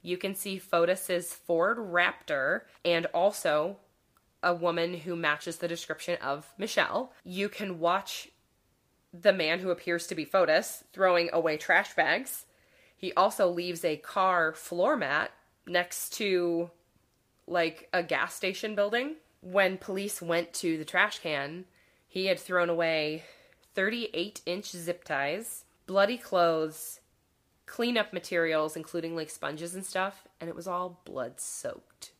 you 0.01 0.17
can 0.17 0.35
see 0.35 0.59
Fotis's 0.59 1.33
Ford 1.33 1.77
Raptor 1.77 2.61
and 2.85 3.07
also 3.07 3.77
a 4.43 4.53
woman 4.53 4.93
who 4.93 5.15
matches 5.15 5.57
the 5.57 5.67
description 5.67 6.17
of 6.21 6.45
Michelle. 6.57 7.11
You 7.23 7.49
can 7.49 7.79
watch 7.79 8.29
the 9.13 9.33
man 9.33 9.59
who 9.59 9.69
appears 9.69 10.07
to 10.07 10.15
be 10.15 10.25
Fotis 10.25 10.83
throwing 10.93 11.29
away 11.31 11.57
trash 11.57 11.93
bags. 11.95 12.45
He 12.95 13.13
also 13.13 13.47
leaves 13.47 13.85
a 13.85 13.97
car 13.97 14.53
floor 14.53 14.95
mat 14.95 15.31
next 15.65 16.13
to 16.13 16.71
like 17.45 17.89
a 17.93 18.03
gas 18.03 18.33
station 18.33 18.75
building. 18.75 19.15
When 19.41 19.77
police 19.77 20.21
went 20.21 20.53
to 20.55 20.77
the 20.77 20.85
trash 20.85 21.19
can, 21.19 21.65
he 22.07 22.25
had 22.25 22.39
thrown 22.39 22.69
away 22.69 23.23
38 23.75 24.41
inch 24.45 24.71
zip 24.71 25.03
ties, 25.03 25.65
bloody 25.85 26.17
clothes, 26.17 26.99
cleanup 27.65 28.11
materials, 28.11 28.75
including 28.75 29.15
like 29.15 29.29
sponges 29.29 29.75
and 29.75 29.85
stuff, 29.85 30.27
and 30.41 30.49
it 30.49 30.55
was 30.55 30.67
all 30.67 31.01
blood 31.05 31.39
soaked. 31.39 32.11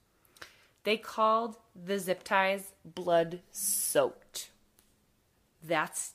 They 0.83 0.97
called 0.97 1.57
the 1.75 1.99
zip 1.99 2.23
ties 2.23 2.73
blood 2.85 3.41
soaked. 3.51 4.51
That's 5.63 6.13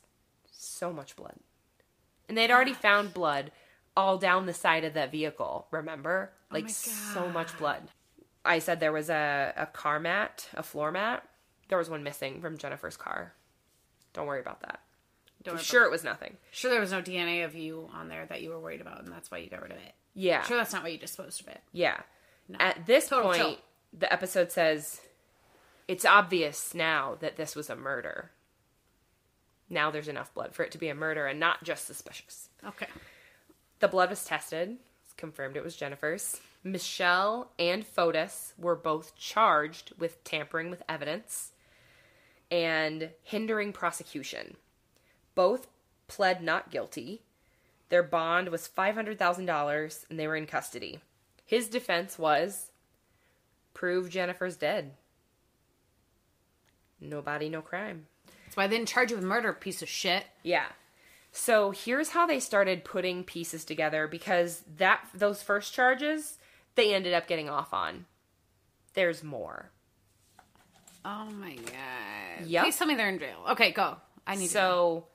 so 0.82 0.92
much 0.92 1.14
blood. 1.14 1.36
And 2.28 2.36
they'd 2.36 2.50
already 2.50 2.72
found 2.72 3.14
blood 3.14 3.52
all 3.96 4.18
down 4.18 4.46
the 4.46 4.52
side 4.52 4.82
of 4.82 4.94
that 4.94 5.12
vehicle, 5.12 5.68
remember? 5.70 6.32
Oh 6.50 6.54
like 6.54 6.64
my 6.64 6.70
so 6.70 7.28
much 7.28 7.56
blood. 7.56 7.82
I 8.44 8.58
said 8.58 8.80
there 8.80 8.90
was 8.90 9.08
a, 9.08 9.52
a 9.56 9.66
car 9.66 10.00
mat, 10.00 10.48
a 10.54 10.62
floor 10.64 10.90
mat. 10.90 11.22
There 11.68 11.78
was 11.78 11.88
one 11.88 12.02
missing 12.02 12.40
from 12.40 12.58
Jennifer's 12.58 12.96
car. 12.96 13.32
Don't 14.12 14.26
worry 14.26 14.40
about 14.40 14.60
that. 14.62 14.80
Don't 15.44 15.52
I'm 15.52 15.58
worry 15.58 15.64
sure 15.64 15.84
it 15.84 15.92
was 15.92 16.02
nothing. 16.02 16.36
Sure, 16.50 16.70
there 16.70 16.80
was 16.80 16.90
no 16.90 17.00
DNA 17.00 17.44
of 17.44 17.54
you 17.54 17.88
on 17.94 18.08
there 18.08 18.26
that 18.26 18.42
you 18.42 18.50
were 18.50 18.58
worried 18.58 18.80
about, 18.80 19.04
and 19.04 19.12
that's 19.12 19.30
why 19.30 19.38
you 19.38 19.48
got 19.48 19.62
rid 19.62 19.70
of 19.70 19.76
it. 19.76 19.92
Yeah. 20.14 20.42
Sure, 20.42 20.56
that's 20.56 20.72
not 20.72 20.82
why 20.82 20.88
you 20.88 20.98
disposed 20.98 21.42
of 21.42 21.46
it. 21.46 21.60
Yeah. 21.72 22.00
At 22.58 22.86
this 22.86 23.08
Total 23.08 23.26
point, 23.26 23.38
chill. 23.40 23.56
the 23.96 24.12
episode 24.12 24.50
says 24.50 25.00
it's 25.86 26.04
obvious 26.04 26.74
now 26.74 27.16
that 27.20 27.36
this 27.36 27.54
was 27.54 27.70
a 27.70 27.76
murder. 27.76 28.32
Now 29.72 29.90
there's 29.90 30.08
enough 30.08 30.34
blood 30.34 30.54
for 30.54 30.62
it 30.64 30.70
to 30.72 30.78
be 30.78 30.90
a 30.90 30.94
murder 30.94 31.26
and 31.26 31.40
not 31.40 31.64
just 31.64 31.86
suspicious. 31.86 32.50
Okay. 32.64 32.86
The 33.80 33.88
blood 33.88 34.10
was 34.10 34.22
tested. 34.22 34.76
It's 35.02 35.14
confirmed 35.14 35.56
it 35.56 35.64
was 35.64 35.76
Jennifer's. 35.76 36.40
Michelle 36.62 37.50
and 37.58 37.82
Fotis 37.82 38.52
were 38.58 38.76
both 38.76 39.16
charged 39.16 39.94
with 39.98 40.22
tampering 40.24 40.70
with 40.70 40.82
evidence 40.90 41.52
and 42.50 43.10
hindering 43.22 43.72
prosecution. 43.72 44.56
Both 45.34 45.68
pled 46.06 46.42
not 46.42 46.70
guilty. 46.70 47.22
Their 47.88 48.02
bond 48.02 48.50
was 48.50 48.68
$500,000 48.68 50.04
and 50.10 50.18
they 50.18 50.26
were 50.26 50.36
in 50.36 50.46
custody. 50.46 51.00
His 51.46 51.66
defense 51.66 52.18
was 52.18 52.70
prove 53.72 54.10
Jennifer's 54.10 54.56
dead. 54.56 54.92
Nobody, 57.00 57.48
no 57.48 57.62
crime. 57.62 58.06
That's 58.53 58.59
why 58.59 58.66
they 58.66 58.76
didn't 58.76 58.90
charge 58.90 59.11
you 59.11 59.16
with 59.16 59.24
murder, 59.24 59.55
piece 59.55 59.80
of 59.80 59.88
shit. 59.88 60.26
Yeah. 60.42 60.66
So 61.30 61.70
here's 61.70 62.11
how 62.11 62.26
they 62.26 62.38
started 62.38 62.84
putting 62.84 63.24
pieces 63.24 63.64
together 63.64 64.07
because 64.07 64.62
that 64.76 65.09
those 65.14 65.42
first 65.42 65.72
charges 65.72 66.36
they 66.74 66.92
ended 66.92 67.14
up 67.14 67.26
getting 67.26 67.48
off 67.48 67.72
on. 67.72 68.05
There's 68.92 69.24
more. 69.24 69.70
Oh 71.03 71.30
my 71.30 71.55
god. 71.55 72.44
Yep. 72.44 72.64
Please 72.64 72.76
tell 72.76 72.86
me 72.86 72.94
they're 72.94 73.09
in 73.09 73.18
jail. 73.18 73.42
Okay, 73.53 73.70
go. 73.70 73.96
I 74.26 74.34
need 74.34 74.48
to. 74.48 74.53
So 74.53 75.07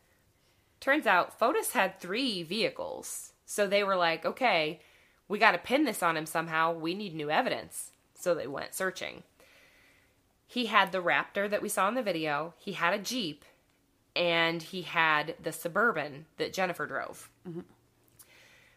turns 0.80 1.06
out 1.06 1.40
Fotis 1.40 1.74
had 1.74 2.00
3 2.00 2.42
vehicles. 2.42 3.34
So 3.46 3.68
they 3.68 3.84
were 3.84 3.96
like, 3.96 4.26
"Okay, 4.26 4.82
we 5.28 5.38
got 5.38 5.52
to 5.52 5.60
pin 5.60 5.84
this 5.84 6.02
on 6.02 6.18
him 6.18 6.26
somehow. 6.26 6.74
We 6.74 6.96
need 6.96 7.14
new 7.14 7.30
evidence." 7.30 7.92
So 8.16 8.34
they 8.34 8.48
went 8.48 8.74
searching. 8.74 9.22
He 10.48 10.68
had 10.68 10.91
the 10.91 11.02
Raptor 11.02 11.50
that 11.50 11.62
we 11.62 11.70
saw 11.70 11.88
in 11.89 11.95
the 11.95 12.02
video. 12.02 12.54
He 12.58 12.74
had 12.74 12.93
a 12.93 13.00
Jeep 13.00 13.43
and 14.16 14.64
he 14.64 14.82
had 14.84 15.36
the 15.41 15.52
Suburban 15.52 16.26
that 16.38 16.54
Jennifer 16.54 16.88
drove. 16.88 17.30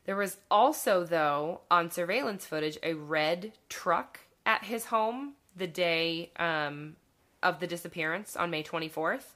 There 0.04 0.16
was 0.16 0.38
also, 0.50 1.04
though, 1.04 1.60
on 1.70 1.90
surveillance 1.90 2.44
footage, 2.44 2.78
a 2.82 2.94
red 2.94 3.52
truck 3.68 4.20
at 4.44 4.64
his 4.64 4.86
home 4.86 5.34
the 5.56 5.66
day 5.66 6.32
um, 6.36 6.96
of 7.42 7.60
the 7.60 7.66
disappearance 7.66 8.36
on 8.36 8.50
May 8.50 8.62
24th. 8.62 9.34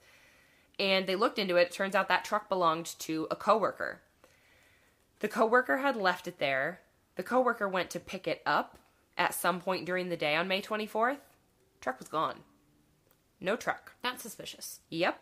And 0.79 1.07
they 1.07 1.15
looked 1.15 1.39
into 1.39 1.57
it. 1.57 1.69
It 1.69 1.73
turns 1.73 1.95
out 1.95 2.09
that 2.09 2.25
truck 2.25 2.49
belonged 2.49 2.99
to 3.01 3.29
a 3.31 3.37
coworker. 3.37 4.01
The 5.21 5.29
coworker 5.29 5.79
had 5.79 5.97
left 5.97 6.27
it 6.27 6.39
there. 6.39 6.81
The 7.17 7.23
coworker 7.23 7.69
went 7.69 7.91
to 7.91 8.01
pick 8.01 8.27
it 8.27 8.43
up 8.45 8.79
at 9.17 9.35
some 9.35 9.61
point 9.61 9.87
during 9.87 10.09
the 10.09 10.17
day 10.17 10.35
on 10.35 10.49
May 10.49 10.61
24th. 10.61 11.19
Truck 11.85 11.99
was 11.99 12.09
gone. 12.09 12.37
No 13.43 13.57
truck. 13.57 13.93
Not 14.03 14.19
suspicious. 14.19 14.81
Yep. 14.89 15.21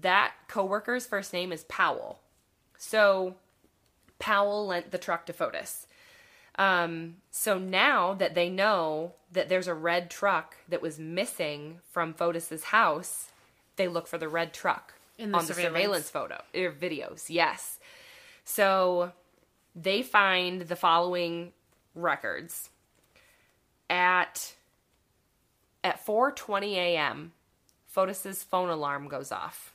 That 0.00 0.32
coworker's 0.46 1.06
first 1.06 1.32
name 1.32 1.50
is 1.50 1.64
Powell. 1.64 2.20
So 2.78 3.34
Powell 4.20 4.68
lent 4.68 4.92
the 4.92 4.98
truck 4.98 5.26
to 5.26 5.32
Fotis. 5.32 5.86
Um, 6.56 7.16
so 7.32 7.58
now 7.58 8.14
that 8.14 8.36
they 8.36 8.48
know 8.48 9.14
that 9.32 9.48
there's 9.48 9.66
a 9.66 9.74
red 9.74 10.08
truck 10.08 10.54
that 10.68 10.80
was 10.80 11.00
missing 11.00 11.80
from 11.90 12.14
Fotis's 12.14 12.62
house, 12.62 13.32
they 13.74 13.88
look 13.88 14.06
for 14.06 14.16
the 14.16 14.28
red 14.28 14.54
truck 14.54 14.94
the 15.18 15.24
on 15.24 15.32
the 15.32 15.40
surveillance? 15.40 15.64
surveillance 15.64 16.10
photo 16.10 16.42
or 16.54 16.70
videos. 16.70 17.24
Yes. 17.28 17.80
So 18.44 19.10
they 19.74 20.02
find 20.02 20.62
the 20.62 20.76
following 20.76 21.52
records 21.96 22.70
at 23.90 24.54
at 25.84 26.04
4:20 26.04 26.72
a.m. 26.72 27.32
Fotis's 27.86 28.42
phone 28.42 28.70
alarm 28.70 29.06
goes 29.06 29.30
off. 29.30 29.74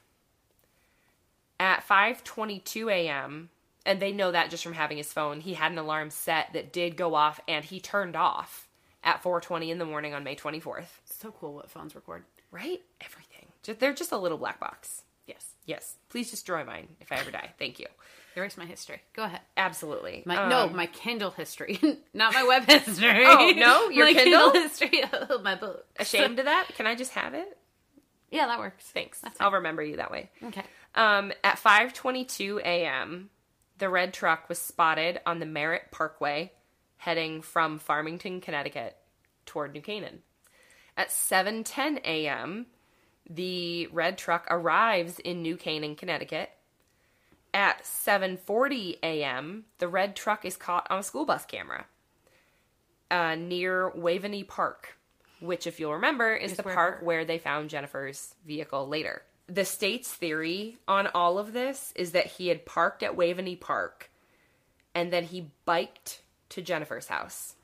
At 1.59 1.87
5:22 1.87 2.91
a.m., 2.91 3.49
and 3.85 4.01
they 4.01 4.11
know 4.11 4.31
that 4.31 4.49
just 4.49 4.63
from 4.63 4.73
having 4.73 4.97
his 4.97 5.13
phone, 5.13 5.39
he 5.39 5.53
had 5.53 5.71
an 5.71 5.77
alarm 5.77 6.09
set 6.09 6.51
that 6.53 6.73
did 6.73 6.97
go 6.97 7.15
off 7.15 7.39
and 7.47 7.63
he 7.63 7.79
turned 7.79 8.15
off 8.15 8.67
at 9.03 9.23
4:20 9.23 9.69
in 9.69 9.77
the 9.77 9.85
morning 9.85 10.13
on 10.13 10.23
May 10.23 10.35
24th. 10.35 10.99
So 11.05 11.31
cool 11.31 11.53
what 11.53 11.69
phones 11.69 11.95
record. 11.95 12.23
Right? 12.51 12.81
Everything. 12.99 13.47
Just, 13.63 13.79
they're 13.79 13.93
just 13.93 14.11
a 14.11 14.17
little 14.17 14.37
black 14.37 14.59
box. 14.59 15.03
Yes. 15.27 15.53
Yes. 15.65 15.95
Please 16.09 16.31
destroy 16.31 16.63
mine 16.63 16.87
if 16.99 17.11
I 17.11 17.17
ever 17.17 17.31
die. 17.31 17.53
Thank 17.59 17.79
you. 17.79 17.85
Erase 18.39 18.57
my 18.57 18.65
history. 18.65 19.01
Go 19.13 19.23
ahead. 19.23 19.41
Absolutely. 19.57 20.23
My 20.25 20.49
no, 20.49 20.63
Um, 20.63 20.75
my 20.75 20.87
Kindle 20.87 21.31
history, 21.31 21.79
not 22.13 22.33
my 22.33 22.43
web 22.43 22.63
history. 22.65 23.23
Oh, 23.27 23.53
no? 23.55 23.89
Your 23.89 24.05
my 24.05 24.13
Kindle? 24.13 24.51
history 24.51 25.03
of 25.03 25.43
my 25.43 25.55
book. 25.55 25.85
ashamed 25.99 26.39
of 26.39 26.45
that. 26.45 26.69
Can 26.75 26.87
I 26.87 26.95
just 26.95 27.11
have 27.13 27.33
it? 27.33 27.57
Yeah, 28.31 28.47
that 28.47 28.59
works. 28.59 28.83
Thanks. 28.85 29.19
That's 29.19 29.39
I'll 29.41 29.51
remember 29.51 29.83
you 29.83 29.97
that 29.97 30.11
way. 30.11 30.29
Okay. 30.43 30.63
Um, 30.95 31.31
at 31.43 31.57
5:22 31.57 32.59
a.m., 32.61 33.29
the 33.77 33.89
red 33.89 34.13
truck 34.13 34.49
was 34.49 34.59
spotted 34.59 35.19
on 35.25 35.39
the 35.39 35.45
Merritt 35.45 35.91
Parkway, 35.91 36.51
heading 36.97 37.41
from 37.41 37.79
Farmington, 37.79 38.41
Connecticut, 38.41 38.95
toward 39.45 39.73
New 39.73 39.81
Canaan. 39.81 40.21
At 40.97 41.09
7:10 41.09 42.01
a.m., 42.05 42.67
the 43.29 43.87
red 43.87 44.17
truck 44.17 44.45
arrives 44.49 45.17
in 45.19 45.41
New 45.41 45.55
Canaan, 45.57 45.95
Connecticut. 45.95 46.49
At 47.53 47.83
7:40 47.83 48.99
a.m., 49.01 49.65
the 49.79 49.87
red 49.87 50.15
truck 50.15 50.45
is 50.45 50.55
caught 50.55 50.87
on 50.89 50.99
a 50.99 51.03
school 51.03 51.25
bus 51.25 51.45
camera 51.45 51.85
uh, 53.09 53.35
near 53.35 53.89
Waveney 53.91 54.43
Park, 54.43 54.97
which, 55.39 55.65
if 55.65 55.79
you'll 55.79 55.93
remember, 55.93 56.33
is 56.33 56.55
the 56.55 56.63
where- 56.63 56.75
park 56.75 56.99
where 57.01 57.25
they 57.25 57.37
found 57.37 57.69
Jennifer's 57.69 58.35
vehicle 58.45 58.87
later. 58.87 59.23
The 59.47 59.65
state's 59.65 60.11
theory 60.13 60.77
on 60.87 61.07
all 61.07 61.39
of 61.39 61.53
this 61.53 61.91
is 61.95 62.11
that 62.11 62.27
he 62.27 62.49
had 62.49 62.67
parked 62.67 63.01
at 63.01 63.15
Waveney 63.15 63.55
Park 63.55 64.11
and 64.93 65.11
then 65.11 65.23
he 65.23 65.51
biked 65.65 66.21
to 66.49 66.61
Jennifer's 66.61 67.07
house. 67.07 67.55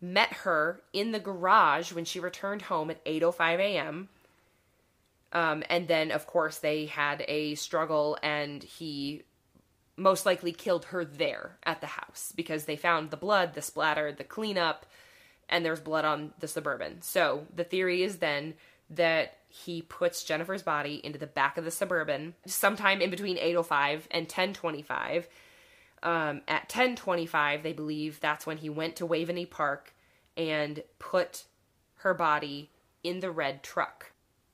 Met 0.00 0.32
her 0.32 0.82
in 0.92 1.12
the 1.12 1.18
garage 1.18 1.92
when 1.92 2.04
she 2.04 2.20
returned 2.20 2.62
home 2.62 2.90
at 2.90 3.04
8:05 3.04 3.58
a.m. 3.58 4.08
Um, 5.32 5.62
and 5.68 5.86
then, 5.86 6.10
of 6.10 6.26
course, 6.26 6.58
they 6.58 6.86
had 6.86 7.24
a 7.28 7.54
struggle, 7.54 8.18
and 8.22 8.62
he 8.62 9.22
most 9.96 10.26
likely 10.26 10.52
killed 10.52 10.86
her 10.86 11.04
there 11.04 11.58
at 11.62 11.80
the 11.80 11.86
house 11.86 12.32
because 12.34 12.64
they 12.64 12.76
found 12.76 13.10
the 13.10 13.16
blood, 13.16 13.54
the 13.54 13.62
splatter, 13.62 14.12
the 14.12 14.24
cleanup, 14.24 14.86
and 15.48 15.64
there's 15.64 15.80
blood 15.80 16.04
on 16.04 16.32
the 16.38 16.48
suburban. 16.48 17.02
So 17.02 17.46
the 17.54 17.64
theory 17.64 18.02
is 18.02 18.18
then 18.18 18.54
that 18.88 19.36
he 19.48 19.82
puts 19.82 20.24
Jennifer's 20.24 20.62
body 20.62 21.00
into 21.04 21.18
the 21.18 21.26
back 21.26 21.58
of 21.58 21.64
the 21.64 21.70
suburban 21.70 22.34
sometime 22.46 23.00
in 23.00 23.10
between 23.10 23.36
8:05 23.36 24.08
and 24.10 24.28
10:25. 24.28 25.28
Um, 26.02 26.42
at 26.48 26.68
10:25, 26.68 27.62
they 27.62 27.72
believe 27.72 28.20
that's 28.20 28.46
when 28.46 28.58
he 28.58 28.70
went 28.70 28.96
to 28.96 29.06
Waveney 29.06 29.44
Park 29.44 29.92
and 30.36 30.82
put 30.98 31.44
her 31.96 32.14
body 32.14 32.70
in 33.02 33.20
the 33.20 33.30
red 33.30 33.62
truck 33.62 34.12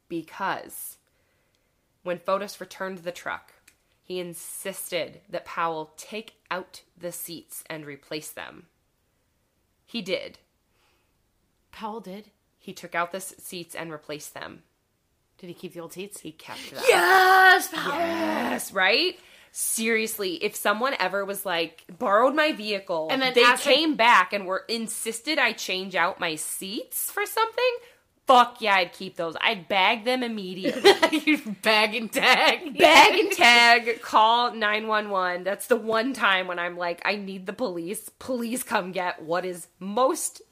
because 0.09 0.97
when 2.03 2.19
Fotis 2.19 2.61
returned 2.61 2.99
the 2.99 3.13
truck, 3.13 3.53
he 4.03 4.21
insisted 4.21 5.21
that 5.29 5.45
Powell 5.45 5.93
take 5.97 6.35
out 6.51 6.83
the 6.97 7.11
seats 7.11 7.65
and 7.69 7.85
replace 7.85 8.31
them. 8.31 8.67
He 9.85 10.03
did. 10.03 10.39
Powell 11.73 12.01
did. 12.01 12.31
He 12.59 12.73
took 12.73 12.95
out 12.95 13.13
the 13.13 13.21
seats 13.21 13.75
and 13.75 13.91
replaced 13.91 14.35
them. 14.35 14.63
Did 15.39 15.49
he 15.49 15.55
keep 15.55 15.75
the 15.75 15.81
old 15.81 15.93
seats? 15.93 16.21
He 16.21 16.33
kept 16.33 16.71
them. 16.71 16.83
Yes, 16.87 17.69
Powell. 17.73 17.99
Yes, 17.99 18.73
right? 18.73 19.19
Seriously, 19.53 20.35
if 20.45 20.55
someone 20.55 20.95
ever 20.99 21.25
was 21.25 21.47
like 21.47 21.85
borrowed 21.99 22.35
my 22.35 22.53
vehicle 22.53 23.09
And 23.11 23.23
then 23.23 23.33
they 23.35 23.57
came 23.59 23.95
back 23.95 24.33
and 24.33 24.47
were 24.47 24.65
insisted 24.69 25.39
I 25.39 25.53
change 25.53 25.95
out 25.95 26.21
my 26.21 26.35
seats 26.35 27.11
for 27.11 27.25
something, 27.25 27.77
fuck 28.27 28.61
yeah, 28.61 28.75
I'd 28.77 28.93
keep 28.93 29.17
those. 29.17 29.35
I'd 29.41 29.69
bag 29.69 30.05
them 30.05 30.23
immediately. 30.23 30.93
you 31.25 31.39
bag 31.63 31.95
and 31.95 32.13
tag. 32.13 32.77
bag 32.79 33.19
and 33.19 33.33
tag, 33.37 34.01
call 34.03 34.53
911. 34.53 35.45
That's 35.45 35.67
the 35.69 35.77
one 35.77 36.13
time 36.13 36.47
when 36.47 36.59
I'm 36.59 36.77
like, 36.77 37.01
I 37.05 37.17
need 37.17 37.47
the 37.47 37.53
police. 37.53 38.09
Please 38.19 38.63
come 38.63 38.93
get 38.93 39.23
what 39.23 39.45
is 39.45 39.69
most 39.79 40.43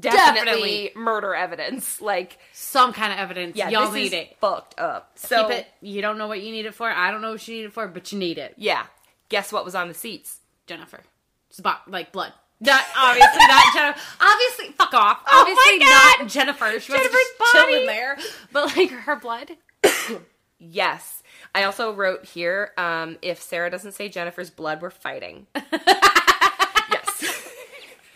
Definitely. 0.00 0.92
murder 0.96 1.34
evidence. 1.34 2.00
Like, 2.00 2.38
Some 2.52 2.92
kind 2.92 3.12
of 3.12 3.18
evidence. 3.18 3.56
yeah, 3.56 3.68
Y'all 3.68 3.86
this 3.86 3.94
need 3.94 4.06
is 4.06 4.12
it. 4.12 4.36
fucked 4.40 4.78
up. 4.80 5.10
So, 5.16 5.48
Keep 5.48 5.58
it. 5.58 5.66
You 5.82 6.00
don't 6.00 6.16
know 6.18 6.26
what 6.28 6.40
you 6.40 6.50
need 6.52 6.64
it 6.66 6.74
for. 6.74 6.88
I 6.88 7.10
don't 7.10 7.20
know 7.20 7.32
what 7.32 7.46
you 7.48 7.56
need 7.56 7.64
it 7.66 7.72
for, 7.72 7.86
but 7.88 8.10
you 8.12 8.18
need 8.18 8.38
it. 8.38 8.54
yeah, 8.56 8.86
guess 9.28 9.52
what 9.52 9.64
was 9.64 9.74
on 9.74 9.88
the 9.88 9.94
seats? 9.94 10.38
Jennifer. 10.66 11.00
Spot 11.50 11.80
like 11.86 12.12
blood. 12.12 12.32
Not 12.60 12.84
obviously 12.96 13.38
not 13.46 13.64
Jennifer. 13.74 14.00
Obviously, 14.20 14.72
fuck 14.72 14.94
off. 14.94 15.20
Oh 15.28 15.40
Obviously 15.40 15.78
not 15.78 16.28
Jennifer. 16.28 16.80
She 16.80 16.92
Jennifer's 16.92 17.12
was 17.12 17.52
chilling 17.52 17.74
body. 17.74 17.86
there. 17.86 18.18
But 18.52 18.76
like 18.76 18.90
her 18.90 19.16
blood. 19.16 19.52
Yes. 20.60 21.22
I 21.54 21.62
also 21.62 21.92
wrote 21.92 22.24
here 22.24 22.72
um, 22.76 23.16
if 23.22 23.40
Sarah 23.40 23.70
doesn't 23.70 23.92
say 23.92 24.08
Jennifer's 24.08 24.50
blood, 24.50 24.82
we're 24.82 24.90
fighting. 24.90 25.46
yes. 25.54 27.48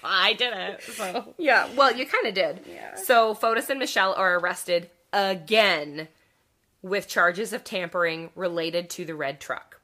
I 0.03 0.33
did 0.33 0.53
it. 0.53 0.83
So 0.83 1.35
Yeah, 1.39 1.69
well, 1.77 1.95
you 1.95 2.05
kind 2.05 2.27
of 2.27 2.35
did. 2.35 2.61
Yeah. 2.69 2.97
So 2.97 3.35
Fotis 3.35 3.71
and 3.71 3.79
Michelle 3.79 4.13
are 4.15 4.39
arrested 4.39 4.91
again 5.13 6.09
with 6.83 7.07
charges 7.07 7.53
of 7.53 7.63
tampering 7.63 8.31
related 8.35 8.91
to 8.91 9.05
the 9.05 9.15
red 9.15 9.39
truck. 9.41 9.81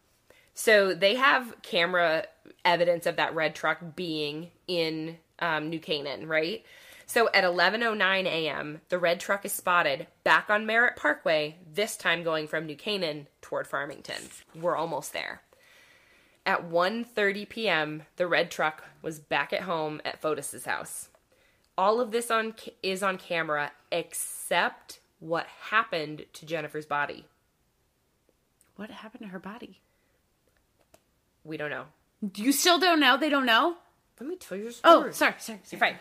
So 0.59 0.93
they 0.93 1.15
have 1.15 1.55
camera 1.63 2.25
evidence 2.65 3.07
of 3.07 3.15
that 3.15 3.33
red 3.33 3.55
truck 3.55 3.95
being 3.95 4.51
in 4.67 5.19
um, 5.39 5.71
New 5.71 5.79
Canaan, 5.79 6.27
right? 6.27 6.65
So 7.07 7.29
at 7.33 7.45
11:09 7.45 8.27
a.m., 8.27 8.81
the 8.89 8.99
red 8.99 9.21
truck 9.21 9.45
is 9.45 9.53
spotted 9.53 10.09
back 10.25 10.51
on 10.51 10.67
Merritt 10.67 10.97
Parkway, 10.97 11.59
this 11.73 11.97
time 11.97 12.25
going 12.25 12.49
from 12.49 12.67
New 12.67 12.75
Canaan 12.75 13.29
toward 13.41 13.69
Farmington. 13.69 14.21
We're 14.53 14.75
almost 14.75 15.13
there. 15.13 15.43
At 16.45 16.69
1:30 16.69 17.49
p.m., 17.49 18.03
the 18.17 18.27
red 18.27 18.51
truck 18.51 18.83
was 19.01 19.21
back 19.21 19.53
at 19.53 19.63
home 19.63 20.01
at 20.05 20.21
Fotis's 20.21 20.65
house. 20.65 21.09
All 21.79 22.01
of 22.01 22.11
this 22.11 22.33
on 22.33 22.55
is 22.83 23.05
on 23.05 23.17
camera 23.17 23.71
except 23.93 24.99
what 25.21 25.47
happened 25.71 26.27
to 26.33 26.45
Jennifer's 26.47 26.85
body. 26.85 27.27
what 28.75 28.91
happened 28.91 29.23
to 29.23 29.29
her 29.29 29.39
body? 29.39 29.83
We 31.49 31.57
don't 31.57 31.71
know. 31.71 31.85
You 32.37 32.53
still 32.53 32.79
don't 32.79 33.01
know? 33.01 33.17
They 33.17 33.31
don't 33.31 33.47
know? 33.47 33.77
Let 34.21 34.29
me 34.29 34.37
tell 34.37 34.59
you 34.59 34.65
your 34.65 34.73
Oh, 34.85 35.11
sorry, 35.11 35.35
sorry, 35.39 35.39
sorry. 35.39 35.61
You're 35.71 35.79
fine. 35.81 35.97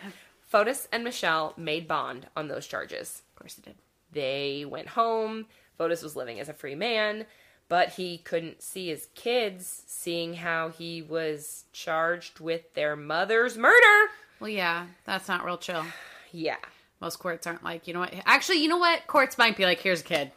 Fotis 0.52 0.86
and 0.92 1.04
Michelle 1.04 1.54
made 1.56 1.88
bond 1.88 2.26
on 2.36 2.48
those 2.48 2.66
charges. 2.66 3.22
Of 3.34 3.40
course 3.40 3.56
it 3.58 3.64
did. 3.64 3.74
They 4.12 4.64
went 4.68 4.88
home. 4.88 5.46
Fotis 5.78 6.02
was 6.02 6.16
living 6.16 6.38
as 6.40 6.48
a 6.48 6.52
free 6.54 6.74
man, 6.74 7.24
but 7.68 7.90
he 7.90 8.18
couldn't 8.18 8.62
see 8.62 8.88
his 8.88 9.08
kids, 9.14 9.84
seeing 9.86 10.34
how 10.34 10.68
he 10.70 11.00
was 11.02 11.64
charged 11.72 12.40
with 12.40 12.74
their 12.74 12.94
mother's 12.96 13.56
murder. 13.56 14.10
Well, 14.40 14.50
yeah, 14.50 14.86
that's 15.04 15.28
not 15.28 15.44
real 15.44 15.58
chill. 15.58 15.84
Yeah. 16.32 16.56
Most 17.00 17.20
courts 17.20 17.46
aren't 17.46 17.62
like, 17.64 17.86
you 17.86 17.94
know 17.94 18.00
what? 18.00 18.12
Actually, 18.26 18.58
you 18.62 18.68
know 18.68 18.76
what? 18.78 19.06
Courts 19.06 19.38
might 19.38 19.56
be 19.56 19.64
like, 19.64 19.80
here's 19.80 20.00
a 20.00 20.04
kid. 20.04 20.32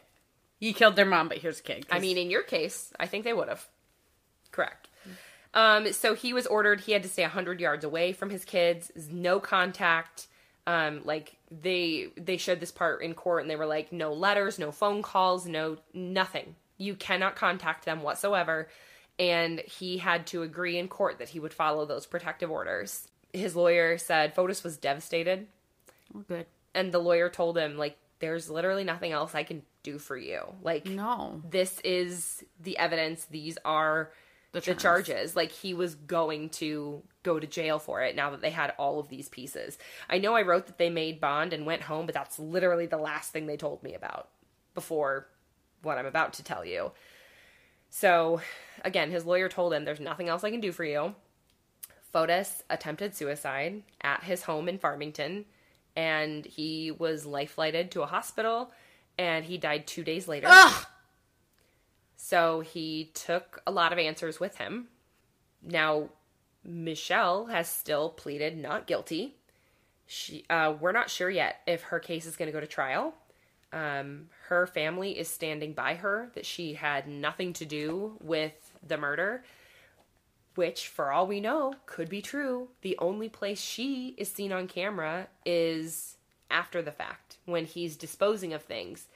You 0.60 0.72
killed 0.72 0.94
their 0.94 1.04
mom, 1.06 1.28
but 1.28 1.38
here's 1.38 1.58
a 1.58 1.62
kid. 1.62 1.88
'Cause- 1.88 1.96
I 1.96 2.00
mean, 2.00 2.16
in 2.16 2.30
your 2.30 2.42
case, 2.44 2.92
I 3.00 3.06
think 3.06 3.24
they 3.24 3.32
would 3.32 3.48
have. 3.48 3.66
Correct. 4.52 4.81
Um, 5.54 5.92
so 5.92 6.14
he 6.14 6.32
was 6.32 6.46
ordered. 6.46 6.80
He 6.80 6.92
had 6.92 7.02
to 7.02 7.08
stay 7.08 7.22
hundred 7.24 7.60
yards 7.60 7.84
away 7.84 8.12
from 8.12 8.30
his 8.30 8.44
kids. 8.44 8.90
No 9.10 9.38
contact. 9.40 10.26
Um, 10.66 11.00
like 11.04 11.36
they 11.50 12.08
they 12.16 12.36
showed 12.36 12.60
this 12.60 12.70
part 12.70 13.02
in 13.02 13.14
court, 13.14 13.42
and 13.42 13.50
they 13.50 13.56
were 13.56 13.66
like, 13.66 13.92
no 13.92 14.12
letters, 14.12 14.58
no 14.58 14.70
phone 14.72 15.02
calls, 15.02 15.44
no 15.46 15.76
nothing. 15.92 16.54
You 16.78 16.94
cannot 16.94 17.36
contact 17.36 17.84
them 17.84 18.02
whatsoever. 18.02 18.68
And 19.18 19.60
he 19.60 19.98
had 19.98 20.26
to 20.28 20.42
agree 20.42 20.78
in 20.78 20.88
court 20.88 21.18
that 21.18 21.28
he 21.30 21.38
would 21.40 21.52
follow 21.52 21.84
those 21.84 22.06
protective 22.06 22.50
orders. 22.50 23.06
His 23.32 23.54
lawyer 23.54 23.98
said 23.98 24.34
Fotis 24.34 24.64
was 24.64 24.76
devastated, 24.78 25.46
Oh, 26.14 26.20
good. 26.26 26.46
and 26.74 26.92
the 26.92 26.98
lawyer 26.98 27.28
told 27.28 27.58
him 27.58 27.76
like, 27.76 27.96
"There's 28.20 28.48
literally 28.48 28.84
nothing 28.84 29.12
else 29.12 29.34
I 29.34 29.42
can 29.42 29.62
do 29.82 29.98
for 29.98 30.16
you. 30.16 30.40
Like, 30.62 30.86
No. 30.86 31.42
this 31.48 31.78
is 31.80 32.42
the 32.60 32.78
evidence. 32.78 33.24
These 33.26 33.58
are 33.64 34.10
The 34.52 34.60
the 34.60 34.74
charges. 34.74 35.34
Like 35.34 35.50
he 35.50 35.74
was 35.74 35.94
going 35.94 36.50
to 36.50 37.02
go 37.22 37.40
to 37.40 37.46
jail 37.46 37.78
for 37.78 38.02
it 38.02 38.14
now 38.14 38.30
that 38.30 38.42
they 38.42 38.50
had 38.50 38.74
all 38.78 39.00
of 39.00 39.08
these 39.08 39.28
pieces. 39.28 39.78
I 40.10 40.18
know 40.18 40.34
I 40.34 40.42
wrote 40.42 40.66
that 40.66 40.78
they 40.78 40.90
made 40.90 41.20
bond 41.20 41.52
and 41.52 41.64
went 41.64 41.82
home, 41.82 42.06
but 42.06 42.14
that's 42.14 42.38
literally 42.38 42.86
the 42.86 42.98
last 42.98 43.32
thing 43.32 43.46
they 43.46 43.56
told 43.56 43.82
me 43.82 43.94
about 43.94 44.28
before 44.74 45.28
what 45.82 45.98
I'm 45.98 46.06
about 46.06 46.34
to 46.34 46.44
tell 46.44 46.64
you. 46.64 46.92
So, 47.90 48.40
again, 48.84 49.10
his 49.10 49.24
lawyer 49.24 49.48
told 49.48 49.72
him 49.72 49.84
there's 49.84 50.00
nothing 50.00 50.28
else 50.28 50.44
I 50.44 50.50
can 50.50 50.60
do 50.60 50.72
for 50.72 50.84
you. 50.84 51.14
Fotis 52.12 52.62
attempted 52.68 53.16
suicide 53.16 53.82
at 54.02 54.24
his 54.24 54.42
home 54.42 54.68
in 54.68 54.78
Farmington 54.78 55.46
and 55.96 56.44
he 56.44 56.90
was 56.90 57.24
life 57.24 57.52
flighted 57.52 57.90
to 57.90 58.02
a 58.02 58.06
hospital 58.06 58.70
and 59.18 59.44
he 59.44 59.58
died 59.58 59.86
2 59.86 60.04
days 60.04 60.28
later. 60.28 60.46
Ugh! 60.50 60.86
So 62.32 62.60
he 62.60 63.10
took 63.12 63.60
a 63.66 63.70
lot 63.70 63.92
of 63.92 63.98
answers 63.98 64.40
with 64.40 64.56
him. 64.56 64.88
Now, 65.62 66.08
Michelle 66.64 67.44
has 67.44 67.68
still 67.68 68.08
pleaded 68.08 68.56
not 68.56 68.86
guilty. 68.86 69.36
She, 70.06 70.46
uh, 70.48 70.72
we're 70.80 70.92
not 70.92 71.10
sure 71.10 71.28
yet 71.28 71.60
if 71.66 71.82
her 71.82 72.00
case 72.00 72.24
is 72.24 72.38
going 72.38 72.46
to 72.46 72.52
go 72.52 72.60
to 72.60 72.66
trial. 72.66 73.12
Um, 73.70 74.30
her 74.48 74.66
family 74.66 75.18
is 75.18 75.28
standing 75.28 75.74
by 75.74 75.96
her 75.96 76.30
that 76.34 76.46
she 76.46 76.72
had 76.72 77.06
nothing 77.06 77.52
to 77.52 77.66
do 77.66 78.16
with 78.22 78.78
the 78.82 78.96
murder, 78.96 79.44
which, 80.54 80.88
for 80.88 81.12
all 81.12 81.26
we 81.26 81.38
know, 81.38 81.74
could 81.84 82.08
be 82.08 82.22
true. 82.22 82.68
The 82.80 82.96
only 82.98 83.28
place 83.28 83.60
she 83.60 84.14
is 84.16 84.30
seen 84.30 84.52
on 84.52 84.68
camera 84.68 85.28
is 85.44 86.16
after 86.50 86.80
the 86.80 86.92
fact 86.92 87.36
when 87.44 87.66
he's 87.66 87.94
disposing 87.94 88.54
of 88.54 88.62
things. 88.62 89.08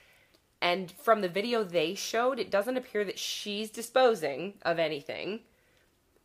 And 0.61 0.91
from 0.91 1.21
the 1.21 1.29
video 1.29 1.63
they 1.63 1.93
showed, 1.95 2.39
it 2.39 2.49
doesn't 2.51 2.77
appear 2.77 3.03
that 3.05 3.19
she's 3.19 3.69
disposing 3.69 4.55
of 4.63 4.79
anything. 4.79 5.41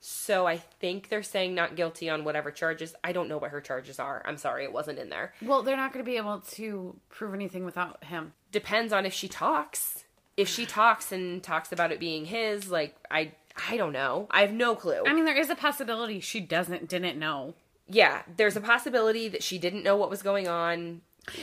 So 0.00 0.46
I 0.46 0.56
think 0.56 1.08
they're 1.08 1.22
saying 1.22 1.54
not 1.54 1.76
guilty 1.76 2.10
on 2.10 2.24
whatever 2.24 2.50
charges. 2.50 2.94
I 3.04 3.12
don't 3.12 3.28
know 3.28 3.38
what 3.38 3.50
her 3.52 3.60
charges 3.60 4.00
are. 4.00 4.20
I'm 4.24 4.36
sorry, 4.36 4.64
it 4.64 4.72
wasn't 4.72 4.98
in 4.98 5.10
there. 5.10 5.32
Well, 5.40 5.62
they're 5.62 5.76
not 5.76 5.92
going 5.92 6.04
to 6.04 6.10
be 6.10 6.16
able 6.16 6.40
to 6.52 6.96
prove 7.08 7.34
anything 7.34 7.64
without 7.64 8.02
him. 8.04 8.32
Depends 8.50 8.92
on 8.92 9.06
if 9.06 9.12
she 9.12 9.28
talks. 9.28 10.04
If 10.36 10.48
she 10.48 10.66
talks 10.66 11.12
and 11.12 11.42
talks 11.42 11.70
about 11.72 11.92
it 11.92 12.00
being 12.00 12.24
his, 12.24 12.68
like 12.70 12.96
I 13.10 13.32
I 13.68 13.76
don't 13.76 13.92
know. 13.92 14.26
I 14.30 14.40
have 14.40 14.52
no 14.52 14.74
clue. 14.74 15.02
I 15.06 15.12
mean, 15.12 15.26
there 15.26 15.36
is 15.38 15.50
a 15.50 15.54
possibility 15.54 16.20
she 16.20 16.40
doesn't 16.40 16.88
didn't 16.88 17.18
know. 17.18 17.54
yeah, 17.86 18.22
there's 18.38 18.56
a 18.56 18.60
possibility 18.60 19.28
that 19.28 19.42
she 19.42 19.58
didn't 19.58 19.82
know 19.84 19.94
what 19.96 20.08
was 20.10 20.22
going 20.22 20.48
on. 20.48 21.02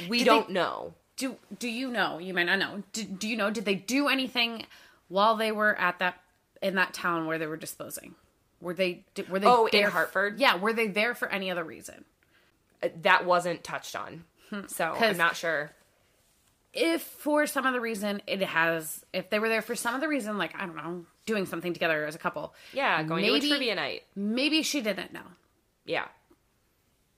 We 0.10 0.18
Did 0.20 0.26
don't 0.26 0.48
they- 0.48 0.54
know. 0.56 0.96
Do 1.20 1.36
do 1.60 1.70
you 1.70 1.92
know? 1.92 2.18
You 2.18 2.34
might 2.34 2.46
not 2.46 2.58
know. 2.60 2.82
Do, 2.94 3.04
do 3.04 3.28
you 3.30 3.38
know? 3.38 3.52
Did 3.52 3.66
they 3.66 3.76
do 3.76 4.08
anything 4.08 4.66
while 5.10 5.36
they 5.36 5.52
were 5.52 5.76
at 5.78 6.00
that 6.00 6.20
in 6.62 6.76
that 6.76 6.94
town 6.94 7.28
where 7.28 7.38
they 7.38 7.46
were 7.48 7.58
disposing? 7.58 8.16
Were 8.62 8.74
they 8.74 9.06
did- 9.14 9.30
were 9.30 9.40
they 9.40 9.46
Oh, 9.48 9.68
in 9.68 9.78
there 9.78 9.88
f- 9.88 9.94
Hartford? 9.94 10.40
Yeah, 10.40 10.56
were 10.56 10.74
they 10.74 10.88
there 10.88 11.14
for 11.16 11.30
any 11.30 11.52
other 11.52 11.64
reason? 11.64 12.04
Uh, 12.82 12.90
That 13.04 13.26
wasn't 13.26 13.64
touched 13.64 13.96
on. 13.96 14.24
So 14.68 14.86
I'm 15.00 15.16
not 15.18 15.36
sure. 15.36 15.72
If 16.74 17.02
for 17.04 17.46
some 17.48 17.66
other 17.66 17.80
reason 17.82 18.22
it 18.26 18.42
has, 18.42 19.04
if 19.14 19.30
they 19.30 19.40
were 19.40 19.50
there 19.50 19.62
for 19.62 19.76
some 19.76 19.94
other 19.96 20.08
reason, 20.08 20.38
like 20.38 20.56
I 20.56 20.66
don't 20.66 20.76
know, 20.76 21.06
doing 21.26 21.46
something 21.46 21.74
together 21.74 22.06
as 22.06 22.16
a 22.16 22.20
couple, 22.20 22.54
Yeah, 22.74 23.04
going 23.04 23.26
to 23.26 23.32
Maybe- 23.34 23.46
a 23.46 23.50
trivia 23.50 23.76
night. 23.76 24.04
maybe 24.16 24.64
she 24.64 24.82
didn't 24.82 25.12
know. 25.14 25.26
Yeah. 25.86 26.08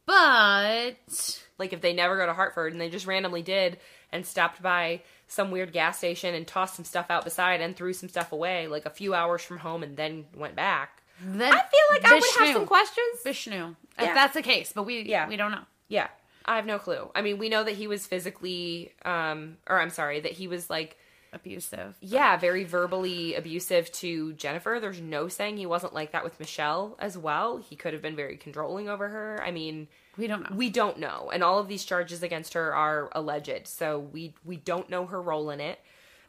But 0.06 1.40
Like 1.62 1.72
if 1.74 1.80
they 1.80 1.94
never 1.94 2.18
go 2.18 2.26
to 2.26 2.34
Hartford 2.34 2.74
and 2.74 2.82
they 2.82 2.90
just 2.90 3.06
randomly 3.08 3.42
did 3.44 3.78
and 4.12 4.26
stopped 4.26 4.62
by 4.62 5.02
some 5.28 5.52
weird 5.52 5.72
gas 5.72 5.98
station 6.00 6.36
and 6.36 6.46
tossed 6.46 6.76
some 6.76 6.84
stuff 6.84 7.06
out 7.10 7.24
beside 7.24 7.62
and 7.62 7.74
threw 7.76 7.94
some 7.94 8.10
stuff 8.10 8.34
away 8.34 8.68
like 8.68 8.86
a 8.86 8.90
few 8.90 9.14
hours 9.14 9.42
from 9.42 9.60
home 9.60 9.84
and 9.84 9.96
then 9.96 10.26
went 10.36 10.56
back. 10.58 11.02
then 11.24 11.54
I 11.54 11.62
feel 11.62 11.80
like 11.92 12.04
I 12.06 12.16
would 12.16 12.24
have 12.40 12.54
some 12.56 12.66
questions. 12.66 13.20
Vishnu. 13.24 13.56
Yeah. 13.56 14.10
If 14.10 14.14
that's 14.16 14.34
the 14.34 14.42
case, 14.42 14.74
but 14.76 14.84
we 14.84 15.04
Yeah. 15.04 15.30
we 15.30 15.38
don't 15.38 15.52
know. 15.52 15.64
Yeah. 15.88 16.08
I 16.44 16.56
have 16.56 16.66
no 16.66 16.80
clue. 16.80 17.10
I 17.16 17.22
mean, 17.22 17.38
we 17.38 17.48
know 17.50 17.64
that 17.64 17.76
he 17.76 17.88
was 17.88 18.06
physically 18.08 18.92
um 19.06 19.58
or 19.70 19.80
I'm 19.80 19.92
sorry, 19.92 20.20
that 20.22 20.34
he 20.34 20.48
was 20.48 20.70
like 20.70 20.98
Abusive. 21.34 21.96
yeah, 22.02 22.36
very 22.36 22.66
verbally 22.66 23.36
abusive 23.36 23.90
to 23.94 24.34
Jennifer. 24.34 24.80
There's 24.82 25.00
no 25.00 25.30
saying 25.30 25.56
he 25.56 25.66
wasn't 25.66 25.94
like 25.94 26.12
that 26.12 26.26
with 26.26 26.38
Michelle 26.42 26.98
as 27.00 27.18
well. 27.18 27.56
He 27.58 27.78
could 27.78 27.94
have 27.94 28.02
been 28.02 28.18
very 28.18 28.36
controlling 28.36 28.90
over 28.90 29.08
her. 29.08 29.42
I 29.42 29.52
mean, 29.52 29.88
We 30.18 30.28
don't 30.28 30.50
know. 30.50 30.56
we 30.56 30.70
don't 30.70 31.00
know 31.00 31.30
and 31.34 31.44
all 31.44 31.60
of 31.60 31.68
these 31.68 31.86
charges 31.86 32.22
against 32.22 32.54
her 32.54 32.74
are 32.76 33.10
alleged 33.14 33.66
so 33.68 34.00
we 34.00 34.34
we 34.44 34.58
don't 34.58 34.90
know 34.90 35.06
her 35.06 35.22
role 35.22 35.50
in 35.50 35.60
it 35.62 35.80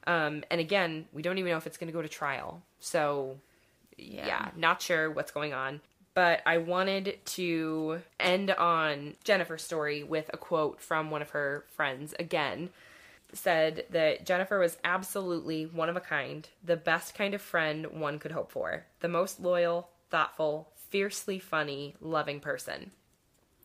um 0.07 0.45
and 0.51 0.61
again 0.61 1.07
we 1.13 1.23
don't 1.23 1.39
even 1.39 1.51
know 1.51 1.57
if 1.57 1.67
it's 1.67 1.77
going 1.77 1.89
to 1.89 1.93
go 1.93 2.03
to 2.03 2.09
trial 2.09 2.63
so 2.81 3.37
yeah. 3.99 4.51
not 4.57 4.81
sure 4.81 5.11
what's 5.11 5.33
going 5.33 5.53
on 5.53 5.81
but 6.15 6.41
i 6.47 6.59
wanted 6.59 7.19
to 7.25 8.01
end 8.21 8.51
on 8.53 9.15
jennifer's 9.25 9.63
story 9.63 10.03
with 10.03 10.31
a 10.33 10.37
quote 10.37 10.81
from 10.81 11.11
one 11.11 11.23
of 11.23 11.31
her 11.31 11.65
friends 11.69 12.15
again 12.19 12.71
said 13.35 13.87
that 13.91 14.27
Jennifer 14.27 14.59
was 14.59 14.77
absolutely 14.85 15.65
one 15.65 15.89
of 15.89 15.97
a 15.97 16.01
kind, 16.01 16.49
the 16.63 16.77
best 16.77 17.15
kind 17.15 17.35
of 17.35 17.41
friend 17.41 17.87
one 17.87 18.19
could 18.19 18.33
hope 18.33 18.51
for, 18.51 18.85
the 19.01 19.09
most 19.09 19.41
loyal, 19.41 19.89
thoughtful, 20.11 20.69
fiercely 20.91 21.39
funny, 21.39 21.95
loving 22.01 22.41
person. 22.41 22.91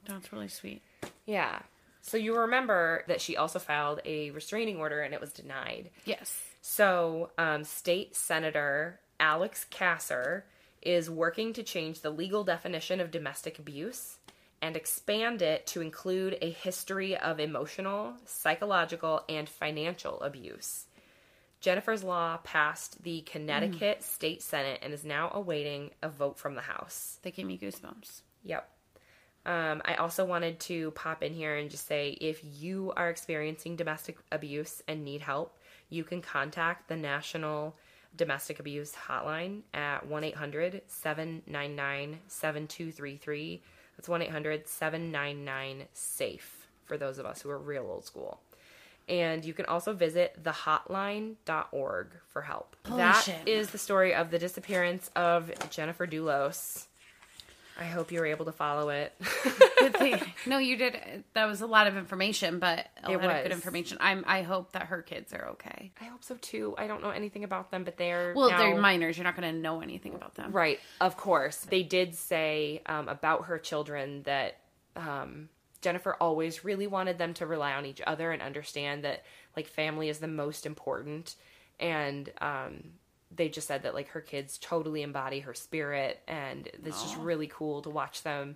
That's 0.07 0.31
really 0.33 0.47
sweet. 0.47 0.81
Yeah. 1.25 1.59
So 2.01 2.17
you 2.17 2.37
remember 2.37 3.03
that 3.07 3.19
she 3.21 3.35
also 3.35 3.59
filed 3.59 3.99
a 4.05 4.31
restraining 4.31 4.77
order 4.77 5.01
and 5.01 5.13
it 5.13 5.19
was 5.21 5.33
denied. 5.33 5.89
Yes. 6.05 6.41
So, 6.61 7.31
um, 7.37 7.63
State 7.63 8.15
Senator 8.15 8.99
Alex 9.19 9.65
Kasser 9.69 10.43
is 10.81 11.09
working 11.09 11.53
to 11.53 11.63
change 11.63 12.01
the 12.01 12.09
legal 12.09 12.43
definition 12.43 12.99
of 13.01 13.11
domestic 13.11 13.59
abuse. 13.59 14.17
and 14.59 14.75
expand 14.75 15.43
it 15.43 15.67
to 15.67 15.81
include 15.81 16.35
a 16.41 16.49
history 16.49 17.15
of 17.15 17.39
emotional, 17.39 18.15
psychological, 18.25 19.23
and 19.29 19.47
financial 19.47 20.19
abuse. 20.21 20.85
Jennifer's 21.61 22.03
law 22.03 22.37
passed 22.43 23.03
the 23.03 23.21
Connecticut 23.21 24.01
State 24.03 24.41
Senate 24.41 24.79
and 24.81 24.93
is 24.93 25.05
now 25.05 25.29
awaiting 25.31 25.91
a 26.01 26.09
vote 26.09 26.39
from 26.39 26.55
the 26.55 26.61
House. 26.61 27.19
They 27.21 27.29
gave 27.29 27.45
me 27.45 27.57
goosebumps. 27.59 28.21
Yep. 28.45 28.67
Um, 29.47 29.81
I 29.85 29.95
also 29.95 30.25
wanted 30.25 30.59
to 30.61 30.91
pop 30.91 31.23
in 31.23 31.33
here 31.33 31.55
and 31.55 31.69
just 31.71 31.87
say 31.87 32.17
if 32.19 32.41
you 32.59 32.91
are 32.97 33.09
experiencing 33.09 33.77
domestic 33.77 34.17
abuse 34.29 34.83
and 34.89 35.05
need 35.05 35.21
help, 35.21 35.57
you 35.89 36.03
can 36.03 36.21
contact 36.21 36.89
the 36.89 36.97
National 36.97 37.73
Domestic 38.17 38.59
Abuse 38.59 38.93
Hotline 39.07 39.61
at 39.73 40.05
1 40.05 40.23
800 40.25 40.81
799 40.87 42.19
7233. 42.27 43.61
That's 43.95 44.09
1 44.09 44.21
800 44.21 44.67
799 44.67 45.85
SAFE 45.93 46.67
for 46.85 46.97
those 46.97 47.17
of 47.17 47.25
us 47.25 47.41
who 47.41 47.49
are 47.49 47.57
real 47.57 47.87
old 47.89 48.05
school. 48.05 48.39
And 49.07 49.45
you 49.45 49.53
can 49.53 49.65
also 49.65 49.93
visit 49.93 50.37
thehotline.org 50.43 52.07
for 52.27 52.41
help. 52.41 52.75
Holy 52.85 52.97
That 52.97 53.23
shit. 53.23 53.47
is 53.47 53.69
the 53.69 53.77
story 53.77 54.13
of 54.13 54.31
the 54.31 54.39
disappearance 54.39 55.09
of 55.15 55.51
Jennifer 55.69 56.05
Dulos. 56.05 56.87
I 57.79 57.85
hope 57.85 58.11
you 58.11 58.19
were 58.19 58.25
able 58.25 58.45
to 58.45 58.51
follow 58.51 58.89
it. 58.89 59.13
Good 59.79 59.95
thing. 59.97 60.19
No, 60.45 60.57
you 60.57 60.77
did. 60.77 61.23
That 61.33 61.45
was 61.45 61.61
a 61.61 61.67
lot 61.67 61.87
of 61.87 61.97
information, 61.97 62.59
but 62.59 62.87
a 63.03 63.11
It 63.11 63.17
lot 63.21 63.25
of 63.35 63.43
good 63.43 63.51
information. 63.51 63.97
I'm. 63.99 64.23
I 64.27 64.41
hope 64.43 64.71
that 64.71 64.83
her 64.83 65.01
kids 65.01 65.33
are 65.33 65.49
okay. 65.49 65.91
I 65.99 66.05
hope 66.05 66.23
so 66.23 66.35
too. 66.35 66.73
I 66.77 66.87
don't 66.87 67.01
know 67.03 67.09
anything 67.09 67.43
about 67.43 67.69
them, 67.69 67.83
but 67.83 67.97
they're 67.97 68.33
Well, 68.35 68.49
now- 68.49 68.57
they're 68.57 68.79
minors. 68.79 69.17
You're 69.17 69.25
not 69.25 69.35
going 69.35 69.53
to 69.53 69.59
know 69.61 69.81
anything 69.81 70.15
about 70.15 70.35
them. 70.35 70.51
Right, 70.53 70.79
of 71.01 71.17
course. 71.17 71.57
They 71.57 71.83
did 71.83 72.15
say 72.15 72.81
um, 72.85 73.09
about 73.09 73.45
her 73.45 73.57
children 73.59 74.23
that 74.23 74.57
um, 74.95 75.49
Jennifer 75.81 76.15
always 76.19 76.63
really 76.63 76.87
wanted 76.87 77.17
them 77.17 77.33
to 77.35 77.45
rely 77.45 77.73
on 77.73 77.85
each 77.85 78.01
other 78.07 78.31
and 78.31 78.41
understand 78.41 79.03
that 79.03 79.23
like 79.55 79.67
family 79.67 80.07
is 80.09 80.19
the 80.19 80.27
most 80.27 80.65
important. 80.65 81.35
And 81.79 82.31
um, 82.39 82.83
they 83.35 83.49
just 83.49 83.67
said 83.67 83.83
that 83.83 83.93
like 83.93 84.09
her 84.09 84.21
kids 84.21 84.57
totally 84.57 85.01
embody 85.01 85.39
her 85.41 85.53
spirit, 85.53 86.19
and 86.27 86.67
it's 86.85 87.01
just 87.03 87.17
really 87.17 87.47
cool 87.47 87.81
to 87.83 87.89
watch 87.89 88.23
them 88.23 88.55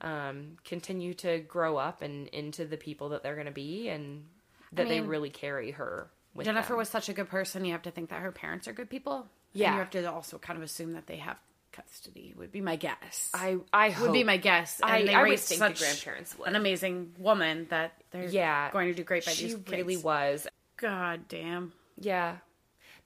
um, 0.00 0.56
continue 0.64 1.14
to 1.14 1.38
grow 1.40 1.76
up 1.76 2.02
and 2.02 2.28
into 2.28 2.64
the 2.64 2.76
people 2.76 3.10
that 3.10 3.22
they're 3.22 3.34
going 3.34 3.46
to 3.46 3.52
be, 3.52 3.88
and 3.88 4.24
that 4.72 4.88
they 4.88 5.00
mean, 5.00 5.08
really 5.08 5.30
carry 5.30 5.72
her. 5.72 6.08
With 6.34 6.44
Jennifer 6.46 6.74
them. 6.74 6.78
was 6.78 6.88
such 6.88 7.08
a 7.08 7.12
good 7.12 7.28
person. 7.28 7.64
You 7.64 7.72
have 7.72 7.82
to 7.82 7.90
think 7.90 8.10
that 8.10 8.20
her 8.22 8.30
parents 8.32 8.68
are 8.68 8.72
good 8.72 8.90
people. 8.90 9.16
And 9.18 9.26
Yeah. 9.62 9.72
you 9.72 9.78
have 9.78 9.90
to 9.90 10.04
also 10.12 10.38
kind 10.38 10.56
of 10.56 10.62
assume 10.62 10.92
that 10.92 11.06
they 11.06 11.16
have 11.16 11.36
custody. 11.72 12.34
Would 12.36 12.52
be 12.52 12.60
my 12.60 12.76
guess. 12.76 13.30
I 13.34 13.58
I 13.72 13.94
would 14.00 14.12
be 14.12 14.24
my 14.24 14.36
guess. 14.36 14.78
And 14.80 14.90
I- 14.90 15.04
they 15.06 15.14
I 15.14 15.22
would 15.22 15.30
raised 15.30 15.48
think 15.48 15.60
the 15.60 15.72
grandparents 15.72 16.38
would. 16.38 16.48
an 16.48 16.54
amazing 16.56 17.14
woman 17.18 17.66
that 17.70 17.92
they're 18.10 18.28
Yeah, 18.28 18.70
going 18.72 18.88
to 18.88 18.94
do 18.94 19.02
great 19.04 19.24
by 19.26 19.32
she 19.32 19.46
these 19.46 19.54
kids. 19.54 19.68
She 19.68 19.76
really 19.76 19.96
was. 19.96 20.46
God 20.76 21.26
damn. 21.28 21.72
Yeah. 22.00 22.36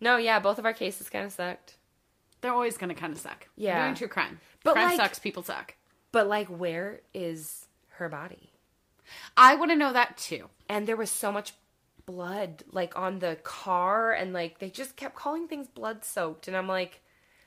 No, 0.03 0.17
yeah, 0.17 0.41
both 0.41 0.59
of 0.59 0.67
our 0.67 0.73
cases 0.73 1.09
kind 1.09 1.25
of 1.25 1.31
sucked. 1.31 1.77
They're 2.41 2.53
always 2.53 2.77
going 2.77 2.89
to 2.89 2.95
kind 3.01 3.13
of 3.13 3.21
suck. 3.21 3.47
Yeah. 3.57 3.79
We're 3.79 3.85
doing 3.85 3.95
true 3.95 4.09
crime. 4.09 4.41
But, 4.65 4.73
crime 4.73 4.89
like- 4.89 4.97
sucks. 4.97 5.21
People 5.21 5.45
suck. 5.45 5.77
But 6.11 6.27
like, 6.27 6.49
where 6.49 7.01
is 7.15 7.67
her 7.91 8.09
body? 8.09 8.51
I 9.37 9.55
want 9.55 9.71
to 9.71 9.77
know 9.77 9.93
that 9.93 10.19
too. 10.19 10.49
And 10.69 10.89
there 10.89 10.97
was 10.97 11.09
so 11.09 11.31
much 11.31 11.53
blood, 12.05 12.65
like 12.73 12.99
on 12.99 13.21
the 13.21 13.39
car, 13.45 14.13
and 14.13 14.33
like 14.33 14.59
they 14.59 14.71
just 14.71 14.97
kept 14.97 15.15
calling 15.15 15.47
things 15.47 15.69
blood 15.69 16.05
soaked, 16.05 16.49
and 16.49 16.57
I'm 16.57 16.67
like, 16.69 17.01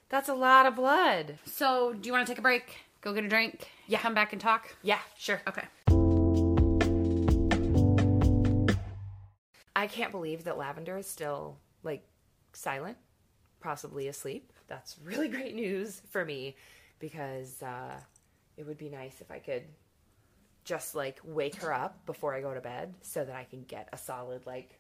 that's 0.10 0.30
a 0.30 0.34
lot 0.34 0.66
of 0.66 0.76
blood. 0.76 1.38
So, 1.46 1.94
do 1.94 2.08
you 2.08 2.14
want 2.14 2.26
to 2.26 2.32
take 2.32 2.40
a 2.40 2.42
break? 2.42 2.78
Go 3.02 3.14
get 3.14 3.26
a 3.26 3.28
drink? 3.28 3.70
Yeah. 3.88 4.00
Come 4.00 4.14
back 4.14 4.32
and 4.32 4.42
talk? 4.42 4.76
Yeah, 4.82 5.00
sure. 5.18 5.42
Okay. 5.48 5.66
I 9.76 9.88
can't 9.88 10.12
believe 10.12 10.46
that 10.46 10.58
Lavender 10.58 10.98
is 10.98 11.08
still 11.08 11.58
like 11.84 12.04
silent, 12.56 12.98
possibly 13.62 14.08
asleep. 14.08 14.52
That's 14.68 14.98
really 15.04 15.28
great 15.28 15.56
news 15.56 16.02
for 16.10 16.26
me 16.26 16.56
because 17.00 17.62
uh, 17.62 17.96
it 18.58 18.66
would 18.66 18.78
be 18.78 18.90
nice 18.90 19.22
if 19.22 19.32
I 19.32 19.40
could 19.40 19.64
just 20.64 20.96
like 20.96 21.20
wake 21.24 21.56
her 21.58 21.72
up 21.74 22.06
before 22.06 22.34
I 22.34 22.42
go 22.42 22.54
to 22.54 22.62
bed 22.62 22.94
so 23.02 23.24
that 23.24 23.36
I 23.36 23.44
can 23.44 23.64
get 23.68 23.88
a 23.94 23.98
solid 23.98 24.46
like 24.48 24.80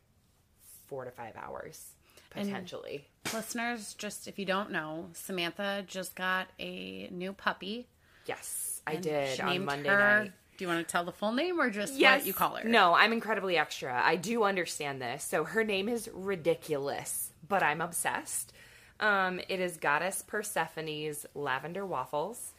four 0.87 1.05
to 1.05 1.11
five 1.11 1.33
hours 1.35 1.91
potentially. 2.31 3.05
Listeners, 3.33 3.93
just 3.93 4.27
if 4.27 4.37
you 4.39 4.45
don't 4.45 4.71
know, 4.71 5.09
Samantha 5.13 5.83
just 5.87 6.15
got 6.15 6.47
a 6.59 7.07
new 7.11 7.33
puppy. 7.33 7.87
yes, 8.25 8.81
I 8.87 8.95
did 8.97 9.39
on 9.39 9.65
Monday 9.65 9.89
her- 9.89 10.23
night. 10.23 10.31
Do 10.57 10.63
you 10.63 10.69
want 10.69 10.87
to 10.87 10.89
tell 10.89 11.03
the 11.03 11.11
full 11.11 11.33
name 11.33 11.59
or 11.59 11.69
just 11.69 11.99
what 11.99 12.25
you 12.25 12.33
call 12.33 12.55
her? 12.55 12.67
No, 12.67 12.93
I'm 12.93 13.11
incredibly 13.11 13.57
extra. 13.57 14.01
I 14.01 14.15
do 14.15 14.43
understand 14.43 15.01
this. 15.01 15.21
So 15.21 15.43
her 15.43 15.65
name 15.65 15.89
is 15.89 16.09
ridiculous, 16.13 17.31
but 17.47 17.63
I'm 17.63 17.81
obsessed. 17.81 18.53
Um, 18.99 19.39
it 19.49 19.59
is 19.59 19.77
Goddess 19.77 20.23
Persephone's 20.25 21.25
Lavender 21.35 21.85
Waffles. 21.85 22.53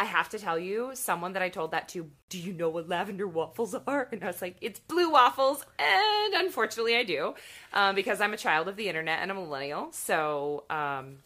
I 0.00 0.04
have 0.04 0.28
to 0.28 0.38
tell 0.38 0.58
you, 0.58 0.92
someone 0.94 1.32
that 1.32 1.42
I 1.42 1.48
told 1.48 1.72
that 1.72 1.88
to, 1.90 2.08
do 2.28 2.38
you 2.38 2.52
know 2.52 2.68
what 2.68 2.88
lavender 2.88 3.26
waffles 3.26 3.74
are? 3.74 4.08
And 4.12 4.22
I 4.22 4.28
was 4.28 4.40
like, 4.40 4.56
it's 4.60 4.78
blue 4.78 5.10
waffles. 5.10 5.64
And 5.78 6.34
unfortunately, 6.34 6.96
I 6.96 7.02
do, 7.02 7.34
um, 7.72 7.96
because 7.96 8.20
I'm 8.20 8.32
a 8.32 8.36
child 8.36 8.68
of 8.68 8.76
the 8.76 8.88
internet 8.88 9.18
and 9.20 9.30
a 9.30 9.34
millennial. 9.34 9.90
So, 9.90 10.64
um, 10.70 11.18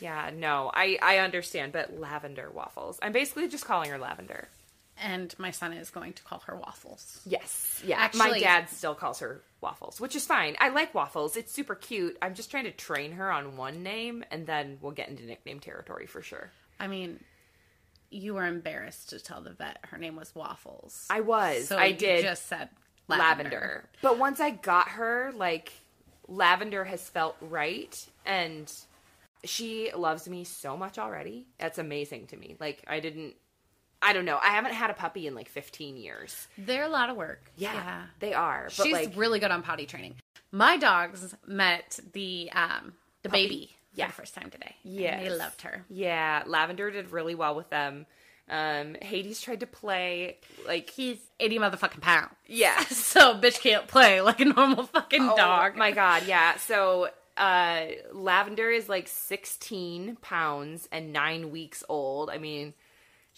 yeah, 0.00 0.30
no, 0.34 0.70
I, 0.74 0.98
I 1.02 1.18
understand, 1.18 1.72
but 1.72 1.98
lavender 1.98 2.50
waffles. 2.50 2.98
I'm 3.00 3.12
basically 3.12 3.48
just 3.48 3.64
calling 3.64 3.90
her 3.90 3.98
lavender. 3.98 4.48
And 5.02 5.34
my 5.38 5.50
son 5.50 5.72
is 5.72 5.90
going 5.90 6.12
to 6.14 6.22
call 6.22 6.40
her 6.46 6.56
Waffles. 6.56 7.20
Yes. 7.24 7.82
Yeah. 7.86 8.08
my 8.14 8.38
dad 8.38 8.68
still 8.68 8.94
calls 8.94 9.20
her 9.20 9.42
Waffles, 9.60 10.00
which 10.00 10.16
is 10.16 10.26
fine. 10.26 10.56
I 10.60 10.70
like 10.70 10.94
Waffles. 10.94 11.36
It's 11.36 11.52
super 11.52 11.74
cute. 11.74 12.16
I'm 12.20 12.34
just 12.34 12.50
trying 12.50 12.64
to 12.64 12.70
train 12.72 13.12
her 13.12 13.30
on 13.30 13.56
one 13.56 13.82
name 13.82 14.24
and 14.30 14.46
then 14.46 14.78
we'll 14.80 14.92
get 14.92 15.08
into 15.08 15.24
nickname 15.24 15.60
territory 15.60 16.06
for 16.06 16.22
sure. 16.22 16.50
I 16.80 16.86
mean, 16.88 17.20
you 18.10 18.34
were 18.34 18.46
embarrassed 18.46 19.10
to 19.10 19.20
tell 19.20 19.40
the 19.40 19.50
vet 19.52 19.78
her 19.84 19.98
name 19.98 20.16
was 20.16 20.34
Waffles. 20.34 21.06
I 21.10 21.20
was. 21.20 21.68
so 21.68 21.76
I 21.76 21.86
you 21.86 21.96
did 21.96 22.22
just 22.22 22.46
said 22.46 22.68
lavender. 23.08 23.24
lavender. 23.50 23.88
But 24.02 24.18
once 24.18 24.40
I 24.40 24.50
got 24.50 24.88
her, 24.90 25.32
like 25.36 25.72
lavender 26.26 26.84
has 26.84 27.08
felt 27.08 27.36
right 27.40 27.96
and 28.26 28.72
she 29.44 29.90
loves 29.96 30.28
me 30.28 30.44
so 30.44 30.76
much 30.76 30.98
already. 30.98 31.46
That's 31.58 31.78
amazing 31.78 32.28
to 32.28 32.36
me. 32.36 32.56
Like 32.58 32.82
I 32.86 33.00
didn't 33.00 33.34
I 34.00 34.12
don't 34.12 34.24
know. 34.24 34.38
I 34.42 34.48
haven't 34.50 34.74
had 34.74 34.90
a 34.90 34.94
puppy 34.94 35.26
in 35.26 35.34
like 35.34 35.48
15 35.48 35.96
years. 35.96 36.46
They're 36.56 36.84
a 36.84 36.88
lot 36.88 37.10
of 37.10 37.16
work. 37.16 37.50
Yeah. 37.56 38.02
They 38.20 38.32
are. 38.34 38.64
But 38.76 38.84
She's 38.84 38.92
like 38.92 39.12
really 39.16 39.40
good 39.40 39.50
on 39.50 39.62
potty 39.62 39.86
training. 39.86 40.14
My 40.52 40.76
dogs 40.76 41.34
met 41.46 41.98
the 42.12 42.50
um 42.52 42.92
the 43.22 43.28
baby 43.28 43.74
Yeah. 43.94 44.06
for 44.06 44.12
the 44.12 44.16
first 44.22 44.34
time 44.34 44.50
today. 44.50 44.74
Yeah, 44.84 45.20
they 45.22 45.30
loved 45.30 45.62
her. 45.62 45.84
Yeah, 45.90 46.44
Lavender 46.46 46.90
did 46.90 47.10
really 47.10 47.34
well 47.34 47.54
with 47.56 47.68
them. 47.70 48.06
Um, 48.50 48.96
Hades 49.02 49.42
tried 49.42 49.60
to 49.60 49.66
play 49.66 50.38
like 50.66 50.88
He's 50.90 51.18
eighty 51.40 51.58
motherfucking 51.58 52.00
pounds. 52.00 52.30
yeah. 52.46 52.78
So 52.88 53.34
bitch 53.34 53.60
can't 53.60 53.86
play 53.88 54.20
like 54.22 54.40
a 54.40 54.44
normal 54.46 54.84
fucking 54.84 55.26
dog. 55.36 55.72
Oh 55.74 55.78
my 55.78 55.90
god, 55.90 56.22
yeah. 56.26 56.56
So 56.58 57.10
uh 57.36 57.86
Lavender 58.12 58.70
is 58.70 58.88
like 58.88 59.06
16 59.08 60.16
pounds 60.22 60.88
and 60.90 61.12
9 61.12 61.50
weeks 61.50 61.84
old. 61.88 62.30
I 62.30 62.38
mean, 62.38 62.74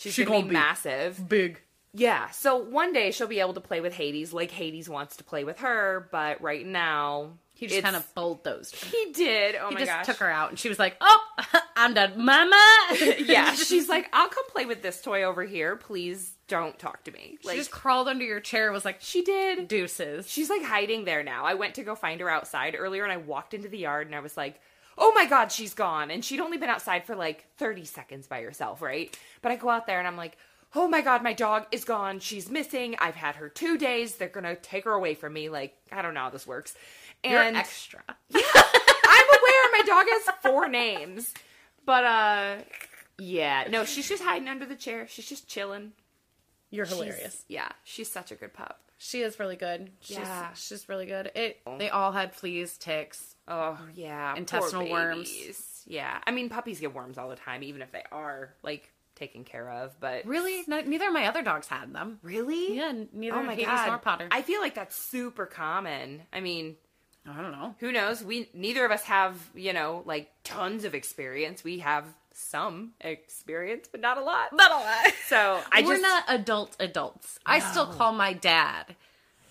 she's 0.01 0.15
She 0.15 0.25
gonna, 0.25 0.39
gonna 0.39 0.45
be 0.47 0.49
be- 0.51 0.55
massive. 0.55 1.29
big. 1.29 1.61
Yeah. 1.93 2.31
So 2.31 2.57
one 2.57 2.93
day 2.93 3.11
she'll 3.11 3.27
be 3.27 3.41
able 3.41 3.55
to 3.55 3.61
play 3.61 3.81
with 3.81 3.95
Hades 3.95 4.33
like 4.33 4.51
Hades 4.53 4.89
wants 4.89 5.17
to 5.17 5.25
play 5.25 5.43
with 5.45 5.59
her, 5.59 6.09
but 6.13 6.41
right 6.41 6.65
now 6.65 7.33
He 7.55 7.67
just 7.67 7.83
kind 7.83 7.97
of 7.97 8.15
bulldozed 8.15 8.77
her. 8.81 8.87
he 8.97 9.13
did. 9.13 9.57
Oh 9.57 9.71
my 9.71 9.71
gosh. 9.71 9.71
He 9.71 9.75
my 9.75 9.81
just 9.81 9.91
gosh. 9.91 10.07
took 10.07 10.17
her 10.19 10.31
out, 10.31 10.51
and 10.51 10.59
she 10.59 10.69
was 10.69 10.79
like, 10.79 10.97
"Oh, 11.01 11.21
I'm 11.77 11.93
done, 11.95 12.13
Mama." 12.25 12.57
yeah, 13.19 13.55
she's 13.55 13.89
like, 13.89 14.09
"I'll 14.13 14.29
come 14.29 14.45
play 14.51 14.67
with 14.67 14.83
this 14.83 15.01
toy 15.03 15.25
over 15.25 15.43
here. 15.45 15.75
Please 15.75 16.37
don't 16.47 16.79
talk 16.79 17.03
to 17.05 17.11
me." 17.11 17.39
she 17.43 17.57
just 17.57 17.73
crawled 17.73 18.07
under 18.07 18.25
your 18.25 18.39
chair. 18.41 18.67
And 18.67 18.73
was 18.75 18.85
like, 18.85 18.99
she 19.01 19.23
did. 19.23 19.67
"Deuces." 19.67 20.31
She's 20.31 20.49
like 20.49 20.63
hiding 20.63 21.07
there 21.07 21.25
now. 21.25 21.45
I 21.45 21.55
went 21.55 21.75
to 21.75 21.83
go 21.83 21.97
find 21.97 22.21
her 22.21 22.31
outside 22.31 22.77
earlier 22.79 23.03
and 23.03 23.13
I 23.13 23.17
walked 23.17 23.53
into 23.53 23.69
the 23.69 23.79
yard 23.79 24.07
and 24.07 24.15
I 24.15 24.21
was 24.21 24.37
like, 24.37 24.61
oh 24.99 25.13
my 25.15 25.27
God, 25.27 25.51
she's 25.53 25.75
gone. 25.75 26.11
And 26.11 26.25
she'd 26.25 26.41
only 26.41 26.59
been 26.59 26.69
outside 26.71 27.05
for 27.05 27.17
like 27.17 27.47
30 27.57 27.85
seconds 27.85 28.27
by 28.27 28.43
herself, 28.43 28.83
right? 28.83 29.17
But 29.43 29.53
I 29.53 29.57
go 29.57 29.69
out 29.71 29.87
there 29.87 29.99
and 29.99 30.07
I'm 30.07 30.17
like, 30.17 30.37
oh 30.75 30.89
my 30.89 31.01
God, 31.01 31.23
my 31.23 31.33
dog 31.33 31.67
is 31.73 31.85
gone. 31.85 32.21
She's 32.21 32.49
missing. 32.51 32.97
I've 32.99 33.15
had 33.15 33.37
her 33.37 33.49
two 33.49 33.77
days. 33.79 34.17
They're 34.17 34.29
going 34.29 34.45
to 34.45 34.57
take 34.57 34.85
her 34.85 34.93
away 34.93 35.15
from 35.15 35.33
me. 35.33 35.49
Like, 35.49 35.77
I 35.91 36.03
don't 36.03 36.15
know 36.15 36.21
how 36.21 36.31
this 36.31 36.47
works. 36.47 36.75
You're 37.25 37.41
And 37.41 37.57
extra. 37.57 38.03
Yeah. 38.31 38.41
I'm 39.13 39.27
aware 39.29 39.73
my 39.73 39.83
dog 39.87 40.07
has 40.09 40.35
four 40.43 40.69
names. 40.69 41.35
But, 41.85 42.05
uh, 42.05 42.57
yeah. 43.19 43.65
No, 43.69 43.85
she's 43.85 44.09
just 44.09 44.23
hiding 44.23 44.49
under 44.49 44.65
the 44.65 44.77
chair. 44.77 45.07
She's 45.09 45.29
just 45.29 45.49
chilling. 45.49 45.93
You're 46.71 46.87
She's- 46.87 46.99
hilarious. 46.99 47.45
yeah, 47.49 47.69
she's 47.85 48.11
such 48.11 48.31
a 48.33 48.35
good 48.37 48.53
pup. 48.55 48.81
She 49.03 49.23
is 49.23 49.39
really 49.41 49.57
good. 49.57 49.91
She's, 50.01 50.19
Yeah. 50.19 50.53
she's 50.53 50.89
really 50.89 51.07
good. 51.07 51.33
It. 51.35 51.61
Oh. 51.67 51.79
They 51.79 51.89
all 51.89 52.13
had 52.13 52.35
fleas, 52.35 52.77
ticks. 52.77 53.35
Oh, 53.49 53.79
oh 53.81 53.89
yeah, 53.95 54.31
poor 54.33 54.39
Intestinal 54.39 54.89
worms. 54.91 55.85
Yeah, 55.87 56.21
I 56.27 56.31
mean 56.31 56.49
puppies 56.51 56.81
get 56.81 56.95
worms 56.95 57.17
all 57.19 57.29
the 57.31 57.37
time, 57.37 57.63
even 57.63 57.81
if 57.83 57.91
they 57.93 58.05
are 58.13 58.55
like 58.63 58.93
taken 59.17 59.45
care 59.45 59.69
of. 59.71 59.99
But 60.01 60.27
Really? 60.27 60.63
No, 60.67 60.81
neither 60.83 61.09
of 61.09 61.13
my 61.15 61.27
other 61.27 61.43
dogs 61.43 61.67
had 61.67 61.93
them. 61.95 62.19
really, 62.23 62.77
Yeah, 62.77 62.93
neither 63.13 63.37
Oh 63.39 63.43
my 63.43 63.55
Hades 63.55 63.67
god, 63.67 63.87
nor 63.89 63.99
Potter. 63.99 64.29
I 64.31 64.43
feel 64.43 64.61
like 64.61 64.75
that's 64.75 64.95
super 64.97 65.47
common. 65.47 66.23
I 66.33 66.41
mean, 66.41 66.77
I 67.27 67.41
don't 67.41 67.53
know. 67.53 67.75
who 67.81 67.93
knows? 67.93 68.23
We 68.23 68.49
neither 68.55 68.85
of 68.85 68.93
us 68.93 69.03
have 69.05 69.35
you 69.55 69.73
know 69.73 70.03
like 70.05 70.31
tons 70.45 70.85
of 70.85 70.95
experience. 70.95 71.65
We 71.65 71.79
have 71.81 72.05
some 72.33 72.93
experience, 73.01 73.89
but 73.91 74.01
not 74.01 74.19
a 74.19 74.23
lot. 74.23 74.53
Not 74.53 74.71
a 74.71 74.75
lot. 74.75 75.13
So 75.27 75.61
I 75.73 75.83
We're 75.83 75.95
just 75.95 76.03
not 76.03 76.25
adult 76.29 76.77
adults. 76.81 77.39
I 77.45 77.59
still 77.59 77.87
call 77.87 78.13
my 78.13 78.33
dad 78.33 78.97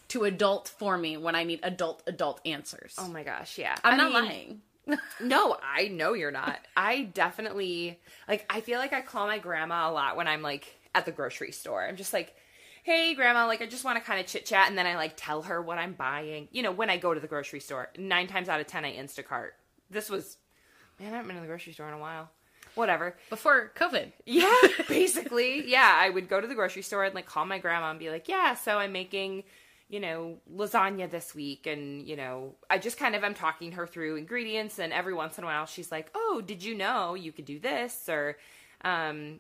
to 0.10 0.24
adult 0.24 0.68
for 0.68 0.98
me 0.98 1.18
when 1.18 1.36
I 1.36 1.44
need 1.44 1.60
adult 1.64 2.04
adult 2.08 2.42
answers. 2.46 2.96
Oh 2.98 3.08
my 3.08 3.24
gosh, 3.24 3.58
yeah. 3.58 3.76
I'm 3.84 3.94
I 3.94 3.98
not 3.98 4.12
mean, 4.12 4.24
lying. 4.26 4.62
No, 5.22 5.56
I 5.62 5.88
know 5.90 6.14
you're 6.14 6.32
not. 6.32 6.60
I 6.76 7.04
definitely 7.04 8.00
like 8.28 8.46
I 8.50 8.62
feel 8.62 8.80
like 8.80 8.92
I 8.94 9.02
call 9.02 9.28
my 9.28 9.38
grandma 9.38 9.90
a 9.90 9.92
lot 9.92 10.18
when 10.18 10.28
I'm 10.28 10.42
like 10.42 10.68
at 10.96 11.06
the 11.06 11.12
grocery 11.12 11.52
store. 11.52 11.86
I'm 11.86 11.96
just 11.96 12.12
like, 12.12 12.34
"Hey 12.84 13.14
grandma, 13.14 13.46
like 13.46 13.62
I 13.62 13.68
just 13.68 13.84
want 13.84 14.00
to 14.00 14.04
kind 14.04 14.20
of 14.20 14.26
chit-chat." 14.26 14.68
And 14.68 14.76
then 14.76 14.88
I 14.88 14.96
like 14.96 15.14
tell 15.16 15.44
her 15.44 15.62
what 15.62 15.78
I'm 15.78 15.94
buying. 15.94 16.48
You 16.52 16.64
know, 16.64 16.72
when 16.72 16.90
I 16.90 16.98
go 16.98 17.14
to 17.14 17.20
the 17.20 17.28
grocery 17.28 17.60
store, 17.60 17.90
9 18.00 18.28
times 18.28 18.50
out 18.50 18.60
of 18.60 18.66
10 18.66 18.84
I 18.84 18.96
Instacart. 18.96 19.50
This 19.92 20.10
was 20.10 20.38
man, 21.00 21.14
I 21.14 21.18
haven't 21.18 21.28
been 21.28 21.36
to 21.36 21.42
the 21.42 21.48
grocery 21.48 21.74
store 21.74 21.88
in 21.88 21.94
a 21.94 22.00
while. 22.00 22.32
Whatever. 22.80 23.16
Before 23.30 23.72
COVID. 23.76 24.12
Yeah, 24.26 24.52
basically. 24.88 25.70
Yeah, 25.70 25.94
I 25.96 26.10
would 26.10 26.28
go 26.30 26.42
to 26.42 26.48
the 26.48 26.56
grocery 26.56 26.82
store 26.82 27.04
and 27.04 27.14
like 27.14 27.26
call 27.28 27.46
my 27.46 27.60
grandma 27.60 27.92
and 27.92 28.00
be 28.00 28.10
like, 28.10 28.28
"Yeah, 28.28 28.56
so 28.56 28.78
I'm 28.80 28.92
making, 28.92 29.44
you 29.90 30.00
know, 30.00 30.38
lasagna 30.52 31.10
this 31.12 31.36
week." 31.36 31.68
And, 31.68 32.08
you 32.08 32.16
know, 32.16 32.56
I 32.70 32.78
just 32.80 32.98
kind 32.98 33.16
of 33.16 33.24
am 33.24 33.34
talking 33.34 33.74
her 33.74 33.86
through 33.86 34.16
ingredients 34.16 34.80
and 34.80 34.92
every 34.94 35.14
once 35.14 35.38
in 35.38 35.44
a 35.44 35.48
while 35.48 35.66
she's 35.66 35.92
like, 35.92 36.10
"Oh, 36.16 36.42
did 36.46 36.64
you 36.64 36.74
know 36.76 37.14
you 37.16 37.32
could 37.32 37.46
do 37.46 37.60
this?" 37.60 38.08
or 38.10 38.38
um 38.84 39.40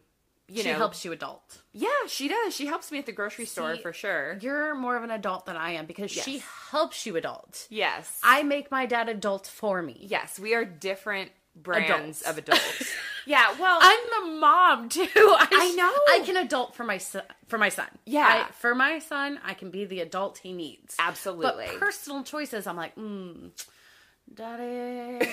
you 0.51 0.63
she 0.63 0.69
know, 0.71 0.77
helps 0.77 1.05
you 1.05 1.11
adult. 1.11 1.61
Yeah, 1.73 1.89
she 2.07 2.27
does. 2.27 2.55
She 2.55 2.65
helps 2.65 2.91
me 2.91 2.97
at 2.97 3.05
the 3.05 3.11
grocery 3.11 3.45
store 3.45 3.75
for 3.77 3.93
sure. 3.93 4.37
You're 4.41 4.73
more 4.73 4.97
of 4.97 5.03
an 5.03 5.11
adult 5.11 5.45
than 5.45 5.55
I 5.55 5.73
am 5.73 5.85
because 5.85 6.09
she 6.09 6.41
helps 6.71 7.05
you 7.05 7.15
adult. 7.17 7.67
Yes. 7.69 8.19
I 8.23 8.41
make 8.41 8.71
my 8.71 8.87
dad 8.87 9.09
adult 9.09 9.45
for 9.45 9.81
me. 9.83 9.97
yes, 10.01 10.39
we 10.39 10.55
are 10.55 10.65
different 10.65 11.29
brands 11.55 12.21
Adults. 12.21 12.21
of 12.23 12.37
adults. 12.39 12.91
yeah, 13.26 13.53
well, 13.59 13.80
I'm 13.82 13.99
the 14.34 14.39
mom 14.39 14.89
too. 14.89 15.07
I, 15.15 15.47
I 15.51 15.76
know. 15.76 15.93
I 16.13 16.26
can 16.26 16.38
adult 16.38 16.76
for 16.76 16.84
my 16.84 16.97
son. 16.97 17.24
For 17.47 17.57
my 17.57 17.70
son, 17.70 17.88
Yeah. 18.05 18.45
I, 18.47 18.51
for 18.53 18.76
my 18.76 18.99
son, 18.99 19.39
I 19.43 19.53
can 19.53 19.72
be 19.72 19.86
the 19.86 20.01
adult 20.01 20.38
he 20.39 20.53
needs. 20.53 20.95
absolutely. 20.99 21.65
But 21.67 21.80
personal 21.80 22.24
choices, 22.24 22.67
I'm 22.67 22.78
like, 22.78 22.95
mm, 22.95 23.49
daddy. 24.34 25.26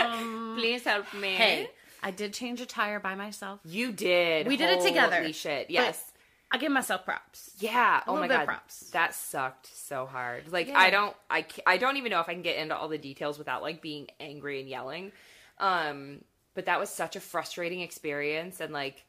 um, 0.02 0.54
Please 0.58 0.84
help 0.84 1.12
me. 1.14 1.34
hey, 1.34 1.68
I 2.02 2.10
did 2.10 2.32
change 2.32 2.60
a 2.60 2.66
tire 2.66 3.00
by 3.00 3.14
myself. 3.14 3.60
You 3.64 3.92
did. 3.92 4.46
We 4.46 4.56
did 4.56 4.70
it 4.78 4.84
together. 4.86 5.16
Holy 5.16 5.32
shit. 5.32 5.66
But 5.68 5.72
Yes. 5.74 6.12
I 6.52 6.58
give 6.58 6.70
myself 6.70 7.04
props. 7.04 7.50
Yeah. 7.58 8.02
Oh 8.06 8.14
my 8.16 8.28
god. 8.28 8.46
props. 8.46 8.90
That 8.90 9.14
sucked 9.16 9.66
so 9.76 10.06
hard. 10.06 10.52
Like 10.52 10.68
Yeah. 10.68 10.78
I 10.78 10.90
don't 10.90 11.16
I 11.28 11.44
I 11.66 11.76
don't 11.76 11.96
even 11.96 12.10
know 12.10 12.20
if 12.20 12.28
I 12.28 12.34
can 12.34 12.42
get 12.42 12.56
into 12.56 12.76
all 12.76 12.86
the 12.86 12.98
details 12.98 13.36
without 13.36 13.62
like 13.62 13.82
being 13.82 14.06
angry 14.20 14.60
and 14.60 14.68
yelling. 14.68 15.10
Um 15.58 16.20
but 16.56 16.66
that 16.66 16.80
was 16.80 16.90
such 16.90 17.14
a 17.14 17.20
frustrating 17.20 17.80
experience 17.82 18.58
and 18.60 18.72
like 18.72 19.04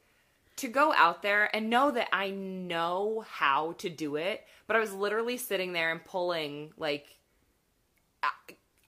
to 0.57 0.67
go 0.67 0.93
out 0.93 1.21
there 1.23 1.49
and 1.55 1.69
know 1.69 1.89
that 1.91 2.09
I 2.11 2.29
know 2.29 3.25
how 3.29 3.73
to 3.79 3.89
do 3.89 4.15
it, 4.17 4.43
but 4.67 4.75
I 4.75 4.79
was 4.79 4.93
literally 4.93 5.37
sitting 5.37 5.73
there 5.73 5.91
and 5.91 6.03
pulling 6.03 6.71
like 6.77 7.07
I, 8.21 8.29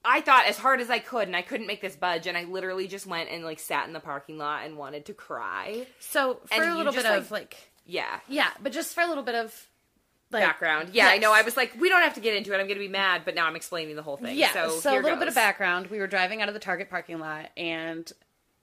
I 0.04 0.22
thought 0.22 0.46
as 0.48 0.58
hard 0.58 0.82
as 0.82 0.90
I 0.90 1.00
could 1.00 1.28
and 1.28 1.36
I 1.36 1.42
couldn't 1.42 1.68
make 1.68 1.82
this 1.82 1.96
budge 1.96 2.28
and 2.28 2.38
I 2.38 2.44
literally 2.44 2.88
just 2.88 3.06
went 3.08 3.30
and 3.30 3.44
like 3.44 3.60
sat 3.60 3.88
in 3.88 3.94
the 3.94 4.00
parking 4.00 4.38
lot 4.38 4.66
and 4.66 4.78
wanted 4.78 5.06
to 5.06 5.14
cry. 5.14 5.86
So 6.00 6.40
for 6.46 6.54
And 6.56 6.72
a 6.72 6.76
little 6.76 6.94
bit 6.94 7.06
of 7.06 7.32
like, 7.32 7.58
Yeah. 7.86 8.20
yeah, 8.28 8.50
but 8.62 8.72
just 8.72 8.94
for 8.94 9.02
a 9.02 9.08
little 9.08 9.24
bit 9.24 9.36
of 9.36 9.68
like 10.32 10.44
background. 10.44 10.90
Yeah, 10.94 11.08
I 11.08 11.18
know. 11.18 11.34
I 11.34 11.42
was 11.42 11.58
like, 11.58 11.74
we 11.80 11.90
don't 11.90 12.02
have 12.04 12.14
to 12.16 12.20
get 12.20 12.36
into 12.36 12.52
it. 12.54 12.56
I'm 12.56 12.68
going 12.68 12.78
to 12.80 12.86
be 12.86 12.88
mad, 12.88 13.24
but 13.26 13.36
now 13.36 13.48
I'm 13.48 13.56
explaining 13.56 13.96
the 13.96 14.04
whole 14.04 14.18
thing. 14.18 14.38
Yeah, 14.38 14.54
So, 14.54 14.70
so, 14.80 15.00
a 15.00 15.02
little 15.02 15.18
bit 15.18 15.28
of 15.28 15.36
background. 15.36 15.88
We 15.88 16.00
were 16.00 16.08
driving 16.08 16.42
out 16.42 16.48
of 16.48 16.54
the 16.54 16.60
Target 16.60 16.90
parking 16.90 17.20
lot, 17.20 17.50
and 17.58 18.12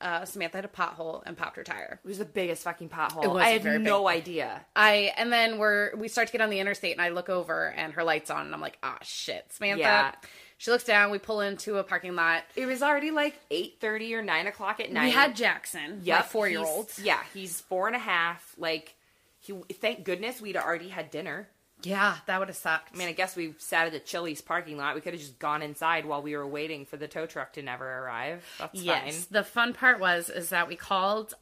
uh, 0.01 0.25
Samantha 0.25 0.59
had 0.59 0.65
a 0.65 0.69
pothole 0.69 1.23
and 1.25 1.37
popped 1.37 1.57
her 1.57 1.65
tire. 1.65 2.01
It 2.05 2.09
was 2.09 2.19
the 2.19 2.25
biggest 2.25 2.63
fucking 2.65 2.89
pothole. 2.89 3.41
I 3.41 3.51
had 3.51 3.83
no 3.83 4.09
idea. 4.09 4.65
I 4.75 5.13
and 5.17 5.33
then 5.33 5.59
we're 5.59 5.95
we 5.97 6.09
start 6.09 6.29
to 6.29 6.33
get 6.33 6.41
on 6.41 6.51
the 6.51 6.61
interstate, 6.61 6.93
and 6.93 7.01
I 7.01 7.09
look 7.11 7.29
over, 7.29 7.69
and 7.69 7.93
her 7.95 8.05
lights 8.05 8.31
on, 8.31 8.47
and 8.47 8.55
I'm 8.55 8.61
like, 8.61 8.79
ah, 8.83 8.99
shit, 9.03 9.47
Samantha. 9.51 9.81
Yeah. 9.81 10.13
She 10.59 10.71
looks 10.71 10.85
down. 10.85 11.11
We 11.11 11.19
pull 11.19 11.41
into 11.41 11.77
a 11.77 11.85
parking 11.85 12.15
lot. 12.15 12.43
It 12.55 12.67
was 12.67 12.83
already 12.83 13.11
like 13.11 13.39
eight 13.51 13.77
thirty 13.81 14.15
or 14.15 14.23
nine 14.23 14.47
o'clock 14.47 14.81
at 14.81 14.91
night. 14.91 15.07
We 15.07 15.11
had 15.11 15.37
Jackson, 15.37 16.01
yeah, 16.03 16.23
four 16.23 16.49
year 16.49 16.61
old. 16.61 16.91
Yeah, 17.03 17.21
he's 17.35 17.61
four 17.61 17.87
and 17.87 17.97
a 17.97 18.01
half. 18.01 18.55
Like, 18.57 18.95
he. 19.39 19.53
Thank 19.75 20.05
goodness 20.05 20.41
we'd 20.41 20.57
already 20.57 20.89
had 20.89 21.11
dinner. 21.11 21.49
Yeah, 21.87 22.17
that 22.27 22.39
would 22.39 22.49
have 22.49 22.57
sucked. 22.57 22.95
I 22.95 22.99
mean, 22.99 23.09
I 23.09 23.13
guess 23.13 23.37
we 23.37 23.55
sat 23.59 23.87
at 23.87 23.93
the 23.93 24.01
Chili's 24.01 24.41
parking 24.41 24.77
lot. 24.77 24.95
We 24.95 25.01
could 25.01 25.13
have 25.13 25.21
just 25.21 25.39
gone 25.39 25.63
inside 25.63 26.05
while 26.05 26.21
we 26.21 26.37
were 26.37 26.47
waiting 26.47 26.85
for 26.85 26.97
the 26.97 27.07
tow 27.07 27.27
truck 27.27 27.53
to 27.55 27.63
never 27.63 27.87
arrive. 27.87 28.45
That's 28.59 28.83
yes. 28.83 29.15
fine. 29.15 29.27
The 29.31 29.45
fun 29.45 29.73
part 29.73 30.01
was 30.01 30.29
is 30.29 30.49
that 30.51 30.69
we 30.69 30.75
called 30.77 31.35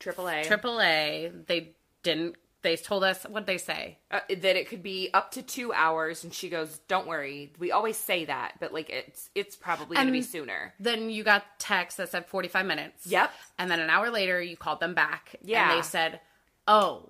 AAA. 0.00 0.46
AAA. 0.46 1.46
They 1.46 1.70
didn't. 2.02 2.36
They 2.62 2.76
told 2.76 3.02
us 3.02 3.24
what 3.28 3.46
they 3.46 3.58
say. 3.58 3.98
uh, 4.10 4.20
that 4.28 4.56
it 4.56 4.68
could 4.68 4.82
be 4.82 5.10
up 5.12 5.32
to 5.32 5.42
two 5.42 5.72
hours 5.72 6.22
and 6.22 6.32
she 6.32 6.48
goes 6.48 6.78
don't 6.86 7.08
worry 7.08 7.52
we 7.58 7.72
always 7.72 7.96
say 7.96 8.24
that 8.24 8.52
but 8.60 8.72
like 8.72 8.88
it's 8.88 9.30
it's 9.34 9.56
probably 9.56 9.96
gonna 9.96 10.12
be 10.12 10.22
sooner 10.22 10.72
Then 10.78 11.10
you 11.10 11.24
got 11.24 11.44
text 11.58 11.96
that 11.96 12.10
said 12.10 12.26
45 12.26 12.64
minutes. 12.66 13.06
Yep. 13.06 13.32
And 13.58 13.70
then 13.70 13.80
an 13.80 13.90
hour 13.90 14.10
later, 14.10 14.40
you 14.40 14.56
called 14.56 14.78
them 14.80 14.94
back. 14.94 15.36
Yeah. 15.42 15.70
And 15.70 15.78
they 15.78 15.82
said, 15.82 16.20
oh. 16.68 17.08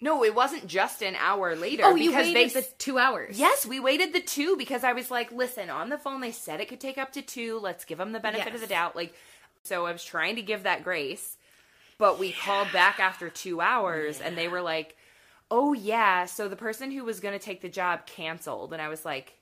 No 0.00 0.24
it 0.24 0.34
wasn't 0.34 0.66
just 0.66 1.02
an 1.02 1.14
hour 1.16 1.54
later 1.56 1.82
Oh, 1.86 1.94
you 1.94 2.10
because 2.10 2.26
waited 2.26 2.50
they 2.54 2.60
the 2.60 2.66
two 2.78 2.98
hours. 2.98 3.38
yes 3.38 3.66
we 3.66 3.80
waited 3.80 4.12
the 4.12 4.20
two 4.20 4.56
because 4.56 4.84
i 4.84 4.92
was 4.92 5.10
like 5.10 5.30
listen 5.32 5.70
on 5.70 5.88
the 5.88 5.98
phone 5.98 6.20
they 6.20 6.32
said 6.32 6.60
it 6.60 6.68
could 6.68 6.80
take 6.80 6.98
up 6.98 7.12
to 7.12 7.22
two 7.22 7.58
let's 7.60 7.84
give 7.84 7.98
them 7.98 8.12
the 8.12 8.20
benefit 8.20 8.54
of 8.54 8.60
the 8.60 8.66
doubt 8.66 8.96
like 8.96 9.14
so 9.62 9.86
i 9.86 9.92
was 9.92 10.04
trying 10.04 10.36
to 10.36 10.42
give 10.42 10.62
that 10.64 10.84
grace 10.84 11.36
but 11.98 12.18
we 12.18 12.32
called 12.32 12.68
back 12.72 12.98
after 12.98 13.28
two 13.28 13.60
hours 13.60 14.20
and 14.20 14.36
they 14.38 14.48
were 14.48 14.62
like 14.62 14.96
oh 15.50 15.72
yeah 15.72 16.24
so 16.26 16.48
the 16.48 16.56
person 16.56 16.90
who 16.90 17.04
was 17.04 17.20
going 17.20 17.38
to 17.38 17.44
take 17.44 17.60
the 17.60 17.68
job 17.68 18.06
canceled 18.06 18.72
and 18.72 18.80
i 18.80 18.88
was 18.88 19.04
like 19.04 19.34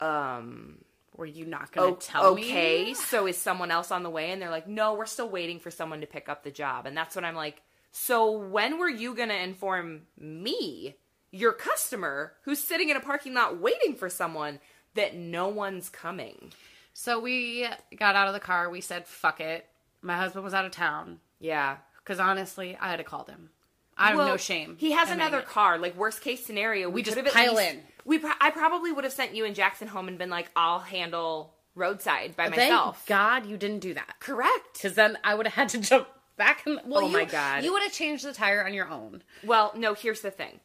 um 0.00 0.78
Were 1.16 1.26
you 1.26 1.46
not 1.46 1.72
going 1.72 1.94
to 1.96 2.00
tell 2.06 2.34
me? 2.34 2.42
okay, 2.42 2.94
so 2.94 3.26
is 3.26 3.36
someone 3.36 3.70
else 3.70 3.90
on 3.90 4.02
the 4.02 4.10
way? 4.10 4.30
And 4.32 4.42
they're 4.42 4.50
like, 4.50 4.66
no, 4.66 4.94
we're 4.94 5.06
still 5.06 5.28
waiting 5.28 5.60
for 5.60 5.70
someone 5.70 6.00
to 6.00 6.06
pick 6.08 6.28
up 6.28 6.42
the 6.42 6.50
job. 6.50 6.86
And 6.86 6.96
that's 6.96 7.14
when 7.14 7.24
I'm 7.24 7.36
like, 7.36 7.62
so 7.96 8.28
when 8.32 8.78
were 8.78 8.88
you 8.88 9.14
going 9.14 9.28
to 9.28 9.40
inform 9.40 10.02
me, 10.18 10.96
your 11.30 11.52
customer, 11.52 12.32
who's 12.42 12.58
sitting 12.58 12.88
in 12.88 12.96
a 12.96 13.00
parking 13.00 13.34
lot 13.34 13.60
waiting 13.60 13.94
for 13.94 14.08
someone, 14.10 14.58
that 14.94 15.14
no 15.14 15.46
one's 15.48 15.88
coming? 15.90 16.52
So 16.92 17.20
we 17.20 17.68
got 17.96 18.16
out 18.16 18.26
of 18.26 18.34
the 18.34 18.40
car. 18.40 18.68
We 18.68 18.80
said, 18.80 19.06
fuck 19.06 19.40
it. 19.40 19.64
My 20.02 20.16
husband 20.16 20.44
was 20.44 20.54
out 20.54 20.64
of 20.64 20.72
town. 20.72 21.20
Yeah. 21.38 21.76
Because 21.98 22.18
honestly, 22.18 22.76
I 22.80 22.88
had 22.90 22.96
to 22.96 23.04
call 23.04 23.24
him. 23.26 23.50
I 23.96 24.08
have 24.08 24.16
Well, 24.16 24.26
no 24.28 24.36
shame. 24.36 24.76
He 24.78 24.90
has 24.90 25.08
another 25.10 25.38
it. 25.38 25.46
car. 25.46 25.78
Like 25.78 25.96
worst 25.96 26.20
case 26.20 26.44
scenario, 26.44 26.88
we, 26.88 26.96
We 26.96 27.02
just 27.04 27.16
could 27.16 27.26
have 27.26 27.34
at 27.36 27.40
pile 27.46 27.54
least- 27.54 27.74
in. 27.74 27.80
We, 28.04 28.18
pro- 28.18 28.32
I 28.40 28.50
probably 28.50 28.90
would 28.92 29.04
have 29.04 29.12
sent 29.12 29.34
you 29.36 29.44
and 29.44 29.54
Jackson 29.54 29.86
home 29.88 30.08
and 30.08 30.18
been 30.18 30.30
like, 30.30 30.50
I'll 30.56 30.80
handle 30.80 31.54
roadside 31.74 32.36
by 32.36 32.48
myself. 32.48 32.98
Thank. 33.06 33.08
God 33.08 33.46
you 33.46 33.56
didn't 33.56 33.78
do 33.78 33.94
that. 33.94 34.16
Correct. 34.20 34.74
Because 34.74 34.94
then 34.94 35.16
I 35.24 35.34
would 35.34 35.46
have 35.46 35.54
had 35.54 35.68
to 35.70 35.78
jump 35.78 36.06
back. 36.36 36.64
And, 36.66 36.80
well, 36.86 37.04
Oh 37.04 37.06
you, 37.06 37.12
my 37.12 37.24
God. 37.24 37.64
You 37.64 37.72
would 37.72 37.82
have 37.82 37.92
changed 37.92 38.24
the 38.24 38.32
tire 38.32 38.64
on 38.64 38.74
your 38.74 38.88
own. 38.88 39.22
Well, 39.44 39.72
no, 39.76 39.94
here's 39.94 40.20
the 40.20 40.30
thing. 40.30 40.60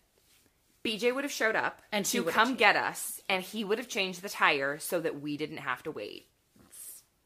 BJ 0.83 1.13
would 1.13 1.23
have 1.25 1.31
showed 1.33 1.55
up 1.55 1.81
And 1.91 2.05
to 2.05 2.23
come 2.23 2.49
changed. 2.49 2.59
get 2.59 2.75
us, 2.75 3.21
and 3.27 3.43
he 3.43 3.63
would 3.63 3.77
have 3.79 3.89
changed 3.89 4.21
the 4.21 4.29
tire 4.29 4.79
so 4.79 4.99
that 5.01 5.21
we 5.21 5.35
didn't 5.37 5.57
have 5.57 5.83
to 5.83 5.91
wait. 5.91 6.27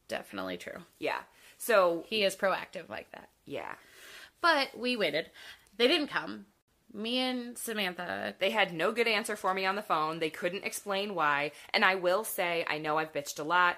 Definitely 0.08 0.58
true. 0.58 0.82
Yeah. 1.00 1.20
So, 1.58 2.04
He 2.08 2.24
is 2.24 2.36
proactive 2.36 2.89
like 2.89 3.12
that. 3.12 3.30
yeah. 3.46 3.76
But 4.41 4.78
we 4.78 4.98
waited. 4.98 5.30
They 5.78 5.88
didn't 5.88 6.08
come. 6.10 6.48
Me 6.94 7.18
and 7.20 7.58
Samantha. 7.58 8.36
They 8.39 8.50
had 8.50 8.74
no 8.74 8.91
good 8.91 9.08
answer 9.08 9.38
for 9.38 9.54
me 9.54 9.66
on 9.66 9.76
the 9.76 9.82
phone. 9.82 10.20
They 10.20 10.30
couldn't 10.30 10.66
explain 10.66 11.16
why. 11.16 11.54
And 11.74 11.86
I 11.86 11.96
will 11.96 12.26
say, 12.26 12.66
I 12.70 12.78
know 12.78 12.98
I've 12.98 13.14
bitched 13.14 13.39
a 13.39 13.44
lot. 13.44 13.78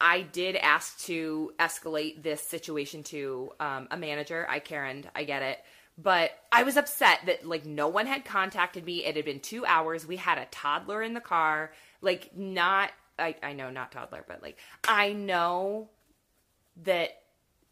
I 0.00 0.22
did 0.22 0.56
ask 0.56 0.98
to 1.06 1.52
escalate 1.58 2.22
this 2.22 2.42
situation 2.42 3.02
to 3.04 3.52
um, 3.60 3.88
a 3.90 3.96
manager. 3.96 4.46
I 4.48 4.58
Karen, 4.58 5.06
I 5.14 5.24
get 5.24 5.42
it. 5.42 5.58
But 5.98 6.32
I 6.52 6.62
was 6.64 6.76
upset 6.76 7.20
that 7.24 7.46
like 7.46 7.64
no 7.64 7.88
one 7.88 8.06
had 8.06 8.24
contacted 8.24 8.84
me. 8.84 9.04
It 9.04 9.16
had 9.16 9.24
been 9.24 9.40
two 9.40 9.64
hours. 9.64 10.06
We 10.06 10.16
had 10.16 10.36
a 10.36 10.46
toddler 10.50 11.02
in 11.02 11.14
the 11.14 11.20
car. 11.20 11.72
Like 12.02 12.36
not 12.36 12.90
I, 13.18 13.34
I 13.42 13.54
know 13.54 13.70
not 13.70 13.92
toddler, 13.92 14.24
but 14.28 14.42
like 14.42 14.58
I 14.86 15.14
know 15.14 15.88
that 16.82 17.10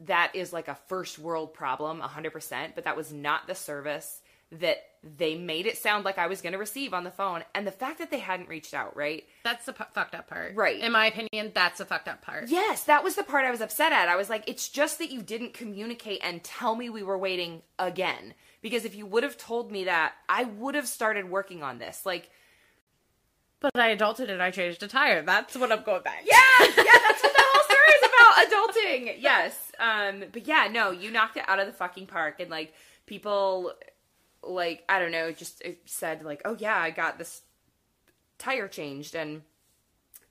that 0.01 0.33
is 0.35 0.53
like 0.53 0.69
a 0.69 0.75
first 0.89 1.19
world 1.19 1.55
problem 1.55 2.01
100% 2.01 2.75
but 2.75 2.85
that 2.85 2.97
was 2.97 3.13
not 3.13 3.47
the 3.47 3.55
service 3.55 4.23
that 4.51 4.79
they 5.19 5.35
made 5.35 5.67
it 5.67 5.77
sound 5.77 6.05
like 6.05 6.17
I 6.19 6.27
was 6.27 6.41
going 6.41 6.53
to 6.55 6.59
receive 6.59 6.95
on 6.95 7.05
the 7.05 7.11
phone, 7.11 7.43
and 7.55 7.67
the 7.67 7.71
fact 7.71 7.99
that 7.99 8.11
they 8.11 8.19
hadn't 8.21 8.49
reached 8.49 8.73
out, 8.75 8.97
right? 8.97 9.25
That's 9.45 9.67
the 9.67 9.73
pu- 9.73 9.85
fucked 9.93 10.15
up 10.15 10.29
part. 10.29 10.55
Right. 10.55 10.81
In 10.81 10.93
my 10.93 11.07
opinion, 11.07 11.53
that's 11.55 11.79
the 11.79 11.85
fucked 11.85 12.09
up 12.09 12.23
part. 12.23 12.49
Yes, 12.49 12.85
that 12.85 13.05
was 13.05 13.15
the 13.15 13.23
part 13.23 13.45
I 13.45 13.51
was 13.51 13.61
upset 13.61 13.93
at. 13.93 14.09
I 14.09 14.17
was 14.17 14.31
like, 14.31 14.45
it's 14.49 14.69
just 14.69 14.99
that 14.99 15.11
you 15.11 15.21
didn't 15.23 15.53
communicate 15.55 16.21
and 16.23 16.43
tell 16.43 16.75
me 16.75 16.89
we 16.89 17.03
were 17.03 17.19
waiting 17.19 17.63
again. 17.79 18.35
Because 18.63 18.85
if 18.87 18.95
you 18.95 19.05
would 19.05 19.23
have 19.25 19.37
told 19.37 19.71
me 19.71 19.85
that, 19.85 20.15
I 20.29 20.45
would 20.45 20.75
have 20.75 20.89
started 20.89 21.29
working 21.29 21.63
on 21.63 21.79
this. 21.79 22.07
Like, 22.07 22.31
But 23.61 23.73
I 23.77 23.95
adulted 23.95 24.31
and 24.31 24.43
I 24.43 24.51
changed 24.51 24.83
a 24.83 24.89
tire. 24.89 25.23
That's 25.23 25.55
what 25.57 25.71
I'm 25.71 25.83
going 25.83 26.03
back. 26.03 26.25
yeah, 26.25 26.39
yeah, 26.61 26.67
that's 27.07 27.23
what 27.23 27.35
the 27.35 27.43
whole 27.45 27.65
story 27.65 27.93
is 27.95 28.09
about 28.09 28.49
adulting. 28.49 29.17
Yes. 29.23 29.73
Um, 29.79 30.25
but 30.33 30.47
yeah, 30.47 30.69
no, 30.73 30.91
you 30.93 31.11
knocked 31.11 31.37
it 31.37 31.45
out 31.47 31.59
of 31.61 31.67
the 31.67 31.73
fucking 31.75 32.07
park 32.07 32.41
and 32.41 32.51
like 32.51 32.73
people 33.07 33.73
like, 34.47 34.85
I 34.89 34.99
don't 34.99 35.13
know, 35.13 35.33
just 35.33 35.63
said 35.87 36.25
like, 36.25 36.43
"Oh 36.45 36.57
yeah, 36.59 36.77
I 36.77 36.91
got 36.91 37.19
this 37.19 37.43
tire 38.39 38.69
changed." 38.69 39.15
And 39.15 39.43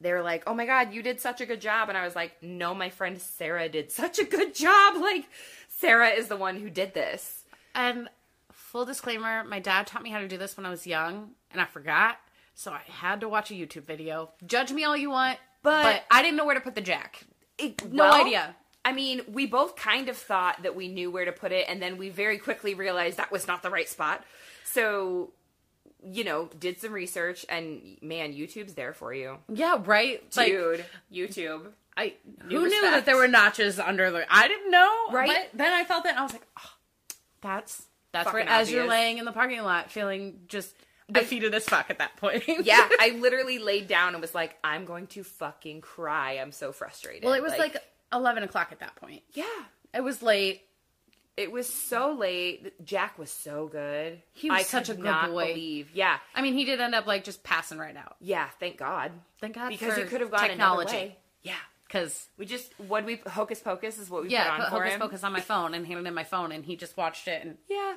they're 0.02 0.22
like, 0.22 0.44
"Oh 0.48 0.54
my 0.54 0.66
god, 0.66 0.94
you 0.94 1.02
did 1.02 1.20
such 1.22 1.42
a 1.42 1.46
good 1.46 1.62
job." 1.62 1.90
And 1.90 1.98
I 1.98 2.04
was 2.06 2.16
like, 2.16 2.42
"No, 2.42 2.74
my 2.74 2.90
friend 2.90 3.20
Sarah 3.22 3.70
did 3.70 3.92
such 3.92 4.20
a 4.20 4.26
good 4.26 4.54
job. 4.66 4.98
Like 5.02 5.26
Sarah 5.70 6.10
is 6.10 6.28
the 6.28 6.38
one 6.38 6.58
who 6.58 6.70
did 6.70 6.94
this." 6.94 7.44
And 7.76 8.10
full 8.52 8.86
disclaimer, 8.86 9.44
my 9.44 9.60
dad 9.60 9.88
taught 9.88 10.04
me 10.04 10.10
how 10.12 10.20
to 10.20 10.28
do 10.28 10.38
this 10.38 10.58
when 10.58 10.66
I 10.66 10.70
was 10.70 10.86
young, 10.88 11.32
and 11.52 11.62
I 11.62 11.66
forgot. 11.66 12.18
So 12.56 12.72
I 12.72 12.82
had 12.88 13.22
to 13.22 13.30
watch 13.30 13.50
a 13.50 13.56
YouTube 13.56 13.84
video. 13.86 14.30
Judge 14.46 14.72
me 14.72 14.84
all 14.84 14.96
you 14.96 15.10
want, 15.10 15.40
But- 15.64 15.84
but, 15.84 16.04
I 16.12 16.22
didn't 16.22 16.38
know 16.38 16.46
where 16.46 16.54
to 16.54 16.62
put 16.62 16.76
the 16.76 16.82
jack. 16.82 17.24
It- 17.58 17.84
No 17.92 18.04
well, 18.04 18.22
idea. 18.26 18.56
I 18.86 18.92
mean, 18.92 19.22
we 19.28 19.46
both 19.46 19.76
kind 19.76 20.10
of 20.10 20.18
thought 20.18 20.64
that 20.64 20.76
we 20.76 20.88
knew 20.88 21.10
where 21.10 21.26
to 21.26 21.32
put 21.32 21.52
it, 21.52 21.66
and 21.70 21.82
then 21.82 21.98
we 21.98 22.10
very 22.10 22.38
quickly 22.38 22.74
realized 22.74 23.18
that 23.18 23.32
was 23.32 23.48
not 23.48 23.64
the 23.64 23.70
right 23.70 23.88
spot. 23.88 24.24
So, 24.66 25.32
you 26.06 26.24
know, 26.24 26.50
did 26.60 26.80
some 26.80 26.92
research, 26.92 27.46
and 27.48 27.98
man, 28.02 28.34
YouTube's 28.34 28.74
there 28.74 28.94
for 28.94 29.14
you, 29.14 29.38
Yeah, 29.48 29.82
right. 29.86 30.22
Like, 30.36 30.48
dude. 30.48 30.86
YouTube. 31.14 31.68
I 31.96 32.14
who 32.50 32.68
knew 32.68 32.82
that 32.82 33.06
there 33.06 33.16
were 33.16 33.28
notches 33.28 33.80
under 33.80 34.10
the. 34.12 34.26
I 34.30 34.48
didn't 34.48 34.72
know, 34.72 35.06
Right? 35.12 35.30
But 35.30 35.58
then 35.58 35.72
I 35.72 35.84
felt 35.84 36.06
and 36.06 36.18
I 36.18 36.24
was 36.24 36.34
like, 36.34 36.48
oh, 36.60 36.72
that's 37.42 37.86
that's 38.12 38.34
right. 38.34 38.48
As 38.48 38.72
you're 38.72 38.88
laying 38.88 39.18
in 39.20 39.26
the 39.26 39.32
parking 39.32 39.62
lot, 39.62 39.92
feeling 39.92 40.40
just 40.48 40.76
defeated 41.12 41.54
as 41.54 41.66
fuck 41.66 41.90
at 41.90 42.00
that 42.00 42.16
point. 42.18 42.44
Yeah, 42.64 42.88
I 43.00 43.18
literally 43.20 43.60
laid 43.60 43.88
down 43.88 44.14
and 44.14 44.22
was 44.22 44.34
like, 44.34 44.58
I'm 44.64 44.86
going 44.86 45.08
to 45.08 45.24
fucking 45.24 45.82
cry. 45.82 46.34
I'm 46.34 46.52
so 46.52 46.72
frustrated. 46.72 47.24
well, 47.24 47.34
it 47.34 47.44
was 47.44 47.54
like, 47.58 47.78
eleven 48.14 48.44
o'clock 48.44 48.70
at 48.72 48.80
that 48.80 48.96
point. 48.96 49.24
yeah, 49.34 49.46
It 49.94 50.02
was 50.02 50.22
late. 50.22 50.62
it 51.36 51.52
was 51.52 51.68
so 51.68 52.14
late. 52.14 52.74
Jack 52.86 53.18
was 53.18 53.32
so 53.32 53.68
good. 53.68 54.22
He 54.34 54.50
was 54.50 54.60
I 54.60 54.64
such 54.64 54.90
a 54.90 54.94
good 54.96 55.28
boy. 55.28 55.48
Believe, 55.54 55.90
yeah, 55.94 56.18
I 56.36 56.42
mean, 56.42 56.54
he 56.54 56.64
did 56.66 56.80
end 56.80 56.94
up 56.96 57.08
like 57.08 57.24
just 57.24 57.44
passing 57.44 57.78
right 57.78 57.96
out. 57.98 58.16
yeah. 58.22 58.48
Thank 58.60 58.78
God. 58.78 59.12
Thank 59.42 59.56
God 59.56 59.70
because 59.70 59.98
it 59.98 60.08
could 60.10 60.22
have 60.22 60.32
gone 60.32 60.42
technology. 60.48 60.90
another 60.92 61.06
way. 61.08 61.18
Yeah. 61.42 61.56
Because 61.88 62.28
We 62.38 62.46
just 62.48 62.72
what 62.80 63.06
we 63.06 63.18
hocus 63.28 63.60
pocus 63.60 64.00
is 64.00 64.10
what 64.10 64.24
we 64.24 64.30
yeah, 64.30 64.44
put 64.46 64.52
on 64.54 64.60
put 64.62 64.70
for 64.70 64.76
Hocus 64.78 64.94
him. 64.94 65.00
Pocus 65.00 65.24
on 65.24 65.32
my 65.34 65.42
phone 65.42 65.74
and 65.76 65.86
handed 65.86 66.08
him 66.08 66.14
my 66.16 66.24
phone, 66.24 66.52
and 66.52 66.66
he 66.66 66.76
just 66.76 66.98
watched 66.98 67.28
it. 67.28 67.46
And 67.46 67.58
Yeah. 67.70 67.94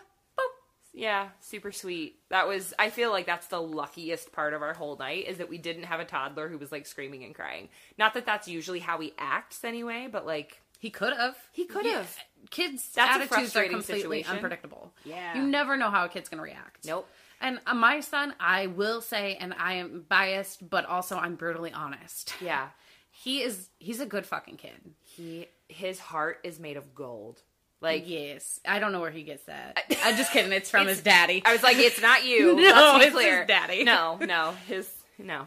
Yeah, 0.97 1.28
super 1.40 1.72
sweet. 1.72 2.16
That 2.30 2.49
was 2.49 2.72
I 2.78 2.88
feel 2.88 3.11
like 3.11 3.26
that's 3.26 3.49
the 3.49 3.61
luckiest 3.61 4.32
part 4.32 4.55
of 4.55 4.62
our 4.62 4.72
whole 4.72 4.97
night 4.97 5.26
is 5.28 5.36
that 5.38 5.51
we 5.51 5.59
didn't 5.59 5.82
have 5.84 6.01
a 6.01 6.07
toddler 6.07 6.49
who 6.49 6.57
was 6.57 6.72
like 6.72 6.86
screaming 6.86 7.22
and 7.22 7.34
crying. 7.34 7.68
Not 7.99 8.14
that 8.14 8.24
that's 8.24 8.49
usually 8.49 8.80
how 8.80 8.99
he 8.99 9.12
acts 9.18 9.62
anyway, 9.62 10.09
but 10.11 10.24
like 10.26 10.62
he 10.78 10.88
could 10.88 11.12
have. 11.12 11.36
He 11.53 11.66
could 11.66 11.84
have. 11.84 12.16
Kids' 12.51 12.90
That's 12.94 13.16
attitudes 13.16 13.55
are 13.57 13.64
completely 13.64 14.22
situation. 14.22 14.30
unpredictable. 14.36 14.94
Yeah. 15.05 15.36
you 15.36 15.42
never 15.42 15.76
know 15.76 15.90
how 15.90 16.07
a 16.07 16.09
kid's 16.09 16.30
gonna 16.30 16.42
react. 16.42 16.86
Nope. 16.86 17.07
And 17.42 17.61
uh, 17.66 17.74
my 17.74 18.01
son, 18.01 18.34
I 18.40 18.68
will 18.68 19.03
say, 19.03 19.36
and 19.38 19.53
I 19.59 19.74
am 19.74 20.07
biased, 20.09 20.68
but 20.68 20.86
also 20.86 21.18
I'm 21.18 21.34
brutally 21.34 21.72
honest. 21.72 22.34
Yeah. 22.40 22.68
He 23.18 23.40
is. 23.40 23.70
He's 23.78 24.01
a 24.01 24.07
good 24.07 24.26
fucking 24.26 24.59
kid. 24.59 24.78
He 25.03 25.47
his 25.68 25.99
heart 25.99 26.40
is 26.44 26.61
made 26.61 26.76
of 26.76 26.94
gold. 26.94 27.40
Like 27.81 28.09
Yes, 28.09 28.59
I 28.66 28.79
don't 28.79 28.93
know 28.93 29.01
where 29.01 29.11
he 29.11 29.22
gets 29.22 29.45
that. 29.45 29.79
I'm 30.05 30.16
just 30.16 30.33
kidding. 30.33 30.51
It's 30.53 30.70
from 30.70 30.87
his 30.89 31.03
daddy. 31.03 31.43
I 31.45 31.53
was 31.53 31.62
like, 31.62 31.77
it's 31.77 32.01
not 32.01 32.24
you. 32.24 32.57
No, 32.61 32.99
it's 32.99 33.12
clear. 33.12 33.41
his 33.41 33.47
daddy. 33.49 33.85
No, 33.85 34.16
no, 34.20 34.53
his 34.66 34.91
no. 35.18 35.47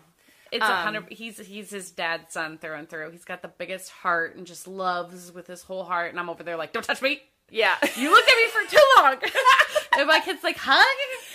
It's 0.52 0.64
a 0.64 0.68
Um, 0.68 0.84
hundred. 0.84 1.06
He's 1.12 1.38
he's 1.40 1.70
his 1.70 1.92
dad's 1.92 2.34
son 2.34 2.58
through 2.58 2.74
and 2.76 2.90
through. 2.90 3.12
He's 3.12 3.26
got 3.26 3.42
the 3.42 3.48
biggest 3.48 3.90
heart 3.92 4.36
and 4.36 4.46
just 4.48 4.68
loves 4.68 5.32
with 5.32 5.48
his 5.48 5.62
whole 5.64 5.84
heart. 5.84 6.12
And 6.12 6.20
I'm 6.20 6.30
over 6.30 6.42
there 6.44 6.56
like, 6.58 6.72
don't 6.74 6.84
touch 6.84 7.02
me. 7.02 7.22
Yeah. 7.52 7.76
You 7.96 8.12
looked 8.12 8.30
at 8.30 8.36
me 8.36 8.48
for 8.50 8.72
too 8.72 8.84
long. 8.98 9.16
and 9.98 10.08
my 10.08 10.20
kid's 10.20 10.44
like, 10.44 10.58
hug 10.58 10.86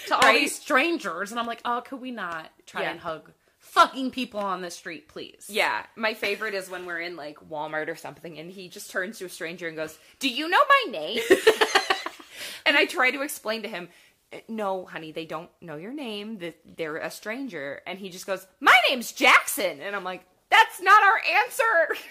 to 0.06 0.14
all 0.14 0.20
Right? 0.20 0.40
these 0.40 0.54
strangers, 0.56 1.30
and 1.32 1.38
I'm 1.40 1.46
like, 1.46 1.60
oh, 1.64 1.82
could 1.84 2.00
we 2.00 2.10
not 2.12 2.50
try 2.66 2.82
Yeah. 2.82 2.90
and 2.92 3.00
hug 3.00 3.30
fucking 3.74 4.10
people 4.12 4.40
on 4.40 4.62
the 4.62 4.70
street, 4.70 5.08
please? 5.08 5.46
Yeah, 5.48 5.84
my 5.96 6.14
favorite 6.14 6.54
is 6.54 6.70
when 6.70 6.86
we're 6.86 7.00
in 7.00 7.16
like 7.16 7.38
Walmart 7.50 7.88
or 7.88 7.96
something 7.96 8.38
and 8.38 8.50
he 8.50 8.68
just 8.68 8.90
turns 8.90 9.18
to 9.18 9.26
a 9.26 9.28
stranger 9.28 9.68
and 9.68 9.76
goes, 9.76 9.98
"Do 10.20 10.28
you 10.28 10.48
know 10.48 10.60
my 10.68 10.90
name?" 10.92 11.20
and 12.66 12.76
I 12.76 12.86
try 12.86 13.10
to 13.10 13.22
explain 13.22 13.62
to 13.62 13.68
him, 13.68 13.88
uh, 14.32 14.38
"No, 14.48 14.84
honey, 14.86 15.12
they 15.12 15.26
don't 15.26 15.50
know 15.60 15.76
your 15.76 15.92
name. 15.92 16.38
They're 16.76 16.96
a 16.96 17.10
stranger." 17.10 17.80
And 17.86 17.98
he 17.98 18.08
just 18.10 18.26
goes, 18.26 18.46
"My 18.60 18.76
name's 18.88 19.12
Jackson." 19.12 19.80
And 19.80 19.94
I'm 19.94 20.04
like, 20.04 20.24
"That's 20.50 20.80
not 20.80 21.02
our 21.02 21.20
answer." 21.42 21.96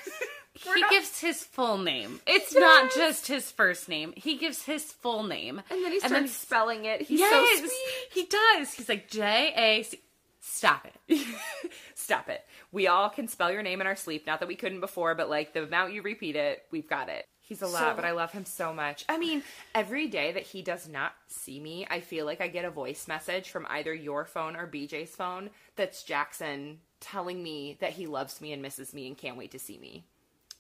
He 0.56 0.82
not- 0.82 0.92
gives 0.92 1.20
his 1.20 1.44
full 1.44 1.80
name. 1.80 2.22
It's 2.28 2.54
not 2.54 2.94
just 2.94 3.26
his 3.26 3.52
first 3.52 3.90
name. 3.90 4.14
He 4.16 4.38
gives 4.38 4.62
his 4.64 4.84
full 4.84 5.24
name. 5.24 5.60
and 5.70 5.84
then 5.84 5.92
he 5.92 6.00
starts 6.00 6.32
spelling 6.32 6.86
it. 6.86 7.02
He's 7.02 7.20
yes, 7.20 7.32
so 7.60 7.60
sweet. 7.60 7.72
he 8.14 8.26
does. 8.28 8.72
He's 8.74 8.88
like 8.88 9.10
J 9.10 9.52
A 9.58 9.84
C. 9.84 10.00
Stop 10.46 10.86
it. 11.08 11.26
Stop 11.96 12.28
it. 12.28 12.44
We 12.74 12.88
all 12.88 13.10
can 13.10 13.30
spell 13.30 13.50
your 13.52 13.64
name 13.64 13.80
in 13.80 13.88
our 13.88 13.96
sleep. 13.96 14.28
Not 14.28 14.40
that 14.42 14.48
we 14.50 14.56
couldn't 14.58 14.82
before, 14.82 15.16
but 15.16 15.30
like 15.30 15.54
the 15.54 15.64
amount 15.64 15.94
you 15.94 16.02
repeat 16.02 16.36
it, 16.36 16.64
we've 16.70 16.90
got 16.90 17.08
it. 17.08 17.26
He's 17.40 17.62
a 17.62 17.68
lot, 17.68 17.80
So- 17.92 17.96
but 17.96 18.04
I 18.06 18.12
love 18.12 18.32
him 18.34 18.44
so 18.46 18.74
much. 18.74 19.06
I 19.08 19.18
mean, 19.18 19.42
every 19.74 20.08
day 20.08 20.34
that 20.34 20.44
he 20.44 20.62
does 20.62 20.88
not 20.90 21.14
see 21.28 21.60
me, 21.62 21.88
I 21.90 22.02
feel 22.02 22.26
like 22.26 22.42
I 22.42 22.48
get 22.50 22.66
a 22.66 22.70
voice 22.70 23.08
message 23.08 23.50
from 23.50 23.66
either 23.70 23.94
your 23.94 24.26
phone 24.26 24.56
or 24.58 24.68
BJ's 24.68 25.16
phone 25.16 25.50
that's 25.78 26.04
Jackson 26.04 26.80
telling 27.00 27.42
me 27.42 27.78
that 27.80 27.92
he 27.92 28.06
loves 28.06 28.42
me 28.42 28.52
and 28.52 28.62
misses 28.62 28.94
me 28.94 29.08
and 29.08 29.18
can't 29.18 29.38
wait 29.38 29.52
to 29.52 29.60
see 29.60 29.78
me. 29.78 30.04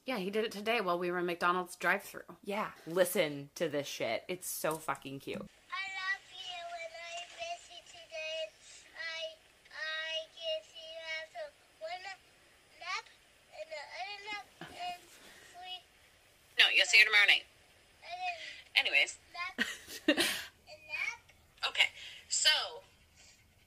Yeah, 0.05 0.17
he 0.17 0.29
did 0.29 0.45
it 0.45 0.51
today 0.51 0.79
while 0.81 0.99
we 0.99 1.11
were 1.11 1.19
in 1.19 1.25
McDonald's 1.25 1.75
drive-through. 1.77 2.27
Yeah, 2.43 2.67
listen 2.87 3.49
to 3.55 3.67
this 3.69 3.87
shit. 3.87 4.23
It's 4.29 4.47
so 4.49 4.75
fucking 4.75 5.19
cute. 5.21 5.39
I 5.39 5.83
love 5.95 6.23
you 6.31 6.59
and 6.83 6.93
I 6.99 7.15
miss 7.39 7.63
you 7.71 7.79
today. 7.87 8.51
I 8.99 9.19
I 9.71 10.27
guess 10.35 10.67
you 10.75 10.91
have 11.07 11.29
to 11.39 11.43
one 11.79 12.03
nap 12.83 13.05
and 13.55 13.67
the 13.71 13.79
other 13.79 14.19
nap 14.27 14.45
and 14.75 15.01
sleep 15.55 15.87
No, 17.05 17.11
you'll 17.11 17.25
see 17.25 17.27
her 17.27 17.27
tomorrow 17.27 17.27
night. 17.27 17.43
Anyways, 18.75 19.17
nap 19.33 19.67
okay. 21.69 21.87
So, 22.29 22.49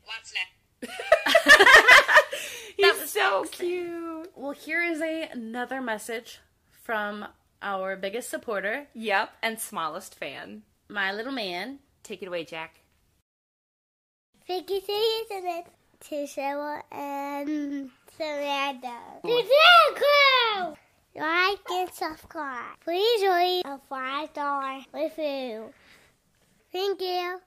what's 0.04 0.32
next? 0.34 0.92
nap. 1.26 2.24
He's 2.76 3.10
so 3.10 3.44
cute. 3.50 4.30
Well, 4.34 4.52
here 4.52 4.82
is 4.82 5.00
a, 5.00 5.28
another 5.32 5.80
message 5.80 6.40
from 6.82 7.26
our 7.62 7.96
biggest 7.96 8.28
supporter, 8.30 8.86
Yep, 8.94 9.30
and 9.42 9.58
smallest 9.60 10.14
fan. 10.14 10.62
my 10.88 11.12
little 11.12 11.32
man. 11.32 11.78
Take 12.02 12.22
it 12.22 12.28
away, 12.28 12.44
Jack. 12.44 12.80
Thank 14.46 14.70
you, 14.70 14.80
listening 15.30 15.64
to 16.08 16.26
Sarah 16.26 16.82
and 16.92 17.90
Samantha. 18.16 18.96
The 19.22 19.28
To 19.28 19.94
crew! 19.94 20.76
Like 21.18 21.60
and 21.70 21.90
subscribe. 21.92 22.78
Please 22.84 23.22
leave 23.22 23.64
a 23.64 23.80
five 23.88 24.28
star 24.30 24.80
review. 24.92 25.72
Thank 26.70 27.00
you. 27.00 27.38